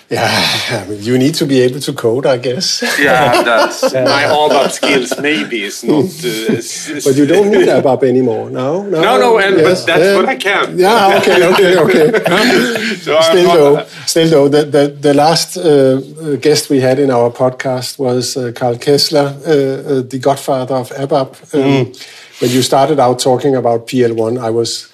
yeah, 0.09 0.85
I 0.85 0.85
mean, 0.87 1.01
you 1.01 1.17
need 1.17 1.35
to 1.35 1.45
be 1.45 1.59
able 1.61 1.81
to 1.81 1.91
code, 1.91 2.25
I 2.25 2.37
guess. 2.37 2.81
Yeah, 2.97 3.41
that's 3.49 3.81
my 3.93 4.23
ABAP 4.23 4.71
skills. 4.71 5.19
Maybe 5.19 5.65
it's 5.65 5.83
not. 5.83 6.05
Uh, 6.05 7.01
but 7.03 7.17
you 7.17 7.25
don't 7.25 7.51
need 7.51 7.67
ABAP 7.77 8.03
anymore. 8.03 8.49
No, 8.49 8.83
no, 8.83 9.01
no, 9.01 9.19
no 9.19 9.37
and, 9.39 9.57
yes. 9.57 9.81
but 9.81 9.87
that's 9.87 10.03
yeah. 10.05 10.15
what 10.15 10.25
I 10.29 10.35
can. 10.37 10.79
Yeah, 10.79 11.17
okay, 11.17 11.45
okay, 11.47 11.77
okay. 11.77 12.95
so 12.95 13.19
still, 13.19 13.53
though, 13.53 13.85
still 14.05 14.29
though, 14.29 14.47
the 14.47 14.63
the, 14.63 14.87
the 14.87 15.13
last 15.13 15.57
uh, 15.57 15.99
guest 16.37 16.69
we 16.69 16.79
had 16.79 16.99
in 16.99 17.11
our 17.11 17.29
podcast 17.29 17.99
was 17.99 18.37
uh, 18.37 18.53
Karl 18.55 18.77
Kessler, 18.77 19.35
uh, 19.45 19.51
uh, 19.51 20.01
the 20.03 20.19
godfather 20.21 20.75
of 20.75 20.89
ABAP. 20.91 21.53
Um, 21.53 21.61
mm. 21.61 22.41
When 22.41 22.51
you 22.51 22.61
started 22.61 22.99
out 22.99 23.19
talking 23.19 23.55
about 23.55 23.87
PL1, 23.87 24.39
I 24.39 24.51
was 24.51 24.87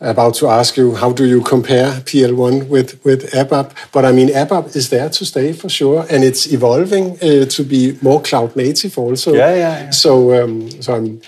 about 0.00 0.34
to 0.34 0.48
ask 0.48 0.76
you 0.76 0.94
how 0.94 1.12
do 1.12 1.26
you 1.26 1.42
compare 1.42 1.90
PL1 2.08 2.68
with 2.68 3.04
with 3.04 3.30
ABAP? 3.32 3.72
But 3.92 4.04
I 4.04 4.12
mean, 4.12 4.28
ABAP 4.28 4.74
is 4.74 4.88
there 4.88 5.10
to 5.10 5.24
stay 5.24 5.52
for 5.52 5.68
sure, 5.68 6.06
and 6.10 6.24
it's 6.24 6.50
evolving 6.52 7.18
uh, 7.22 7.44
to 7.46 7.62
be 7.62 7.98
more 8.00 8.20
cloud 8.22 8.56
native 8.56 8.96
also. 8.98 9.34
Yeah, 9.34 9.54
yeah. 9.54 9.84
yeah. 9.84 9.90
So, 9.90 10.42
um, 10.42 10.70
so 10.82 10.94
I 10.94 11.00
mean, 11.00 11.20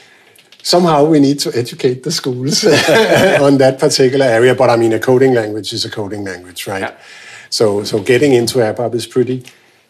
somehow 0.62 1.04
we 1.04 1.20
need 1.20 1.38
to 1.40 1.50
educate 1.54 2.02
the 2.02 2.10
schools 2.10 2.64
on 3.46 3.58
that 3.58 3.76
particular 3.78 4.26
area. 4.26 4.54
But 4.54 4.70
I 4.70 4.76
mean, 4.76 4.92
a 4.94 4.98
coding 4.98 5.34
language 5.34 5.72
is 5.72 5.84
a 5.84 5.90
coding 5.90 6.24
language, 6.24 6.66
right? 6.66 6.80
Yeah. 6.80 6.94
So, 7.50 7.84
so 7.84 8.00
getting 8.00 8.32
into 8.32 8.58
ABAP 8.58 8.94
is 8.94 9.06
pretty. 9.06 9.44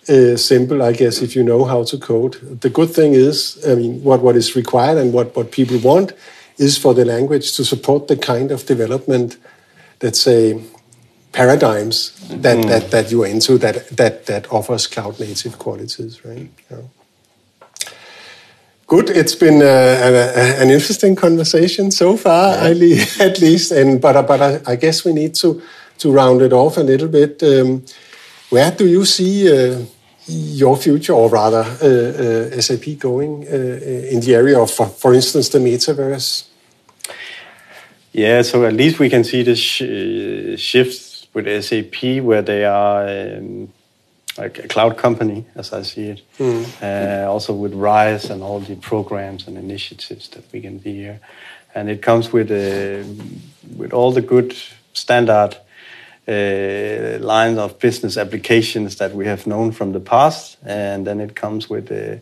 Uh, 0.09 0.37
simple, 0.37 0.83
I 0.83 0.93
guess, 0.95 1.23
if 1.23 1.37
you 1.37 1.45
know 1.45 1.65
how 1.65 1.85
to 1.85 1.97
code. 1.97 2.61
The 2.61 2.69
good 2.69 2.91
thing 2.91 3.15
is, 3.15 3.65
I 3.65 3.77
mean, 3.77 4.03
what, 4.03 4.21
what 4.21 4.35
is 4.35 4.57
required 4.57 4.99
and 4.99 5.13
what, 5.13 5.37
what 5.37 5.53
people 5.53 5.79
want 5.79 6.13
is 6.59 6.79
for 6.79 6.95
the 6.95 7.05
language 7.05 7.53
to 7.57 7.65
support 7.65 8.09
the 8.09 8.17
kind 8.17 8.51
of 8.51 8.67
development, 8.67 9.37
let's 10.03 10.21
say, 10.21 10.63
paradigms 11.33 12.13
that, 12.29 12.59
mm. 12.59 12.69
that, 12.69 12.91
that 12.91 13.11
you're 13.11 13.27
into 13.27 13.59
that, 13.59 13.89
that, 13.89 14.27
that 14.27 14.53
offers 14.53 14.87
cloud 14.87 15.19
native 15.19 15.59
qualities, 15.59 16.25
right? 16.25 16.51
Yeah. 16.71 16.83
Good. 18.93 19.09
It's 19.09 19.35
been 19.35 19.63
uh, 19.63 20.35
a, 20.37 20.63
an 20.63 20.69
interesting 20.69 21.17
conversation 21.17 21.91
so 21.91 22.15
far, 22.19 22.73
yeah. 22.75 23.05
at 23.21 23.41
least. 23.41 23.73
And 23.73 24.03
but 24.03 24.27
but 24.27 24.43
I, 24.43 24.73
I, 24.73 24.77
guess 24.77 25.03
we 25.03 25.15
need 25.15 25.35
to 25.37 25.63
to 26.01 26.13
round 26.13 26.43
it 26.43 26.53
off 26.53 26.77
a 26.77 26.83
little 26.83 27.09
bit. 27.09 27.43
Um, 27.43 27.87
where 28.51 28.71
do 28.71 28.87
you 28.87 29.07
see 29.07 29.49
uh, 29.49 29.87
your 30.33 30.77
future, 30.77 31.13
or 31.13 31.29
rather 31.29 31.65
uh, 31.83 32.57
uh 32.57 32.61
SAP, 32.61 32.99
going 32.99 33.47
uh, 33.47 34.11
in 34.11 34.21
the 34.21 34.35
area 34.35 34.59
of, 34.59 34.71
for, 34.71 34.87
for 34.87 35.15
instance, 35.15 35.49
the 35.49 35.59
metaverse? 35.59 36.49
Yeah, 38.13 38.43
so 38.43 38.65
at 38.65 38.75
least 38.75 38.99
we 38.99 39.09
can 39.09 39.25
see 39.25 39.43
this 39.43 39.59
sh- 39.59 40.61
shift 40.61 41.29
with 41.33 41.47
SAP 41.65 42.23
where 42.23 42.43
they 42.43 42.65
are 42.65 43.09
um, 43.09 43.73
like 44.37 44.59
a 44.59 44.69
cloud 44.69 44.97
company, 44.97 45.45
as 45.55 45.73
I 45.73 45.83
see 45.83 46.09
it. 46.09 46.23
Mm. 46.39 46.67
Uh, 46.83 47.31
also 47.31 47.55
with 47.55 47.75
RISE 47.75 48.31
and 48.31 48.43
all 48.43 48.61
the 48.61 48.77
programs 48.77 49.47
and 49.47 49.57
initiatives 49.57 50.29
that 50.29 50.45
we 50.53 50.61
can 50.61 50.83
see 50.83 50.95
here, 50.95 51.21
and 51.75 51.89
it 51.89 52.03
comes 52.03 52.33
with 52.33 52.51
uh, 52.51 53.07
with 53.77 53.93
all 53.93 54.13
the 54.13 54.23
good 54.23 54.55
standard 54.93 55.57
uh, 56.29 57.19
lines 57.19 57.59
of 57.59 57.79
business 57.79 58.17
applications 58.17 58.97
that 58.97 59.15
we 59.15 59.27
have 59.27 59.47
known 59.47 59.73
from 59.73 59.93
the 59.93 60.01
past, 60.01 60.57
and 60.65 61.07
then 61.07 61.21
it 61.21 61.35
comes 61.35 61.69
with 61.69 61.91
uh, 61.91 62.17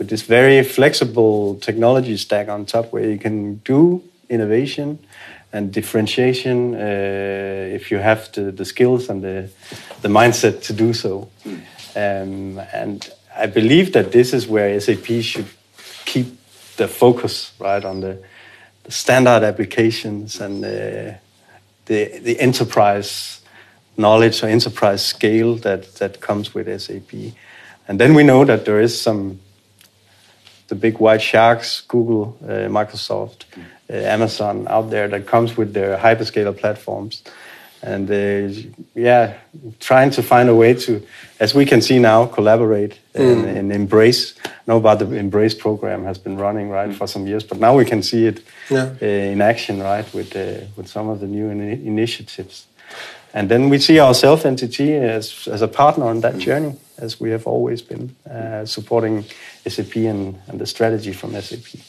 with 0.00 0.08
this 0.08 0.22
very 0.22 0.62
flexible 0.62 1.56
technology 1.56 2.16
stack 2.16 2.48
on 2.48 2.64
top 2.64 2.90
where 2.90 3.06
you 3.06 3.18
can 3.18 3.56
do 3.56 4.02
innovation 4.30 4.98
and 5.52 5.72
differentiation 5.72 6.74
uh, 6.74 6.78
if 7.74 7.90
you 7.90 7.98
have 7.98 8.32
the, 8.32 8.50
the 8.50 8.64
skills 8.64 9.10
and 9.10 9.22
the, 9.22 9.50
the 10.00 10.08
mindset 10.08 10.62
to 10.62 10.72
do 10.72 10.94
so. 10.94 11.28
Um, 11.94 12.58
and 12.72 13.10
I 13.36 13.46
believe 13.46 13.92
that 13.92 14.10
this 14.10 14.32
is 14.32 14.48
where 14.48 14.80
SAP 14.80 15.06
should 15.20 15.48
keep 16.06 16.38
the 16.78 16.88
focus 16.88 17.52
right 17.58 17.84
on 17.84 18.00
the, 18.00 18.22
the 18.84 18.92
standard 18.92 19.42
applications 19.42 20.40
and 20.40 20.64
the, 20.64 21.18
the, 21.84 22.20
the 22.20 22.40
enterprise 22.40 23.39
knowledge 24.00 24.42
or 24.42 24.48
enterprise 24.48 25.04
scale 25.04 25.56
that, 25.56 25.94
that 25.96 26.20
comes 26.20 26.54
with 26.54 26.66
SAP. 26.80 27.12
And 27.88 27.98
then 28.00 28.14
we 28.14 28.22
know 28.22 28.44
that 28.44 28.64
there 28.64 28.80
is 28.80 29.00
some 29.00 29.38
the 30.68 30.74
big 30.76 30.98
white 31.00 31.20
sharks, 31.22 31.80
Google, 31.88 32.36
uh, 32.44 32.68
Microsoft, 32.70 33.44
uh, 33.92 33.94
Amazon 33.94 34.66
out 34.68 34.90
there 34.90 35.08
that 35.08 35.26
comes 35.26 35.56
with 35.56 35.72
their 35.74 35.96
hyperscaler 35.96 36.56
platforms. 36.56 37.22
and 37.82 38.10
uh, 38.10 38.52
yeah, 38.94 39.32
trying 39.80 40.10
to 40.10 40.22
find 40.22 40.48
a 40.50 40.54
way 40.54 40.74
to, 40.74 41.00
as 41.40 41.54
we 41.54 41.64
can 41.64 41.80
see 41.80 41.98
now, 41.98 42.26
collaborate 42.26 42.92
and, 43.14 43.44
Mm. 43.44 43.56
and 43.58 43.72
embrace. 43.72 44.34
I 44.44 44.50
know 44.66 44.76
about 44.76 44.98
the 44.98 45.16
embrace 45.16 45.54
program 45.56 46.04
has 46.04 46.18
been 46.18 46.36
running 46.36 46.68
right 46.70 46.94
for 46.94 47.06
some 47.08 47.26
years, 47.26 47.42
but 47.48 47.58
now 47.58 47.74
we 47.78 47.84
can 47.84 48.02
see 48.02 48.26
it 48.28 48.42
Yeah. 48.68 48.90
uh, 49.02 49.32
in 49.32 49.40
action, 49.40 49.80
right, 49.82 50.04
with 50.14 50.36
uh, 50.36 50.42
with 50.76 50.88
some 50.88 51.10
of 51.12 51.18
the 51.20 51.26
new 51.26 51.48
ini 51.50 51.86
initiatives. 51.86 52.66
And 53.32 53.48
then 53.48 53.68
we 53.68 53.78
see 53.78 54.00
ourselves, 54.00 54.44
NTT, 54.44 55.00
as, 55.00 55.48
as 55.48 55.62
a 55.62 55.68
partner 55.68 56.06
on 56.06 56.20
that 56.20 56.38
journey, 56.38 56.74
as 56.98 57.20
we 57.20 57.30
have 57.30 57.46
always 57.46 57.80
been, 57.82 58.14
uh, 58.28 58.64
supporting 58.64 59.24
SAP 59.66 59.96
and, 59.96 60.38
and 60.48 60.60
the 60.60 60.66
strategy 60.66 61.12
from 61.12 61.40
SAP. 61.40 61.80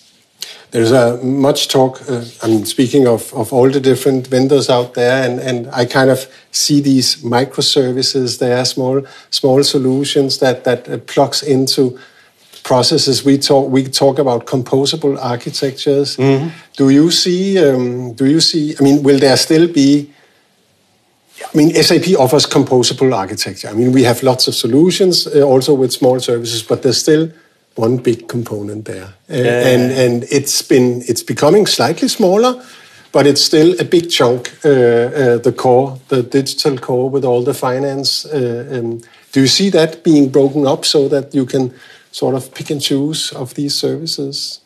There's 0.72 0.92
a 0.92 1.18
much 1.18 1.68
talk. 1.68 2.02
Uh, 2.10 2.24
I'm 2.44 2.66
speaking 2.66 3.08
of, 3.08 3.34
of 3.34 3.52
all 3.52 3.70
the 3.70 3.80
different 3.80 4.28
vendors 4.28 4.70
out 4.70 4.94
there, 4.94 5.30
and, 5.30 5.40
and 5.40 5.68
I 5.72 5.86
kind 5.86 6.10
of 6.10 6.28
see 6.52 6.80
these 6.80 7.18
microservices. 7.24 8.40
They 8.40 8.54
are 8.54 8.64
small 8.66 9.06
small 9.30 9.64
solutions 9.64 10.40
that 10.40 10.64
that 10.64 10.88
uh, 10.88 10.98
plugs 11.00 11.44
into 11.44 12.00
processes. 12.64 13.26
We 13.26 13.38
talk 13.38 13.70
we 13.70 13.84
talk 13.84 14.18
about 14.18 14.46
composable 14.46 15.18
architectures. 15.22 16.16
Do 16.78 16.90
you 16.90 17.12
see? 17.12 17.60
Um, 17.60 18.14
do 18.14 18.26
you 18.26 18.40
see? 18.40 18.74
I 18.80 18.84
mean, 18.84 19.04
will 19.04 19.20
there 19.20 19.38
still 19.38 19.68
be? 19.68 20.14
I 21.54 21.58
mean, 21.58 21.74
SAP 21.74 22.18
offers 22.18 22.46
composable 22.46 23.14
architecture. 23.14 23.70
I 23.70 23.74
mean, 23.74 23.92
we 23.92 24.04
have 24.04 24.24
lots 24.24 24.48
of 24.48 24.56
solutions 24.56 25.28
uh, 25.28 25.42
also 25.42 25.74
with 25.74 25.92
small 25.92 26.20
services, 26.20 26.64
but 26.64 26.82
there's 26.82 27.00
still 27.00 27.30
one 27.76 27.98
big 27.98 28.28
component 28.28 28.86
there, 28.86 29.14
Uh, 29.30 29.34
and 29.74 29.92
and 29.92 30.24
it's 30.30 30.62
been 30.62 31.02
it's 31.08 31.24
becoming 31.24 31.68
slightly 31.68 32.08
smaller, 32.10 32.62
but 33.12 33.26
it's 33.26 33.42
still 33.42 33.76
a 33.80 33.84
big 33.84 34.10
chunk. 34.10 34.52
Uh, 34.64 34.70
uh, 34.70 35.38
the 35.38 35.54
core, 35.56 35.98
the 36.08 36.22
digital 36.22 36.78
core, 36.78 37.10
with 37.10 37.26
all 37.26 37.44
the 37.44 37.54
finance. 37.54 38.26
Uh, 38.26 38.80
um, 38.80 39.02
do 39.32 39.40
you 39.40 39.48
see 39.48 39.70
that 39.72 40.04
being 40.04 40.32
broken 40.32 40.68
up 40.68 40.86
so 40.86 41.08
that 41.08 41.34
you 41.34 41.46
can 41.46 41.74
sort 42.12 42.36
of 42.36 42.54
pick 42.54 42.72
and 42.72 42.82
choose 42.82 43.32
of 43.36 43.54
these 43.54 43.76
services? 43.76 44.62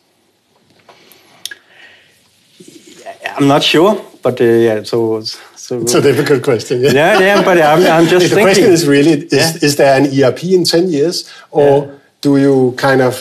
I'm 3.38 3.46
not 3.46 3.62
sure, 3.62 4.00
but 4.22 4.40
uh, 4.40 4.44
yeah, 4.44 4.82
so 4.84 5.22
so. 5.66 5.80
It's 5.82 5.94
a 5.94 6.00
difficult 6.10 6.42
question. 6.42 6.80
Yeah. 6.82 6.92
yeah, 6.92 7.18
yeah, 7.20 7.42
but 7.48 7.56
I'm, 7.60 7.82
I'm 7.96 8.06
just 8.14 8.28
the 8.30 8.34
thinking. 8.36 8.44
question 8.54 8.70
is 8.72 8.86
really: 8.86 9.12
is, 9.12 9.32
Yeah. 9.32 9.66
is 9.66 9.74
there 9.76 9.94
an 10.00 10.06
ERP 10.06 10.44
in 10.44 10.64
ten 10.64 10.88
years, 10.88 11.16
or 11.50 11.70
Yeah. 11.86 11.92
do 12.20 12.30
you 12.44 12.74
kind 12.76 13.00
of 13.08 13.14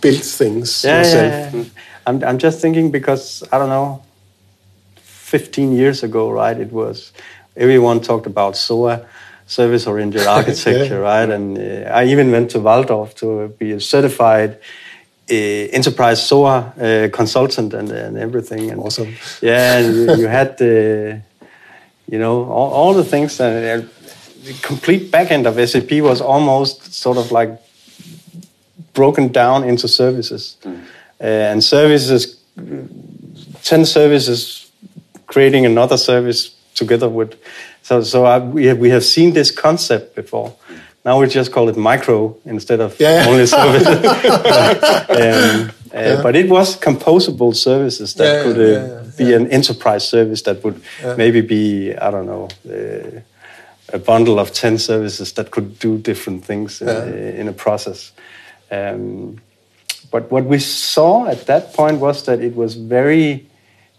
build 0.00 0.22
things 0.40 0.84
yeah, 0.84 0.98
yourself? 0.98 1.32
yeah, 1.54 1.60
yeah. 1.60 1.64
I'm, 2.06 2.16
I'm 2.28 2.38
just 2.38 2.60
thinking 2.60 2.90
because 2.90 3.42
I 3.52 3.58
don't 3.58 3.68
know. 3.68 4.02
15 5.30 5.72
years 5.72 6.02
ago, 6.02 6.30
right? 6.30 6.58
It 6.58 6.72
was 6.72 7.12
everyone 7.56 8.00
talked 8.00 8.26
about 8.26 8.56
SOA, 8.56 9.06
service-oriented 9.46 10.26
architecture, 10.38 11.00
right? 11.00 11.30
And 11.30 11.56
uh, 11.56 11.88
I 12.00 12.06
even 12.06 12.30
went 12.32 12.50
to 12.52 12.58
Walldorf 12.58 13.14
to 13.16 13.48
be 13.58 13.72
a 13.72 13.80
certified 13.80 14.58
uh, 15.30 15.34
enterprise 15.78 16.26
SOA 16.26 16.56
uh, 16.80 17.08
consultant 17.16 17.74
and, 17.74 17.90
and 17.92 18.18
everything. 18.18 18.70
And, 18.72 18.80
Awesome. 18.80 19.14
Yeah, 19.40 19.78
and 19.78 19.94
you, 19.94 20.16
you 20.22 20.26
had 20.28 20.58
the, 20.58 21.22
you 22.10 22.18
know, 22.18 22.44
all, 22.50 22.70
all 22.72 22.94
the 22.94 23.04
things. 23.04 23.36
That, 23.38 23.80
uh, 23.80 23.86
the 24.44 24.54
complete 24.62 25.10
backend 25.12 25.46
of 25.46 25.68
SAP 25.68 26.02
was 26.02 26.20
almost 26.20 26.94
sort 26.94 27.18
of 27.18 27.30
like 27.30 27.60
broken 28.94 29.28
down 29.28 29.64
into 29.64 29.86
services. 29.86 30.56
Uh, 30.64 30.72
and 31.20 31.62
services, 31.62 32.40
10 33.62 33.84
services 33.84 34.70
creating 35.26 35.66
another 35.66 35.96
service 35.96 36.56
together 36.74 37.08
with. 37.08 37.34
So, 37.82 38.02
so 38.02 38.24
I, 38.24 38.38
we, 38.38 38.66
have, 38.66 38.78
we 38.78 38.90
have 38.90 39.04
seen 39.04 39.32
this 39.32 39.50
concept 39.50 40.14
before. 40.16 40.54
Now 41.04 41.20
we 41.20 41.26
just 41.28 41.52
call 41.52 41.68
it 41.68 41.76
micro 41.76 42.36
instead 42.44 42.80
of 42.80 42.98
Yeah, 42.98 43.24
yeah. 43.24 43.30
only 43.30 43.46
service. 43.46 43.86
um, 45.10 45.72
uh, 45.94 46.22
But 46.22 46.36
it 46.36 46.48
was 46.48 46.76
composable 46.76 47.54
services 47.54 48.14
that 48.14 48.24
Yeah, 48.24 48.42
could 48.42 48.58
uh, 48.58 48.62
yeah, 48.62 48.86
yeah, 48.86 49.02
be 49.16 49.34
an 49.34 49.46
enterprise 49.50 50.08
service 50.08 50.42
that 50.42 50.62
would 50.62 50.80
maybe 51.16 51.40
be, 51.40 51.94
I 51.96 52.10
don't 52.10 52.26
know, 52.26 52.48
uh, 52.68 53.20
a 53.92 53.98
bundle 53.98 54.38
of 54.38 54.52
10 54.52 54.78
services 54.78 55.32
that 55.32 55.50
could 55.50 55.78
do 55.78 55.98
different 55.98 56.44
things 56.44 56.80
in, 56.80 56.88
in 56.88 57.48
a 57.48 57.52
process. 57.52 58.12
Um, 58.70 59.40
but 60.10 60.30
what 60.30 60.44
we 60.44 60.58
saw 60.58 61.26
at 61.26 61.46
that 61.46 61.72
point 61.72 62.00
was 62.00 62.22
that 62.24 62.40
it 62.40 62.54
was 62.54 62.74
very 62.74 63.46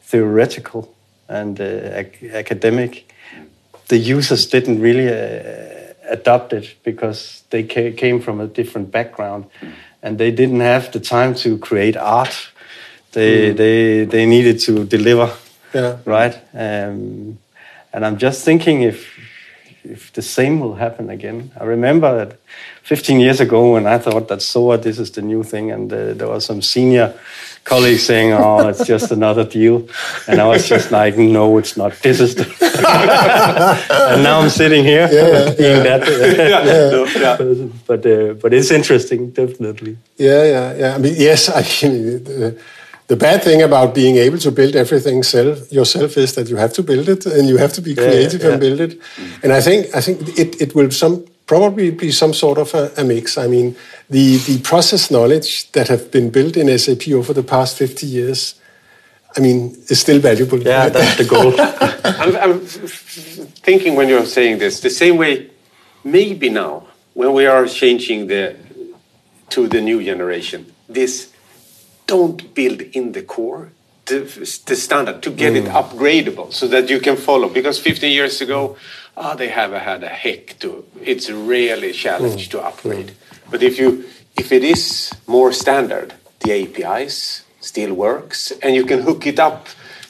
theoretical 0.01 0.93
and 1.27 1.59
uh, 1.59 1.63
ac- 1.63 2.29
academic. 2.33 3.11
The 3.87 3.97
users 3.97 4.45
didn't 4.47 4.79
really 4.81 5.07
uh, 5.07 5.93
adopt 6.09 6.53
it 6.53 6.75
because 6.83 7.43
they 7.49 7.63
ca- 7.63 7.91
came 7.93 8.21
from 8.21 8.39
a 8.39 8.47
different 8.47 8.91
background 8.91 9.45
and 10.03 10.17
they 10.17 10.31
didn't 10.31 10.61
have 10.61 10.91
the 10.91 10.99
time 10.99 11.33
to 11.35 11.57
create 11.57 11.97
art. 11.97 12.49
They, 13.11 13.51
they, 13.51 14.05
they 14.05 14.25
needed 14.25 14.59
to 14.61 14.85
deliver, 14.85 15.31
Yeah. 15.73 15.97
right? 16.05 16.35
Um, 16.53 17.37
and 17.93 18.05
I'm 18.05 18.17
just 18.17 18.45
thinking 18.45 18.83
if 18.83 19.10
if 19.83 20.13
the 20.13 20.21
same 20.21 20.59
will 20.59 20.75
happen 20.75 21.09
again. 21.09 21.51
I 21.59 21.63
remember 21.63 22.25
that 22.25 22.37
15 22.83 23.19
years 23.19 23.39
ago 23.39 23.73
when 23.73 23.87
I 23.87 23.97
thought 23.97 24.27
that 24.27 24.41
SOA, 24.41 24.77
this 24.77 24.99
is 24.99 25.11
the 25.11 25.21
new 25.21 25.43
thing, 25.43 25.71
and 25.71 25.91
uh, 25.91 26.13
there 26.13 26.27
was 26.27 26.45
some 26.45 26.61
senior 26.61 27.13
colleagues 27.63 28.03
saying, 28.03 28.33
"Oh, 28.33 28.67
it's 28.67 28.85
just 28.85 29.11
another 29.11 29.43
deal," 29.43 29.87
and 30.27 30.39
I 30.41 30.47
was 30.47 30.67
just 30.67 30.91
like, 30.91 31.17
"No, 31.17 31.57
it's 31.57 31.77
not. 31.77 31.93
This 32.01 32.19
is 32.19 32.35
the." 32.35 32.43
and 34.11 34.23
now 34.23 34.41
I'm 34.41 34.49
sitting 34.49 34.83
here 34.83 35.07
being 35.57 35.83
that. 35.83 36.01
No, 36.91 37.05
yeah. 37.05 37.37
but 37.87 38.05
uh, 38.05 38.33
but 38.41 38.53
it's 38.53 38.71
interesting, 38.71 39.31
definitely. 39.31 39.97
Yeah, 40.17 40.43
yeah, 40.43 40.75
yeah. 40.75 40.95
I 40.95 40.97
mean, 40.97 41.15
yes. 41.17 41.49
I 41.49 41.61
mean, 41.87 42.23
the, 42.23 42.57
the 43.11 43.17
bad 43.17 43.43
thing 43.43 43.61
about 43.61 43.93
being 43.93 44.15
able 44.15 44.37
to 44.37 44.51
build 44.51 44.73
everything 44.73 45.21
self, 45.21 45.69
yourself 45.69 46.15
is 46.15 46.33
that 46.35 46.47
you 46.47 46.55
have 46.55 46.71
to 46.71 46.81
build 46.81 47.09
it 47.09 47.25
and 47.25 47.45
you 47.45 47.57
have 47.57 47.73
to 47.73 47.81
be 47.81 47.93
creative 47.93 48.41
yeah. 48.41 48.51
and 48.51 48.59
build 48.61 48.79
it. 48.79 49.01
And 49.43 49.51
I 49.51 49.59
think 49.59 49.93
I 49.93 49.99
think 49.99 50.17
it, 50.39 50.61
it 50.61 50.73
will 50.75 50.89
some 50.91 51.25
probably 51.45 51.91
be 51.91 52.09
some 52.09 52.33
sort 52.33 52.57
of 52.57 52.73
a, 52.73 52.89
a 53.01 53.03
mix. 53.03 53.37
I 53.37 53.47
mean, 53.47 53.75
the 54.09 54.37
the 54.49 54.61
process 54.61 55.11
knowledge 55.11 55.69
that 55.73 55.89
have 55.89 56.09
been 56.09 56.29
built 56.29 56.55
in 56.55 56.65
SAP 56.79 57.09
over 57.09 57.33
the 57.33 57.43
past 57.43 57.77
fifty 57.77 58.07
years, 58.07 58.55
I 59.35 59.41
mean, 59.41 59.75
is 59.89 59.99
still 59.99 60.21
valuable. 60.21 60.61
Yeah, 60.61 60.87
that's 60.87 61.17
the 61.17 61.27
goal. 61.35 61.51
I'm, 62.23 62.33
I'm 62.43 62.59
thinking 63.67 63.97
when 63.97 64.07
you're 64.07 64.25
saying 64.37 64.59
this, 64.59 64.79
the 64.79 64.89
same 64.89 65.17
way, 65.17 65.49
maybe 66.05 66.47
now, 66.47 66.87
when 67.13 67.33
we 67.33 67.45
are 67.45 67.65
changing 67.67 68.27
the 68.27 68.55
to 69.49 69.67
the 69.67 69.81
new 69.81 70.01
generation, 70.01 70.65
this 70.87 71.30
don't 72.07 72.53
build 72.53 72.81
in 72.81 73.13
the 73.13 73.21
core 73.21 73.71
the, 74.11 74.61
the 74.65 74.75
standard 74.75 75.21
to 75.23 75.31
get 75.31 75.55
it 75.55 75.65
mm. 75.65 75.71
upgradable 75.71 76.51
so 76.51 76.67
that 76.67 76.89
you 76.89 76.99
can 76.99 77.15
follow. 77.15 77.47
Because 77.49 77.79
15 77.79 78.11
years 78.11 78.41
ago, 78.41 78.75
ah, 79.15 79.35
they 79.35 79.49
have 79.49 79.71
had 79.71 80.03
a 80.03 80.09
heck 80.09 80.59
to. 80.59 80.85
It's 81.01 81.29
really 81.29 81.91
a 81.91 81.93
challenge 81.93 82.47
mm. 82.47 82.51
to 82.51 82.61
upgrade. 82.61 83.13
But 83.49 83.63
if 83.63 83.77
you 83.79 84.05
if 84.37 84.51
it 84.51 84.63
is 84.63 85.11
more 85.27 85.51
standard, 85.51 86.13
the 86.39 86.51
APIs 86.63 87.43
still 87.59 87.93
works, 87.93 88.51
and 88.63 88.75
you 88.75 88.85
can 88.85 89.01
hook 89.01 89.27
it 89.27 89.39
up 89.39 89.67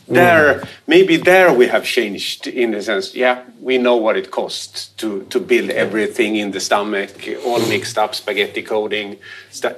there 0.07 0.55
mm. 0.55 0.67
maybe 0.87 1.15
there 1.15 1.53
we 1.53 1.67
have 1.67 1.85
changed 1.85 2.45
in 2.47 2.71
the 2.71 2.81
sense 2.81 3.15
yeah 3.15 3.43
we 3.61 3.77
know 3.77 3.95
what 3.95 4.17
it 4.17 4.29
costs 4.29 4.87
to 4.97 5.23
to 5.29 5.39
build 5.39 5.69
everything 5.69 6.35
in 6.35 6.51
the 6.51 6.59
stomach 6.59 7.11
all 7.45 7.59
mixed 7.69 7.97
up 7.97 8.13
spaghetti 8.13 8.61
coding 8.61 9.15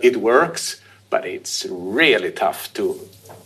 it 0.02 0.18
works 0.18 0.82
but 1.14 1.26
it's 1.26 1.58
really 1.70 2.32
tough 2.32 2.62
to 2.74 2.84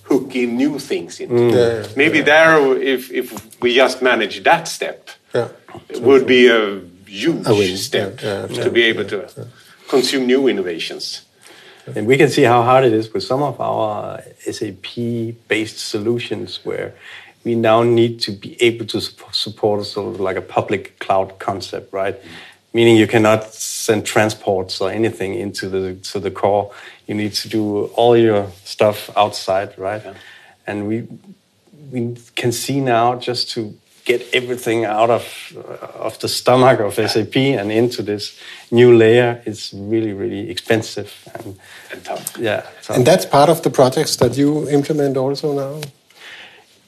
hook 0.09 0.33
in 0.35 0.55
new 0.55 0.79
things 0.79 1.19
into. 1.19 1.47
It. 1.47 1.53
Yeah, 1.53 1.81
yeah, 1.81 1.87
maybe 2.01 2.19
there 2.31 2.55
if 2.93 3.01
if 3.11 3.25
we 3.61 3.69
just 3.83 4.01
manage 4.01 4.35
that 4.43 4.63
step 4.67 4.99
Yeah. 5.35 5.49
it 5.89 6.01
would 6.07 6.25
be 6.25 6.41
a 6.59 6.63
huge 7.19 7.47
A 7.47 7.77
step 7.77 8.13
yeah, 8.23 8.47
yeah, 8.49 8.63
to 8.63 8.69
be 8.71 8.83
able 8.91 9.05
to 9.13 9.19
consume 9.89 10.23
new 10.33 10.47
innovations. 10.47 11.05
And 11.95 12.07
we 12.07 12.15
can 12.21 12.29
see 12.29 12.45
how 12.53 12.61
hard 12.69 12.83
it 12.89 12.93
is 12.93 13.05
with 13.13 13.23
some 13.31 13.43
of 13.51 13.55
our 13.59 14.21
SAP-based 14.55 15.79
solutions, 15.93 16.59
where 16.67 16.89
we 17.45 17.55
now 17.55 17.79
need 17.83 18.13
to 18.27 18.31
be 18.45 18.51
able 18.67 18.85
to 18.93 18.99
support 19.31 19.85
sort 19.85 20.07
of 20.13 20.19
like 20.27 20.37
a 20.43 20.45
public 20.57 20.83
cloud 21.03 21.29
concept, 21.39 21.87
right? 21.93 22.15
Meaning 22.77 22.97
you 22.97 23.07
cannot 23.07 23.41
send 23.53 24.05
transports 24.05 24.81
or 24.81 24.91
anything 24.91 25.31
into 25.33 25.67
the 25.69 25.95
to 26.11 26.19
the 26.19 26.31
core. 26.31 26.65
You 27.07 27.15
need 27.15 27.33
to 27.41 27.49
do 27.49 27.85
all 27.97 28.15
your 28.15 28.47
stuff 28.63 29.09
outside, 29.17 29.69
right? 29.77 30.03
And 30.67 30.87
we 30.87 31.07
we 31.91 32.15
can 32.35 32.51
see 32.51 32.79
now 32.79 33.15
just 33.15 33.49
to 33.55 33.73
get 34.05 34.21
everything 34.33 34.85
out 34.85 35.09
of 35.09 35.23
uh, 35.57 36.07
of 36.07 36.19
the 36.19 36.27
stomach 36.27 36.79
of 36.79 36.93
SAP 36.93 37.35
and 37.35 37.71
into 37.71 38.03
this 38.03 38.39
new 38.71 38.97
layer 38.97 39.41
is 39.45 39.73
really 39.73 40.13
really 40.13 40.49
expensive 40.49 41.11
and 41.33 41.57
and 41.91 42.03
tough 42.05 42.37
yeah. 42.39 42.61
So 42.81 42.93
And 42.93 43.05
that's 43.05 43.25
part 43.25 43.49
of 43.49 43.61
the 43.61 43.69
projects 43.69 44.15
that 44.17 44.37
you 44.37 44.69
implement 44.69 45.17
also 45.17 45.53
now. 45.53 45.81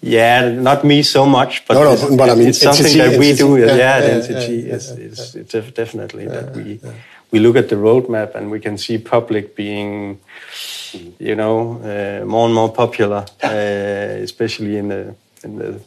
Yeah, 0.02 0.50
not 0.50 0.84
me 0.86 1.04
so 1.04 1.26
much, 1.26 1.66
but, 1.68 1.74
No, 1.74 1.84
no, 1.84 1.94
it's, 1.94 2.16
but 2.16 2.30
I 2.30 2.36
mean, 2.36 2.48
it's 2.48 2.62
something 2.62 2.86
NTT, 2.86 2.98
that 2.98 3.20
we 3.20 3.32
NTT, 3.32 3.38
do. 3.38 3.58
yeah, 3.58 3.66
Yeah, 3.66 3.76
yeah, 3.76 4.40
yeah, 4.40 4.76
is, 4.76 4.92
is 4.92 5.34
definitely 5.74 6.26
that 6.28 6.56
we 6.56 6.80
we 7.32 7.40
look 7.40 7.56
at 7.56 7.70
the 7.70 7.76
roadmap 7.76 8.34
and 8.36 8.50
we 8.50 8.60
can 8.60 8.78
see 8.78 8.98
public 8.98 9.56
being, 9.56 10.20
you 11.20 11.36
know, 11.36 11.80
uh, 11.84 12.26
more 12.26 12.46
and 12.46 12.56
more 12.56 12.72
popular, 12.72 13.26
uh, 13.44 14.24
especially 14.24 14.78
in 14.78 14.88
the 14.88 15.16
in 15.44 15.58
the 15.58 15.80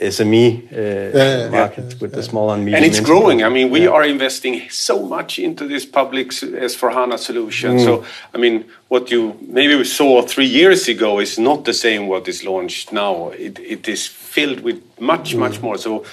SME 0.00 0.72
uh, 0.72 0.76
yeah, 1.18 1.48
market 1.50 2.00
with 2.00 2.12
the 2.12 2.22
small 2.22 2.50
and 2.50 2.64
medium. 2.64 2.76
and 2.82 2.86
it's 2.86 2.98
enterprise. 2.98 3.20
growing. 3.20 3.42
I 3.44 3.48
mean, 3.50 3.70
we 3.70 3.80
Yeah. 3.82 3.90
are 3.90 4.04
investing 4.04 4.62
so 4.70 5.02
much 5.02 5.38
into 5.38 5.68
this 5.68 5.84
public 5.84 6.28
S/4HANA 6.32 7.18
solution. 7.18 7.76
Mm. 7.76 7.84
So, 7.84 8.04
I 8.34 8.38
mean, 8.38 8.64
what 8.88 9.10
you 9.10 9.36
maybe 9.46 9.74
we 9.76 9.84
saw 9.84 10.22
three 10.22 10.46
years 10.46 10.88
ago 10.88 11.20
is 11.20 11.38
not 11.38 11.64
the 11.64 11.74
same 11.74 12.06
what 12.08 12.26
is 12.28 12.42
launched 12.42 12.90
now. 12.92 13.32
It, 13.38 13.58
it 13.58 13.86
is 13.88 14.06
filled 14.06 14.60
with 14.60 14.80
much, 14.98 15.34
much 15.34 15.58
Mm. 15.58 15.62
more. 15.62 15.78
So, 15.78 16.04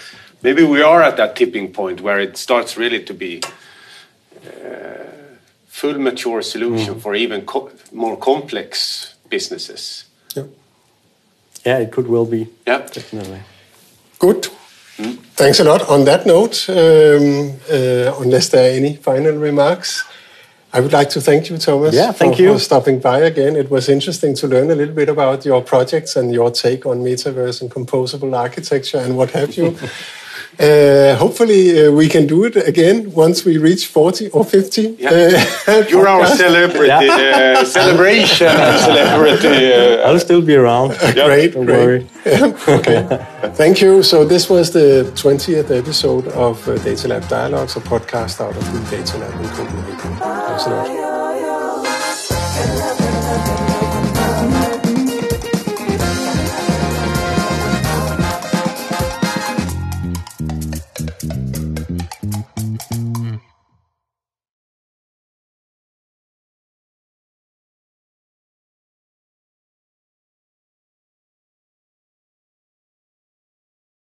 maybe 0.44 0.64
we 0.64 0.82
are 0.82 1.02
at 1.02 1.16
that 1.18 1.36
tipping 1.36 1.72
point 1.74 2.02
where 2.02 2.20
it 2.20 2.38
starts 2.38 2.78
really 2.78 3.04
to 3.04 3.14
be 3.14 3.42
uh, 4.46 5.06
full 5.70 5.98
mature 5.98 6.42
solution 6.42 6.96
Mm. 6.96 7.02
for 7.02 7.16
even 7.16 7.42
co 7.46 7.70
more 7.94 8.18
complex 8.18 9.16
businesses. 9.30 10.04
Yeah. 10.36 10.44
Yeah, 11.66 11.80
it 11.82 11.92
could 11.92 12.08
well 12.10 12.26
be. 12.26 12.48
Yeah. 12.68 12.80
Definitely. 12.94 13.40
Good. 14.20 14.48
Thanks 15.36 15.60
a 15.60 15.64
lot. 15.64 15.88
On 15.90 16.04
that 16.06 16.26
note, 16.26 16.70
um, 16.70 17.54
uh, 17.72 18.22
unless 18.22 18.50
there 18.50 18.70
are 18.70 18.76
any 18.76 18.98
final 18.98 19.38
remarks, 19.38 20.04
I 20.74 20.82
would 20.82 20.92
like 20.92 21.10
to 21.12 21.22
thank 21.22 21.50
you, 21.50 21.58
Thomas, 21.58 21.96
Yeah, 21.96 22.12
thank 22.12 22.36
for, 22.36 22.42
you. 22.42 22.54
for 22.54 22.60
stopping 22.60 23.00
by 23.00 23.20
again. 23.22 23.56
It 23.56 23.72
was 23.72 23.88
interesting 23.90 24.36
to 24.36 24.48
learn 24.48 24.70
a 24.70 24.76
little 24.76 24.94
bit 24.94 25.10
about 25.10 25.46
your 25.46 25.62
projects 25.64 26.16
and 26.16 26.34
your 26.34 26.52
take 26.52 26.86
on 26.86 27.00
metaverse 27.00 27.62
and 27.62 27.72
composable 27.72 28.38
architecture 28.38 29.00
and 29.00 29.16
what 29.18 29.32
have 29.32 29.56
you. 29.56 29.76
Uh, 30.60 31.16
hopefully, 31.16 31.88
uh, 31.88 31.92
we 31.92 32.10
can 32.10 32.28
do 32.28 32.44
it 32.44 32.56
again 32.68 33.12
once 33.14 33.46
we 33.46 33.58
reach 33.58 33.88
40 33.88 34.30
or 34.32 34.44
50. 34.44 34.98
Yeah. 35.00 35.10
uh, 35.68 35.84
You're 35.90 36.08
our 36.08 36.22
podcasts. 36.26 36.38
celebrity, 36.38 36.92
uh, 37.10 37.64
celebration 37.80 38.50
celebrity. 38.90 39.74
Uh, 39.74 40.08
I'll 40.10 40.20
still 40.20 40.42
be 40.42 40.56
around. 40.56 40.98
Great, 41.14 41.54
Don't 41.54 41.66
great. 41.66 41.86
worry. 41.86 42.08
okay. 42.68 43.26
Thank 43.56 43.80
you. 43.82 44.04
So 44.04 44.26
this 44.26 44.50
was 44.50 44.72
the 44.74 45.10
20th 45.16 45.72
episode 45.72 46.28
of 46.30 46.68
uh, 46.68 46.78
Data 46.84 47.08
Lab 47.08 47.28
Dialogues, 47.30 47.78
a 47.78 47.80
podcast 47.80 48.42
out 48.42 48.56
of 48.56 48.66
the 48.74 48.98
Data 48.98 49.18
Lab 49.18 49.34
in 49.42 49.48
Copenhagen. 49.50 50.16
Thanks 50.18 50.66
a 50.66 50.70
lot. 50.72 51.09